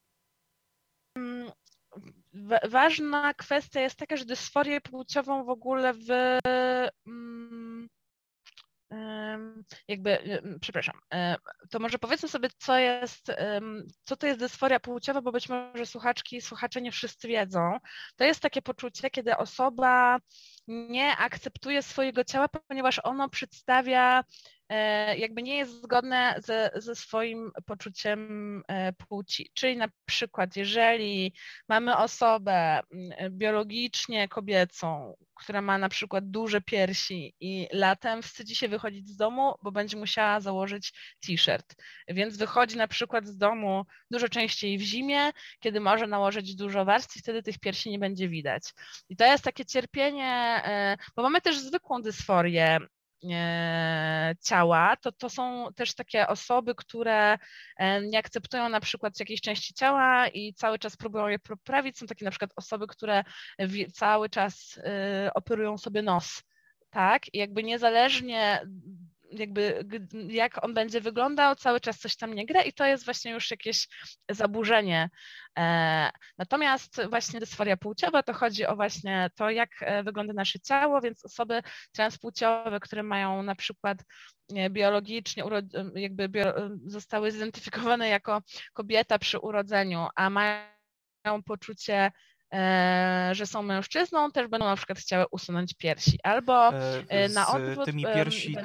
Mm, 1.19 1.51
ważna 2.69 3.35
kwestia 3.35 3.81
jest 3.81 3.97
taka, 3.97 4.17
że 4.17 4.25
dysforię 4.25 4.81
płciową 4.81 5.45
w 5.45 5.49
ogóle 5.49 5.95
w 5.95 6.11
mm, 7.07 7.66
jakby, 9.89 10.19
przepraszam, 10.61 11.01
e, 11.15 11.37
to 11.71 11.79
może 11.79 11.99
powiedzmy 11.99 12.29
sobie, 12.29 12.49
co 12.59 12.79
jest, 12.79 13.33
co 14.05 14.17
to 14.17 14.27
jest 14.27 14.41
dysforia 14.41 14.81
płciowa, 14.81 15.23
bo 15.23 15.33
być 15.33 15.49
może 15.49 15.87
słuchaczki 15.87 16.41
słuchacze 16.41 16.81
nie 16.81 16.93
wszyscy 16.93 17.29
wiedzą. 17.29 17.79
To 18.17 18.25
jest 18.25 18.41
takie 18.41 18.63
poczucie, 18.63 19.11
kiedy 19.11 19.37
osoba 19.37 20.19
nie 20.69 21.17
akceptuje 21.17 21.83
swojego 21.83 22.25
ciała, 22.25 22.49
ponieważ 22.69 23.01
ono 23.05 23.29
przedstawia 23.29 24.25
jakby 25.17 25.43
nie 25.43 25.57
jest 25.57 25.83
zgodne 25.83 26.35
ze, 26.39 26.71
ze 26.75 26.95
swoim 26.95 27.53
poczuciem 27.67 28.63
e, 28.69 28.93
płci. 28.93 29.51
Czyli 29.55 29.77
na 29.77 29.89
przykład, 30.05 30.57
jeżeli 30.57 31.33
mamy 31.69 31.97
osobę 31.97 32.81
biologicznie 33.31 34.29
kobiecą, 34.29 35.17
która 35.35 35.63
ma 35.63 35.79
na 35.79 35.89
przykład 35.89 36.31
duże 36.31 36.61
piersi 36.61 37.35
i 37.41 37.69
latem 37.73 38.23
wstydzi 38.23 38.55
się 38.55 38.69
wychodzić 38.69 39.09
z 39.09 39.17
domu, 39.17 39.55
bo 39.63 39.73
będzie 39.73 39.97
musiała 39.97 40.41
założyć 40.41 40.93
t-shirt. 41.27 41.75
Więc 42.09 42.37
wychodzi 42.37 42.77
na 42.77 42.89
przykład 42.89 43.27
z 43.27 43.37
domu 43.37 43.85
dużo 44.11 44.29
częściej 44.29 44.79
w 44.79 44.83
zimie, 44.83 45.31
kiedy 45.61 45.81
może 45.81 46.07
nałożyć 46.07 46.55
dużo 46.55 46.85
warstw 46.85 47.17
i 47.17 47.21
wtedy 47.21 47.43
tych 47.43 47.59
piersi 47.59 47.91
nie 47.91 47.99
będzie 47.99 48.29
widać. 48.29 48.63
I 49.09 49.17
to 49.17 49.25
jest 49.25 49.45
takie 49.45 49.65
cierpienie, 49.65 50.63
e, 50.65 50.97
bo 51.17 51.23
mamy 51.23 51.41
też 51.41 51.59
zwykłą 51.59 52.03
dysforię 52.03 52.57
E, 52.57 52.96
ciała, 54.45 54.97
to, 54.97 55.13
to 55.13 55.31
są 55.31 55.69
też 55.77 55.95
takie 55.95 56.29
osoby, 56.29 56.75
które 56.75 57.39
e, 57.77 58.03
nie 58.03 58.19
akceptują 58.19 58.69
na 58.69 58.81
przykład 58.81 59.21
jakiejś 59.21 59.41
części 59.41 59.75
ciała 59.75 60.29
i 60.29 60.55
cały 60.55 60.79
czas 60.79 60.97
próbują 60.97 61.29
je 61.29 61.39
poprawić. 61.39 61.99
Są 61.99 62.07
takie 62.07 62.25
na 62.25 62.31
przykład 62.31 62.51
osoby, 62.57 62.87
które 62.87 63.25
cały 63.93 64.29
czas 64.29 64.81
e, 64.85 65.31
operują 65.35 65.79
sobie 65.79 66.03
nos, 66.03 66.43
tak? 66.91 67.35
I 67.35 67.39
jakby 67.39 67.63
niezależnie 67.63 68.63
jakby 69.39 69.85
jak 70.29 70.65
on 70.65 70.75
będzie 70.75 71.01
wyglądał, 71.01 71.55
cały 71.55 71.81
czas 71.81 71.99
coś 71.99 72.17
tam 72.17 72.35
nie 72.35 72.47
gra 72.47 72.63
i 72.63 72.73
to 72.73 72.87
jest 72.87 73.05
właśnie 73.05 73.33
już 73.33 73.51
jakieś 73.51 73.89
zaburzenie. 74.31 75.11
E, 75.59 76.11
natomiast 76.39 77.01
właśnie 77.11 77.41
dysforia 77.41 77.77
płciowa 77.77 78.23
to 78.23 78.33
chodzi 78.33 78.67
o 78.67 78.77
właśnie 78.77 79.31
to, 79.35 79.51
jak 79.51 79.71
e, 79.81 80.03
wygląda 80.03 80.33
nasze 80.33 80.61
ciało, 80.61 81.01
więc 81.01 81.25
osoby 81.25 81.63
transpłciowe, 81.93 82.81
które 82.81 83.03
mają 83.03 83.43
na 83.43 83.55
przykład 83.55 83.99
biologicznie 84.71 85.45
jakby 85.95 86.31
zostały 86.87 87.33
zidentyfikowane 87.33 88.09
jako 88.09 88.43
kobieta 88.73 89.19
przy 89.19 89.39
urodzeniu, 89.39 90.07
a 90.15 90.31
mają 90.31 91.43
poczucie 91.47 91.95
E, 92.05 92.36
że 93.33 93.47
są 93.47 93.63
mężczyzną, 93.63 94.31
też 94.31 94.49
będą 94.49 94.67
na 94.67 94.77
przykład 94.77 94.99
chciały 94.99 95.27
usunąć 95.31 95.75
piersi. 95.75 96.19
Albo 96.23 96.75
e, 96.75 97.05
e, 97.09 97.29
na 97.29 97.49
odwrót... 97.49 97.83
Z 97.83 97.91
tymi 97.91 98.05
piersi 98.05 98.57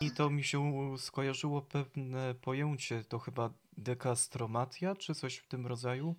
mi 0.00 0.10
to 0.10 0.30
mi 0.30 0.44
się 0.44 0.72
skojarzyło 0.98 1.62
pewne 1.62 2.34
pojęcie, 2.34 3.04
to 3.04 3.18
chyba 3.18 3.50
dekastromatia, 3.76 4.94
czy 4.94 5.14
coś 5.14 5.36
w 5.36 5.48
tym 5.48 5.66
rodzaju? 5.66 6.14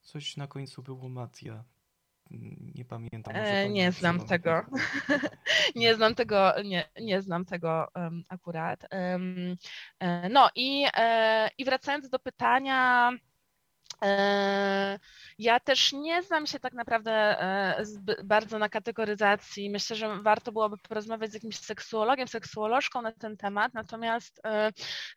Coś 0.00 0.36
na 0.36 0.46
końcu 0.46 0.82
było 0.82 1.08
matia. 1.08 1.64
Nie 2.74 2.84
pamiętam. 2.84 3.36
E, 3.36 3.68
nie 3.68 3.92
znam 3.92 4.26
tego. 4.26 4.62
nie 5.74 5.94
znam 5.94 6.14
tego, 6.14 6.52
nie, 6.64 6.88
nie 7.00 7.22
znam 7.22 7.44
tego 7.44 7.88
um, 7.94 8.24
akurat. 8.28 8.86
Um, 8.92 9.56
no 10.30 10.50
i, 10.54 10.86
e, 10.96 11.50
i 11.58 11.64
wracając 11.64 12.08
do 12.08 12.18
pytania, 12.18 13.12
E, 13.12 13.18
ja 15.38 15.60
też 15.60 15.92
nie 15.92 16.22
znam 16.22 16.46
się 16.46 16.60
tak 16.60 16.72
naprawdę 16.72 17.12
e, 17.12 17.84
bardzo 18.24 18.58
na 18.58 18.68
kategoryzacji. 18.68 19.70
Myślę, 19.70 19.96
że 19.96 20.22
warto 20.22 20.52
byłoby 20.52 20.78
porozmawiać 20.78 21.30
z 21.30 21.34
jakimś 21.34 21.58
seksuologiem, 21.58 22.28
seksuolożką 22.28 23.02
na 23.02 23.12
ten 23.12 23.36
temat. 23.36 23.74
Natomiast 23.74 24.40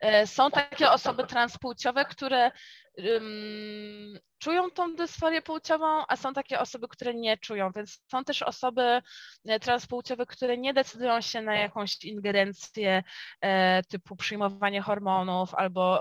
e, 0.02 0.28
są 0.28 0.52
takie 0.52 0.92
osoby 0.92 1.28
transpłciowe, 1.28 2.06
które 2.06 2.52
ym, 3.00 4.20
czują 4.40 4.72
tą 4.72 4.96
dysforię 4.96 5.42
płciową, 5.42 6.04
a 6.08 6.16
są 6.16 6.34
takie 6.34 6.60
osoby, 6.60 6.88
które 6.88 7.14
nie 7.14 7.38
czują, 7.38 7.72
więc 7.72 8.02
są 8.12 8.24
też 8.24 8.42
osoby 8.42 9.02
e, 9.46 9.60
transpłciowe, 9.60 10.26
które 10.26 10.58
nie 10.58 10.74
decydują 10.74 11.22
się 11.22 11.42
na 11.42 11.56
jakąś 11.56 12.04
ingerencję 12.04 13.04
e, 13.42 13.84
typu 13.84 14.16
przyjmowanie 14.16 14.82
hormonów 14.82 15.56
albo 15.56 16.00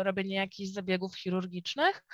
e, 0.00 0.02
robienie 0.02 0.36
jakichś 0.36 0.70
zabiegów 0.70 1.16
chirurgicznych. 1.16 2.04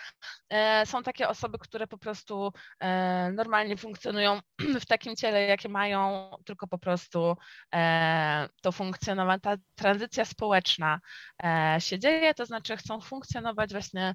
E, 0.50 0.86
są 0.86 1.02
takie 1.02 1.28
osoby, 1.28 1.58
które 1.58 1.86
po 1.86 1.98
prostu 1.98 2.52
e, 2.80 3.32
normalnie 3.32 3.76
funkcjonują 3.76 4.40
w 4.82 4.86
takim 4.86 5.16
ciele, 5.16 5.42
jakie 5.42 5.68
mają, 5.68 6.30
tylko 6.44 6.66
po 6.66 6.78
prostu 6.78 7.36
e, 7.74 8.48
to 8.62 8.72
funkcjonowanie, 8.72 9.40
ta 9.40 9.56
tranzycja 9.74 10.24
społeczna 10.24 11.00
się 11.78 11.98
dzieje, 11.98 12.34
to 12.34 12.46
znaczy 12.46 12.76
chcą 12.76 13.00
funkcjonować 13.00 13.72
właśnie 13.72 14.14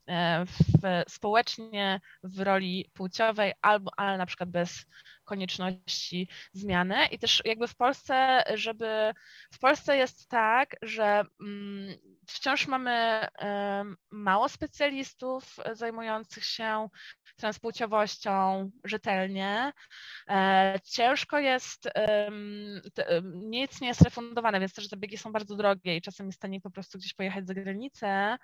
w, 0.45 1.03
społecznie 1.11 2.01
w 2.23 2.39
roli 2.39 2.89
płciowej, 2.93 3.53
albo, 3.61 3.91
ale 3.97 4.17
na 4.17 4.25
przykład 4.25 4.49
bez 4.49 4.85
konieczności 5.25 6.29
zmiany. 6.53 7.05
I 7.05 7.19
też 7.19 7.41
jakby 7.45 7.67
w 7.67 7.75
Polsce, 7.75 8.43
żeby 8.53 9.13
w 9.53 9.59
Polsce 9.59 9.97
jest 9.97 10.27
tak, 10.29 10.75
że 10.81 11.23
mm, 11.41 11.95
wciąż 12.27 12.67
mamy 12.67 12.91
em, 13.37 13.97
mało 14.11 14.49
specjalistów 14.49 15.55
zajmujących 15.73 16.45
się 16.45 16.89
transpłciowością 17.37 18.69
rzetelnie. 18.83 19.73
E, 20.29 20.79
Ciężko 20.83 21.39
jest, 21.39 21.89
nic 23.33 23.81
nie 23.81 23.87
jest 23.87 24.01
refundowane, 24.01 24.59
więc 24.59 24.73
też 24.73 24.87
zabiegi 24.87 25.17
są 25.17 25.31
bardzo 25.31 25.55
drogie 25.55 25.95
i 25.97 26.01
czasem 26.01 26.27
jest 26.27 26.41
taniej 26.41 26.61
po 26.61 26.71
prostu 26.71 26.97
gdzieś 26.97 27.13
pojechać 27.13 27.47
za 27.47 27.53
granicę, 27.53 28.37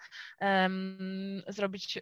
zrobić. 1.58 2.00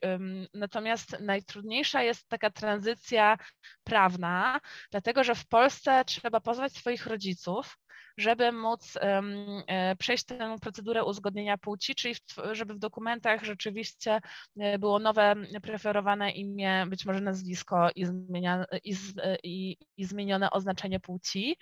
Natomiast 0.54 1.20
najtrudniejsza 1.20 2.04
jest 2.04 2.28
taka 2.28 2.50
tranzycja 2.50 3.38
prawna, 3.84 4.60
dlatego 4.92 5.24
że 5.24 5.36
w 5.36 5.48
Polsce 5.48 6.06
trzeba 6.06 6.40
pozwać 6.40 6.74
swoich 6.74 7.06
rodziców, 7.08 7.78
żeby 8.18 8.52
móc 8.52 8.98
e, 9.02 9.96
przejść 9.96 10.24
tę 10.24 10.56
procedurę 10.62 11.04
uzgodnienia 11.04 11.58
płci, 11.58 11.96
czyli 11.96 12.16
żeby 12.52 12.74
w 12.74 12.80
dokumentach 12.80 13.44
rzeczywiście 13.44 14.20
e, 14.60 14.80
było 14.80 15.00
nowe 15.00 15.36
preferowane 15.62 16.32
imię, 16.32 16.86
być 16.90 17.06
może 17.06 17.22
nazwisko 17.22 17.90
i, 17.96 18.06
zmienia, 18.06 18.66
i, 18.84 18.96
e, 19.24 19.38
i, 19.44 19.78
i 19.98 20.06
zmienione 20.06 20.52
oznaczenie 20.52 21.00
płci. 21.00 21.58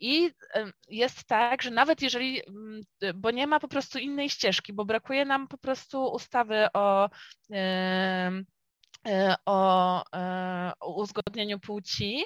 I 0.00 0.30
jest 0.88 1.24
tak, 1.24 1.62
że 1.62 1.70
nawet 1.70 2.02
jeżeli, 2.02 2.42
mm, 2.48 2.80
bo 3.14 3.30
nie 3.30 3.46
ma 3.46 3.60
po 3.60 3.68
prostu 3.68 3.98
innej 3.98 4.30
ścieżki, 4.30 4.72
bo 4.72 4.84
brakuje 4.84 5.24
nam 5.24 5.48
po 5.48 5.58
prostu 5.58 6.06
ustawy 6.06 6.66
o 6.74 7.10
o, 9.46 10.04
e, 10.16 10.72
o 10.80 10.94
uzgodnieniu 10.94 11.58
płci, 11.60 12.24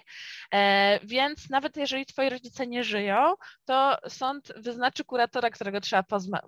e, 0.54 1.00
więc 1.06 1.50
nawet 1.50 1.76
jeżeli 1.76 2.06
twoi 2.06 2.30
rodzice 2.30 2.66
nie 2.66 2.84
żyją, 2.84 3.34
to 3.64 3.98
sąd 4.08 4.52
wyznaczy 4.56 5.04
kuratora, 5.04 5.50
którego 5.50 5.80
trzeba 5.80 6.04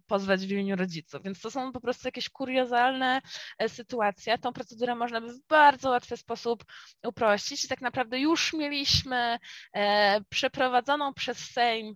pozwać 0.07 0.47
w 0.47 0.51
imieniu 0.51 0.77
rodziców, 0.77 1.23
więc 1.23 1.41
to 1.41 1.51
są 1.51 1.73
po 1.73 1.81
prostu 1.81 2.09
jakieś 2.09 2.29
kuriozalne 2.29 3.21
e, 3.59 3.69
sytuacje. 3.69 4.39
Tą 4.39 4.53
procedurę 4.53 4.95
można 4.95 5.21
by 5.21 5.33
w 5.33 5.47
bardzo 5.49 5.91
łatwy 5.91 6.17
sposób 6.17 6.65
uprościć. 7.07 7.65
I 7.65 7.69
tak 7.69 7.81
naprawdę 7.81 8.21
już 8.21 8.53
mieliśmy 8.53 9.39
e, 9.75 10.21
przeprowadzoną 10.29 11.15
przez 11.15 11.39
Sejm 11.39 11.89
e, 11.89 11.95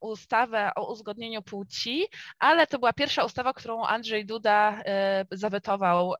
ustawę 0.00 0.70
o 0.76 0.92
uzgodnieniu 0.92 1.42
płci, 1.42 2.06
ale 2.38 2.66
to 2.66 2.78
była 2.78 2.92
pierwsza 2.92 3.24
ustawa, 3.24 3.52
którą 3.52 3.84
Andrzej 3.84 4.26
Duda 4.26 4.82
e, 4.84 5.26
zawetował, 5.30 6.14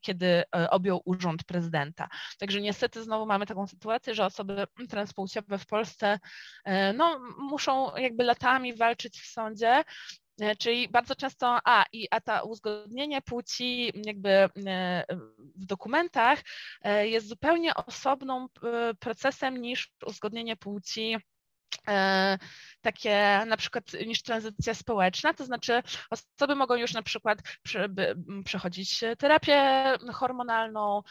kiedy 0.00 0.26
e, 0.26 0.70
objął 0.70 1.02
urząd 1.04 1.44
prezydenta. 1.44 2.08
Także 2.38 2.60
niestety 2.60 3.02
znowu 3.02 3.26
mamy 3.26 3.46
taką 3.46 3.66
sytuację, 3.66 4.14
że 4.14 4.26
osoby 4.26 4.66
transpłciowe 4.88 5.58
w 5.58 5.66
Polsce 5.66 6.18
e, 6.64 6.92
no, 6.92 7.20
muszą 7.38 7.96
jakby 7.96 8.24
latami 8.24 8.74
walczyć 8.74 9.20
w 9.20 9.26
sądzie. 9.26 9.84
E, 10.40 10.56
Czyli 10.56 10.88
bardzo 10.88 11.14
często, 11.14 11.58
a 11.64 11.84
i 11.92 12.08
a 12.10 12.20
ta 12.20 12.42
uzgodnienie 12.42 13.22
płci 13.22 13.92
jakby 14.04 14.30
e, 14.30 14.48
w 15.56 15.66
dokumentach 15.66 16.38
e, 16.82 17.08
jest 17.08 17.28
zupełnie 17.28 17.74
osobną 17.74 18.46
e, 18.62 18.94
procesem 18.94 19.60
niż 19.60 19.92
uzgodnienie 20.06 20.56
płci 20.56 21.16
e, 21.16 21.20
takie 22.80 23.44
na 23.46 23.56
przykład 23.56 23.84
niż 24.06 24.22
tranzycja 24.22 24.74
społeczna, 24.74 25.34
to 25.34 25.44
znaczy 25.44 25.82
osoby 26.10 26.54
mogą 26.54 26.74
już 26.74 26.92
na 26.92 27.02
przykład 27.02 27.38
przechodzić 28.44 29.04
terapię 29.18 29.84
hormonalną, 30.12 30.98
e, 30.98 31.02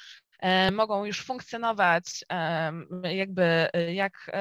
mogą 0.72 1.06
już 1.06 1.26
funkcjonować 1.26 2.26
em, 2.30 2.88
jakby 3.04 3.44
e, 3.44 3.94
jak 3.94 4.32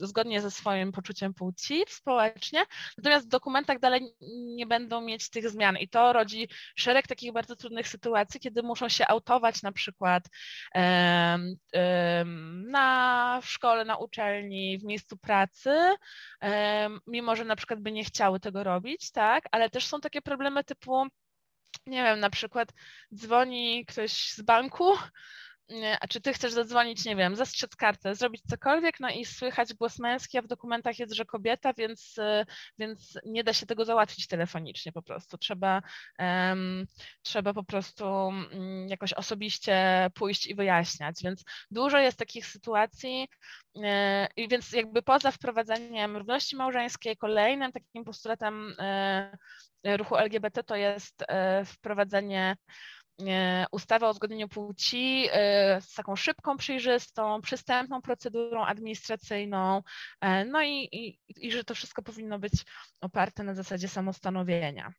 zgodnie 0.00 0.40
ze 0.40 0.50
swoim 0.50 0.92
poczuciem 0.92 1.34
płci 1.34 1.84
społecznie, 1.88 2.64
natomiast 2.98 3.26
w 3.26 3.28
dokumentach 3.28 3.78
dalej 3.78 4.02
nie 4.56 4.66
będą 4.66 5.00
mieć 5.00 5.30
tych 5.30 5.50
zmian. 5.50 5.76
I 5.76 5.88
to 5.88 6.12
rodzi 6.12 6.48
szereg 6.76 7.06
takich 7.06 7.32
bardzo 7.32 7.56
trudnych 7.56 7.88
sytuacji, 7.88 8.40
kiedy 8.40 8.62
muszą 8.62 8.88
się 8.88 9.06
autować 9.06 9.62
na 9.62 9.72
przykład 9.72 10.24
na 12.70 13.40
w 13.42 13.46
szkole, 13.46 13.84
na 13.84 13.96
uczelni, 13.96 14.78
w 14.78 14.84
miejscu 14.84 15.16
pracy, 15.16 15.70
mimo 17.06 17.36
że 17.36 17.44
na 17.44 17.56
przykład 17.56 17.80
by 17.80 17.92
nie 17.92 18.04
chciały 18.04 18.40
tego 18.40 18.64
robić, 18.64 19.12
tak, 19.12 19.44
ale 19.52 19.70
też 19.70 19.86
są 19.86 20.00
takie 20.00 20.22
problemy 20.22 20.64
typu 20.64 21.06
nie 21.86 22.02
wiem, 22.04 22.20
na 22.20 22.30
przykład 22.30 22.72
dzwoni 23.14 23.86
ktoś 23.86 24.32
z 24.32 24.42
banku, 24.42 24.84
a 26.00 26.08
czy 26.08 26.20
ty 26.20 26.32
chcesz 26.32 26.52
zadzwonić, 26.52 27.04
nie 27.04 27.16
wiem, 27.16 27.36
zastrzec 27.36 27.76
kartę, 27.76 28.14
zrobić 28.14 28.42
cokolwiek, 28.50 29.00
no 29.00 29.10
i 29.10 29.24
słychać 29.24 29.74
głos 29.74 29.98
męski, 29.98 30.38
a 30.38 30.42
w 30.42 30.46
dokumentach 30.46 30.98
jest, 30.98 31.12
że 31.12 31.24
kobieta, 31.24 31.72
więc, 31.72 32.18
y, 32.18 32.46
więc 32.78 33.18
nie 33.24 33.44
da 33.44 33.52
się 33.52 33.66
tego 33.66 33.84
załatwić 33.84 34.26
telefonicznie 34.26 34.92
po 34.92 35.02
prostu. 35.02 35.38
Trzeba, 35.38 35.82
em, 36.18 36.86
trzeba 37.22 37.54
po 37.54 37.64
prostu 37.64 38.04
mm, 38.06 38.88
jakoś 38.88 39.12
osobiście 39.12 40.10
pójść 40.14 40.46
i 40.46 40.54
wyjaśniać, 40.54 41.16
więc 41.24 41.44
dużo 41.70 41.98
jest 41.98 42.18
takich 42.18 42.46
sytuacji, 42.46 43.28
e, 43.82 44.28
i 44.36 44.48
więc 44.48 44.72
jakby 44.72 45.02
poza 45.02 45.30
wprowadzeniem 45.30 46.16
równości 46.16 46.56
małżeńskiej, 46.56 47.16
kolejnym 47.16 47.72
takim 47.72 48.04
postulatem 48.04 48.74
e, 48.78 49.36
ruchu 49.96 50.16
LGBT 50.16 50.64
to 50.64 50.76
jest 50.76 51.24
e, 51.28 51.64
wprowadzenie 51.64 52.56
e, 53.20 53.66
ustawy 53.70 54.06
o 54.06 54.10
uzgodnieniu 54.10 54.48
płci 54.48 55.28
e, 55.32 55.80
z 55.80 55.94
taką 55.94 56.16
szybką, 56.16 56.56
przejrzystą, 56.56 57.40
przystępną 57.40 58.02
procedurą 58.02 58.64
administracyjną, 58.64 59.82
e, 60.20 60.44
no 60.44 60.62
i, 60.62 60.88
i, 60.92 61.18
i 61.28 61.52
że 61.52 61.64
to 61.64 61.74
wszystko 61.74 62.02
powinno 62.02 62.38
być 62.38 62.52
oparte 63.00 63.44
na 63.44 63.54
zasadzie 63.54 63.88
samostanowienia. 63.88 64.92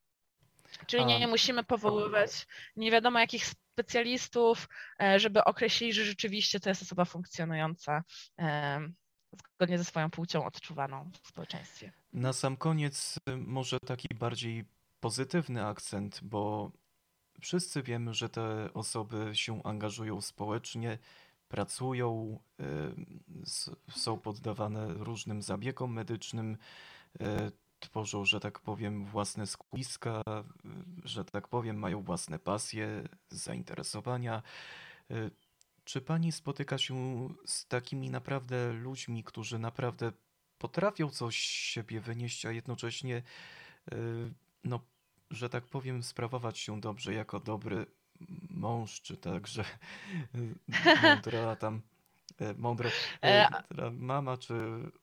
Czyli 0.87 1.05
nie, 1.05 1.19
nie 1.19 1.27
musimy 1.27 1.63
powoływać 1.63 2.47
nie 2.75 2.91
wiadomo 2.91 3.19
jakich 3.19 3.45
specjalistów, 3.45 4.67
żeby 5.17 5.43
określić, 5.43 5.95
że 5.95 6.05
rzeczywiście 6.05 6.59
to 6.59 6.69
jest 6.69 6.81
osoba 6.81 7.05
funkcjonująca 7.05 8.03
zgodnie 9.55 9.77
ze 9.77 9.85
swoją 9.85 10.09
płcią 10.09 10.45
odczuwaną 10.45 11.11
w 11.23 11.27
społeczeństwie. 11.27 11.91
Na 12.13 12.33
sam 12.33 12.57
koniec 12.57 13.19
może 13.37 13.79
taki 13.79 14.07
bardziej 14.15 14.65
pozytywny 14.99 15.65
akcent, 15.65 16.19
bo 16.23 16.71
wszyscy 17.41 17.83
wiemy, 17.83 18.13
że 18.13 18.29
te 18.29 18.73
osoby 18.73 19.29
się 19.33 19.63
angażują 19.63 20.21
społecznie, 20.21 20.97
pracują, 21.47 22.39
y, 22.59 23.91
są 23.91 24.19
poddawane 24.19 24.93
różnym 24.93 25.41
zabiegom 25.41 25.93
medycznym, 25.93 26.57
y, 27.21 27.25
tworzą, 27.79 28.25
że 28.25 28.39
tak 28.39 28.59
powiem, 28.59 29.05
własne 29.05 29.47
skupiska, 29.47 30.21
y, 30.27 30.43
że 31.03 31.25
tak 31.25 31.47
powiem, 31.47 31.79
mają 31.79 32.03
własne 32.03 32.39
pasje, 32.39 33.03
zainteresowania. 33.29 34.43
Czy 35.83 36.01
pani 36.01 36.31
spotyka 36.31 36.77
się 36.77 37.27
z 37.45 37.67
takimi 37.67 38.09
naprawdę 38.09 38.73
ludźmi, 38.73 39.23
którzy 39.23 39.59
naprawdę 39.59 40.11
potrafią 40.57 41.09
coś 41.09 41.35
z 41.35 41.51
siebie 41.51 42.01
wynieść, 42.01 42.45
a 42.45 42.51
jednocześnie, 42.51 43.23
no, 44.63 44.79
że 45.31 45.49
tak 45.49 45.63
powiem, 45.65 46.03
sprawować 46.03 46.59
się 46.59 46.81
dobrze 46.81 47.13
jako 47.13 47.39
dobry 47.39 47.85
mąż, 48.49 49.01
czy 49.01 49.17
także 49.17 49.63
y, 50.35 50.55
mądra 51.03 51.55
tam, 51.55 51.81
mądra, 52.57 52.89
y, 52.89 52.91
E, 53.21 53.47
mądra 53.51 53.91
mama, 53.91 54.37
czy 54.37 54.53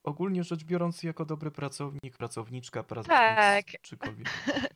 ogólnie 0.03 0.45
rzecz 0.45 0.64
biorąc, 0.64 1.03
jako 1.03 1.25
dobry 1.25 1.51
pracownik, 1.51 2.16
pracowniczka, 2.16 2.83
pracownik, 2.83 3.18
Tak. 3.18 3.66
czykolwiek. 3.83 4.29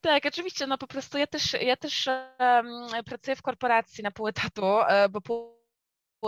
Tak, 0.00 0.26
oczywiście, 0.26 0.66
no 0.66 0.78
po 0.78 0.86
prostu 0.86 1.18
ja 1.18 1.26
też, 1.26 1.52
ja 1.52 1.76
też 1.76 2.08
em, 2.08 2.66
pracuję 3.04 3.36
w 3.36 3.42
korporacji 3.42 4.04
na 4.04 4.10
pół 4.10 4.28
etatu, 4.28 4.80
e, 4.80 5.08
bo 5.08 5.20
pół 5.20 5.59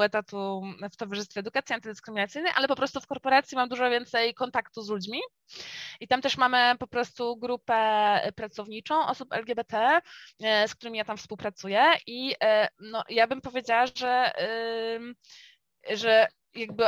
etatu 0.01 0.63
w 0.93 0.97
Towarzystwie 0.97 1.41
Edukacji 1.41 1.75
Antydyskryminacyjnej, 1.75 2.53
ale 2.57 2.69
po 2.69 2.77
prostu 2.77 3.01
w 3.01 3.07
korporacji 3.07 3.57
mam 3.57 3.69
dużo 3.69 3.91
więcej 3.91 4.35
kontaktu 4.35 4.83
z 4.83 4.89
ludźmi 4.89 5.21
i 6.01 6.09
tam 6.09 6.23
też 6.23 6.37
mamy 6.37 6.75
po 6.79 6.87
prostu 6.87 7.37
grupę 7.37 8.33
pracowniczą 8.37 9.07
osób 9.07 9.33
LGBT, 9.33 10.01
e, 10.43 10.69
z 10.69 10.75
którymi 10.75 10.99
ja 10.99 11.05
tam 11.05 11.17
współpracuję 11.17 11.83
i 12.07 12.35
e, 12.43 12.69
no, 12.79 13.03
ja 13.09 13.27
bym 13.27 13.41
powiedziała, 13.41 13.87
że, 13.87 14.33
że 15.91 16.29
jakby, 16.55 16.85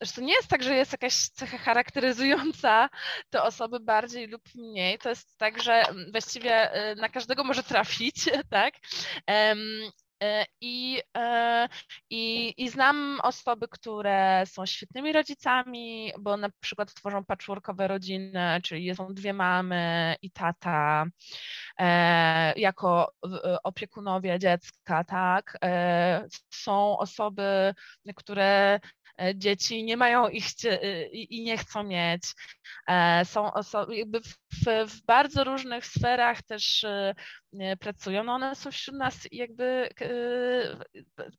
że 0.00 0.12
to 0.12 0.20
nie 0.20 0.32
jest 0.32 0.48
tak, 0.48 0.62
że 0.62 0.74
jest 0.74 0.92
jakaś 0.92 1.14
cecha 1.14 1.58
charakteryzująca 1.58 2.88
te 3.30 3.42
osoby 3.42 3.80
bardziej 3.80 4.26
lub 4.26 4.42
mniej. 4.54 4.98
To 4.98 5.08
jest 5.08 5.38
tak, 5.38 5.62
że 5.62 5.82
właściwie 6.10 6.72
e, 6.72 6.94
na 6.94 7.08
każdego 7.08 7.44
może 7.44 7.62
trafić, 7.62 8.14
tak? 8.50 8.74
E, 10.22 10.46
I, 10.60 11.02
e, 11.16 11.68
i, 12.10 12.54
I 12.56 12.68
znam 12.68 13.20
osoby, 13.22 13.68
które 13.68 14.42
są 14.46 14.66
świetnymi 14.66 15.12
rodzicami, 15.12 16.12
bo 16.18 16.36
na 16.36 16.48
przykład 16.60 16.94
tworzą 16.94 17.24
patchworkowe 17.24 17.88
rodziny, 17.88 18.60
czyli 18.62 18.96
są 18.96 19.14
dwie 19.14 19.32
mamy 19.32 20.16
i 20.22 20.30
tata 20.30 21.06
e, 21.78 22.58
jako 22.58 23.12
opiekunowie 23.62 24.38
dziecka, 24.38 25.04
tak. 25.04 25.58
Są 26.50 26.98
osoby, 26.98 27.74
które 28.16 28.80
dzieci 29.34 29.84
nie 29.84 29.96
mają 29.96 30.28
ich 30.28 30.46
i 31.12 31.44
nie 31.44 31.58
chcą 31.58 31.82
mieć. 31.82 32.22
Są 33.24 33.52
osoby, 33.52 33.96
jakby 33.96 34.20
w, 34.64 34.90
w 34.90 35.04
bardzo 35.04 35.44
różnych 35.44 35.86
sferach 35.86 36.42
też 36.42 36.86
pracują, 37.80 38.24
no 38.24 38.32
one 38.32 38.54
są 38.54 38.70
wśród 38.70 38.96
nas 38.96 39.28
jakby 39.32 39.88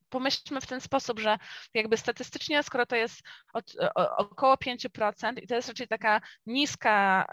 pomyślmy 0.09 0.61
w 0.61 0.67
ten 0.67 0.81
sposób, 0.81 1.19
że 1.19 1.37
jakby 1.73 1.97
statystycznie, 1.97 2.63
skoro 2.63 2.85
to 2.85 2.95
jest 2.95 3.21
od, 3.53 3.75
około 4.17 4.55
5% 4.55 5.43
i 5.43 5.47
to 5.47 5.55
jest 5.55 5.67
raczej 5.67 5.87
taka 5.87 6.21
niska 6.45 7.25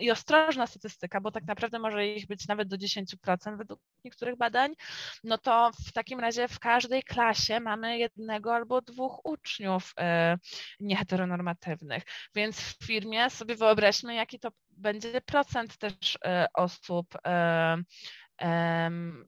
i 0.00 0.10
ostrożna 0.10 0.66
statystyka, 0.66 1.20
bo 1.20 1.30
tak 1.30 1.44
naprawdę 1.44 1.78
może 1.78 2.06
ich 2.06 2.26
być 2.26 2.48
nawet 2.48 2.68
do 2.68 2.76
10% 2.76 3.58
według 3.58 3.80
niektórych 4.04 4.36
badań, 4.36 4.74
no 5.24 5.38
to 5.38 5.70
w 5.88 5.92
takim 5.92 6.20
razie 6.20 6.48
w 6.48 6.58
każdej 6.58 7.02
klasie 7.02 7.60
mamy 7.60 7.98
jednego 7.98 8.54
albo 8.54 8.80
dwóch 8.80 9.20
uczniów 9.24 9.92
e, 9.98 10.36
nieheteronormatywnych, 10.80 12.02
więc 12.34 12.60
w 12.60 12.86
firmie 12.86 13.30
sobie 13.30 13.56
wyobraźmy, 13.56 14.14
jaki 14.14 14.40
to 14.40 14.50
będzie 14.78 15.20
procent 15.20 15.78
też 15.78 16.18
e, 16.24 16.46
osób 16.54 17.06
e, 17.26 17.76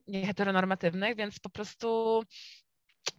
nieheteronormatywnych, 0.07 1.15
więc 1.15 1.39
po 1.39 1.49
prostu 1.49 2.21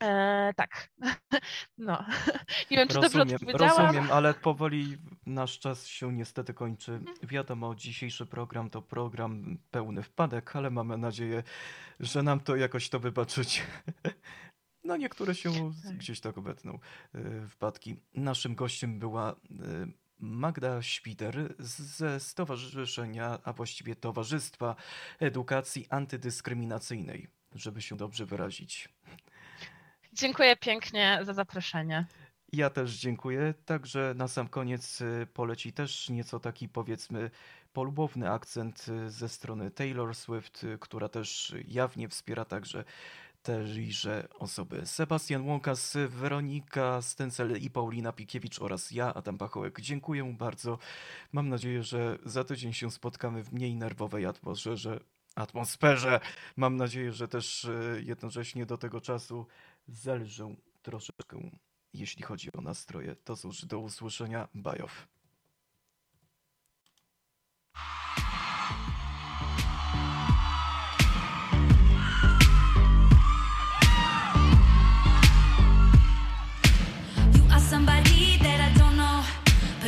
E, 0.03 0.53
tak. 0.57 0.91
No. 1.79 2.05
Nie 2.71 2.77
wiem, 2.77 2.89
czy 2.89 3.01
rozumiem, 3.01 3.29
dobrze 3.29 3.35
odpowiedziałam. 3.35 3.87
Rozumiem, 3.87 4.13
ale 4.13 4.35
powoli 4.35 4.97
nasz 5.27 5.59
czas 5.59 5.87
się 5.87 6.13
niestety 6.13 6.55
kończy. 6.55 7.01
Wiadomo, 7.23 7.75
dzisiejszy 7.75 8.27
program 8.27 8.71
to 8.71 8.83
program 8.83 9.59
pełny 9.71 10.03
wpadek, 10.03 10.57
ale 10.57 10.71
mamy 10.71 10.99
nadzieję, 10.99 11.43
że 12.01 12.23
nam 12.23 12.41
to 12.41 12.57
jakoś 12.57 12.89
to 12.89 13.01
wybaczyć. 13.01 13.63
No 14.85 14.97
niektóre 14.97 15.35
się 15.35 15.73
tak. 15.85 15.97
gdzieś 15.97 16.21
tak 16.21 16.39
obetną 16.39 16.79
e, 17.15 17.49
wpadki. 17.49 17.97
Naszym 18.15 18.55
gościem 18.55 18.99
była 18.99 19.31
e, 19.31 19.35
Magda 20.23 20.83
Świder 20.83 21.55
ze 21.59 22.21
Stowarzyszenia, 22.21 23.39
a 23.45 23.53
właściwie 23.53 23.97
Towarzystwa 23.97 24.77
Edukacji 25.21 25.87
Antydyskryminacyjnej, 25.91 27.29
żeby 27.55 27.83
się 27.83 27.97
dobrze 27.97 28.27
wyrazić. 28.27 28.89
Dziękuję 30.13 30.57
pięknie 30.57 31.19
za 31.23 31.33
zaproszenie. 31.33 32.07
Ja 32.53 32.71
też 32.71 32.99
dziękuję. 32.99 33.55
Także 33.65 34.15
na 34.17 34.29
sam 34.29 34.49
koniec 34.49 35.01
y, 35.01 35.27
poleci 35.35 35.73
też 35.73 36.09
nieco 36.09 36.41
taki 36.41 36.69
powiedzmy 36.69 37.31
polubowny 37.73 38.31
akcent 38.31 38.87
y, 38.89 39.11
ze 39.11 39.29
strony 39.29 39.71
Taylor 39.71 40.15
Swift, 40.15 40.65
y, 40.65 40.79
która 40.81 41.09
też 41.09 41.55
jawnie 41.69 42.09
wspiera 42.09 42.45
także 42.45 42.85
tejże 43.43 44.29
osoby. 44.39 44.87
Sebastian 44.87 45.47
Łąkas, 45.49 45.97
Weronika 46.09 47.03
Stencel 47.03 47.61
i 47.61 47.71
Paulina 47.71 48.13
Pikiewicz 48.13 48.61
oraz 48.61 48.91
ja, 48.91 49.15
Adam 49.15 49.39
Pachołek. 49.39 49.81
Dziękuję 49.81 50.35
bardzo. 50.39 50.79
Mam 51.33 51.49
nadzieję, 51.49 51.83
że 51.83 52.19
za 52.25 52.45
tydzień 52.45 52.73
się 52.73 52.91
spotkamy 52.91 53.45
w 53.45 53.53
mniej 53.53 53.77
nerwowej 53.77 54.27
atmosferze. 54.27 55.01
atmosferze. 55.35 56.21
Mam 56.57 56.77
nadzieję, 56.77 57.13
że 57.13 57.29
też 57.29 57.67
jednocześnie 58.01 58.67
do 58.67 58.79
tego 58.79 59.01
czasu 59.01 59.47
zelżę 59.89 60.55
troszeczkę, 60.83 61.51
jeśli 61.93 62.23
chodzi 62.23 62.53
o 62.53 62.61
nastroje. 62.61 63.17
To 63.17 63.37
cóż, 63.37 63.65
do 63.65 63.79
usłyszenia. 63.79 64.49
Bajow. 64.55 65.09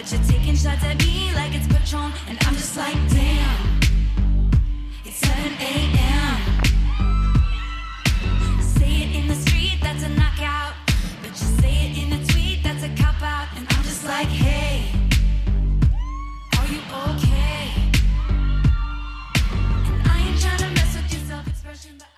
But 0.04 0.12
you're 0.12 0.38
taking 0.38 0.54
shots 0.54 0.84
at 0.84 0.98
me 0.98 1.32
like 1.32 1.54
it's 1.54 1.66
Patron 1.66 2.12
And 2.28 2.36
I'm 2.42 2.52
just 2.52 2.76
like, 2.76 2.92
damn 3.08 3.80
It's 5.02 5.16
7 5.16 5.52
a.m. 5.58 6.40
Say 8.60 9.04
it 9.04 9.16
in 9.16 9.28
the 9.28 9.34
street, 9.34 9.78
that's 9.80 10.02
a 10.02 10.10
knockout 10.10 10.74
But 11.22 11.30
you 11.30 11.46
say 11.58 11.86
it 11.86 11.96
in 11.96 12.12
a 12.12 12.26
tweet, 12.26 12.62
that's 12.62 12.84
a 12.84 12.90
cop-out 13.02 13.48
And 13.56 13.66
I'm 13.70 13.82
just 13.82 14.04
like, 14.04 14.28
hey 14.28 14.92
Are 16.58 16.66
you 16.66 16.80
okay? 17.08 17.72
And 19.88 20.02
I 20.06 20.28
ain't 20.28 20.38
trying 20.38 20.58
to 20.58 20.68
mess 20.68 20.96
with 20.96 21.12
your 21.14 21.22
self-expression 21.22 22.13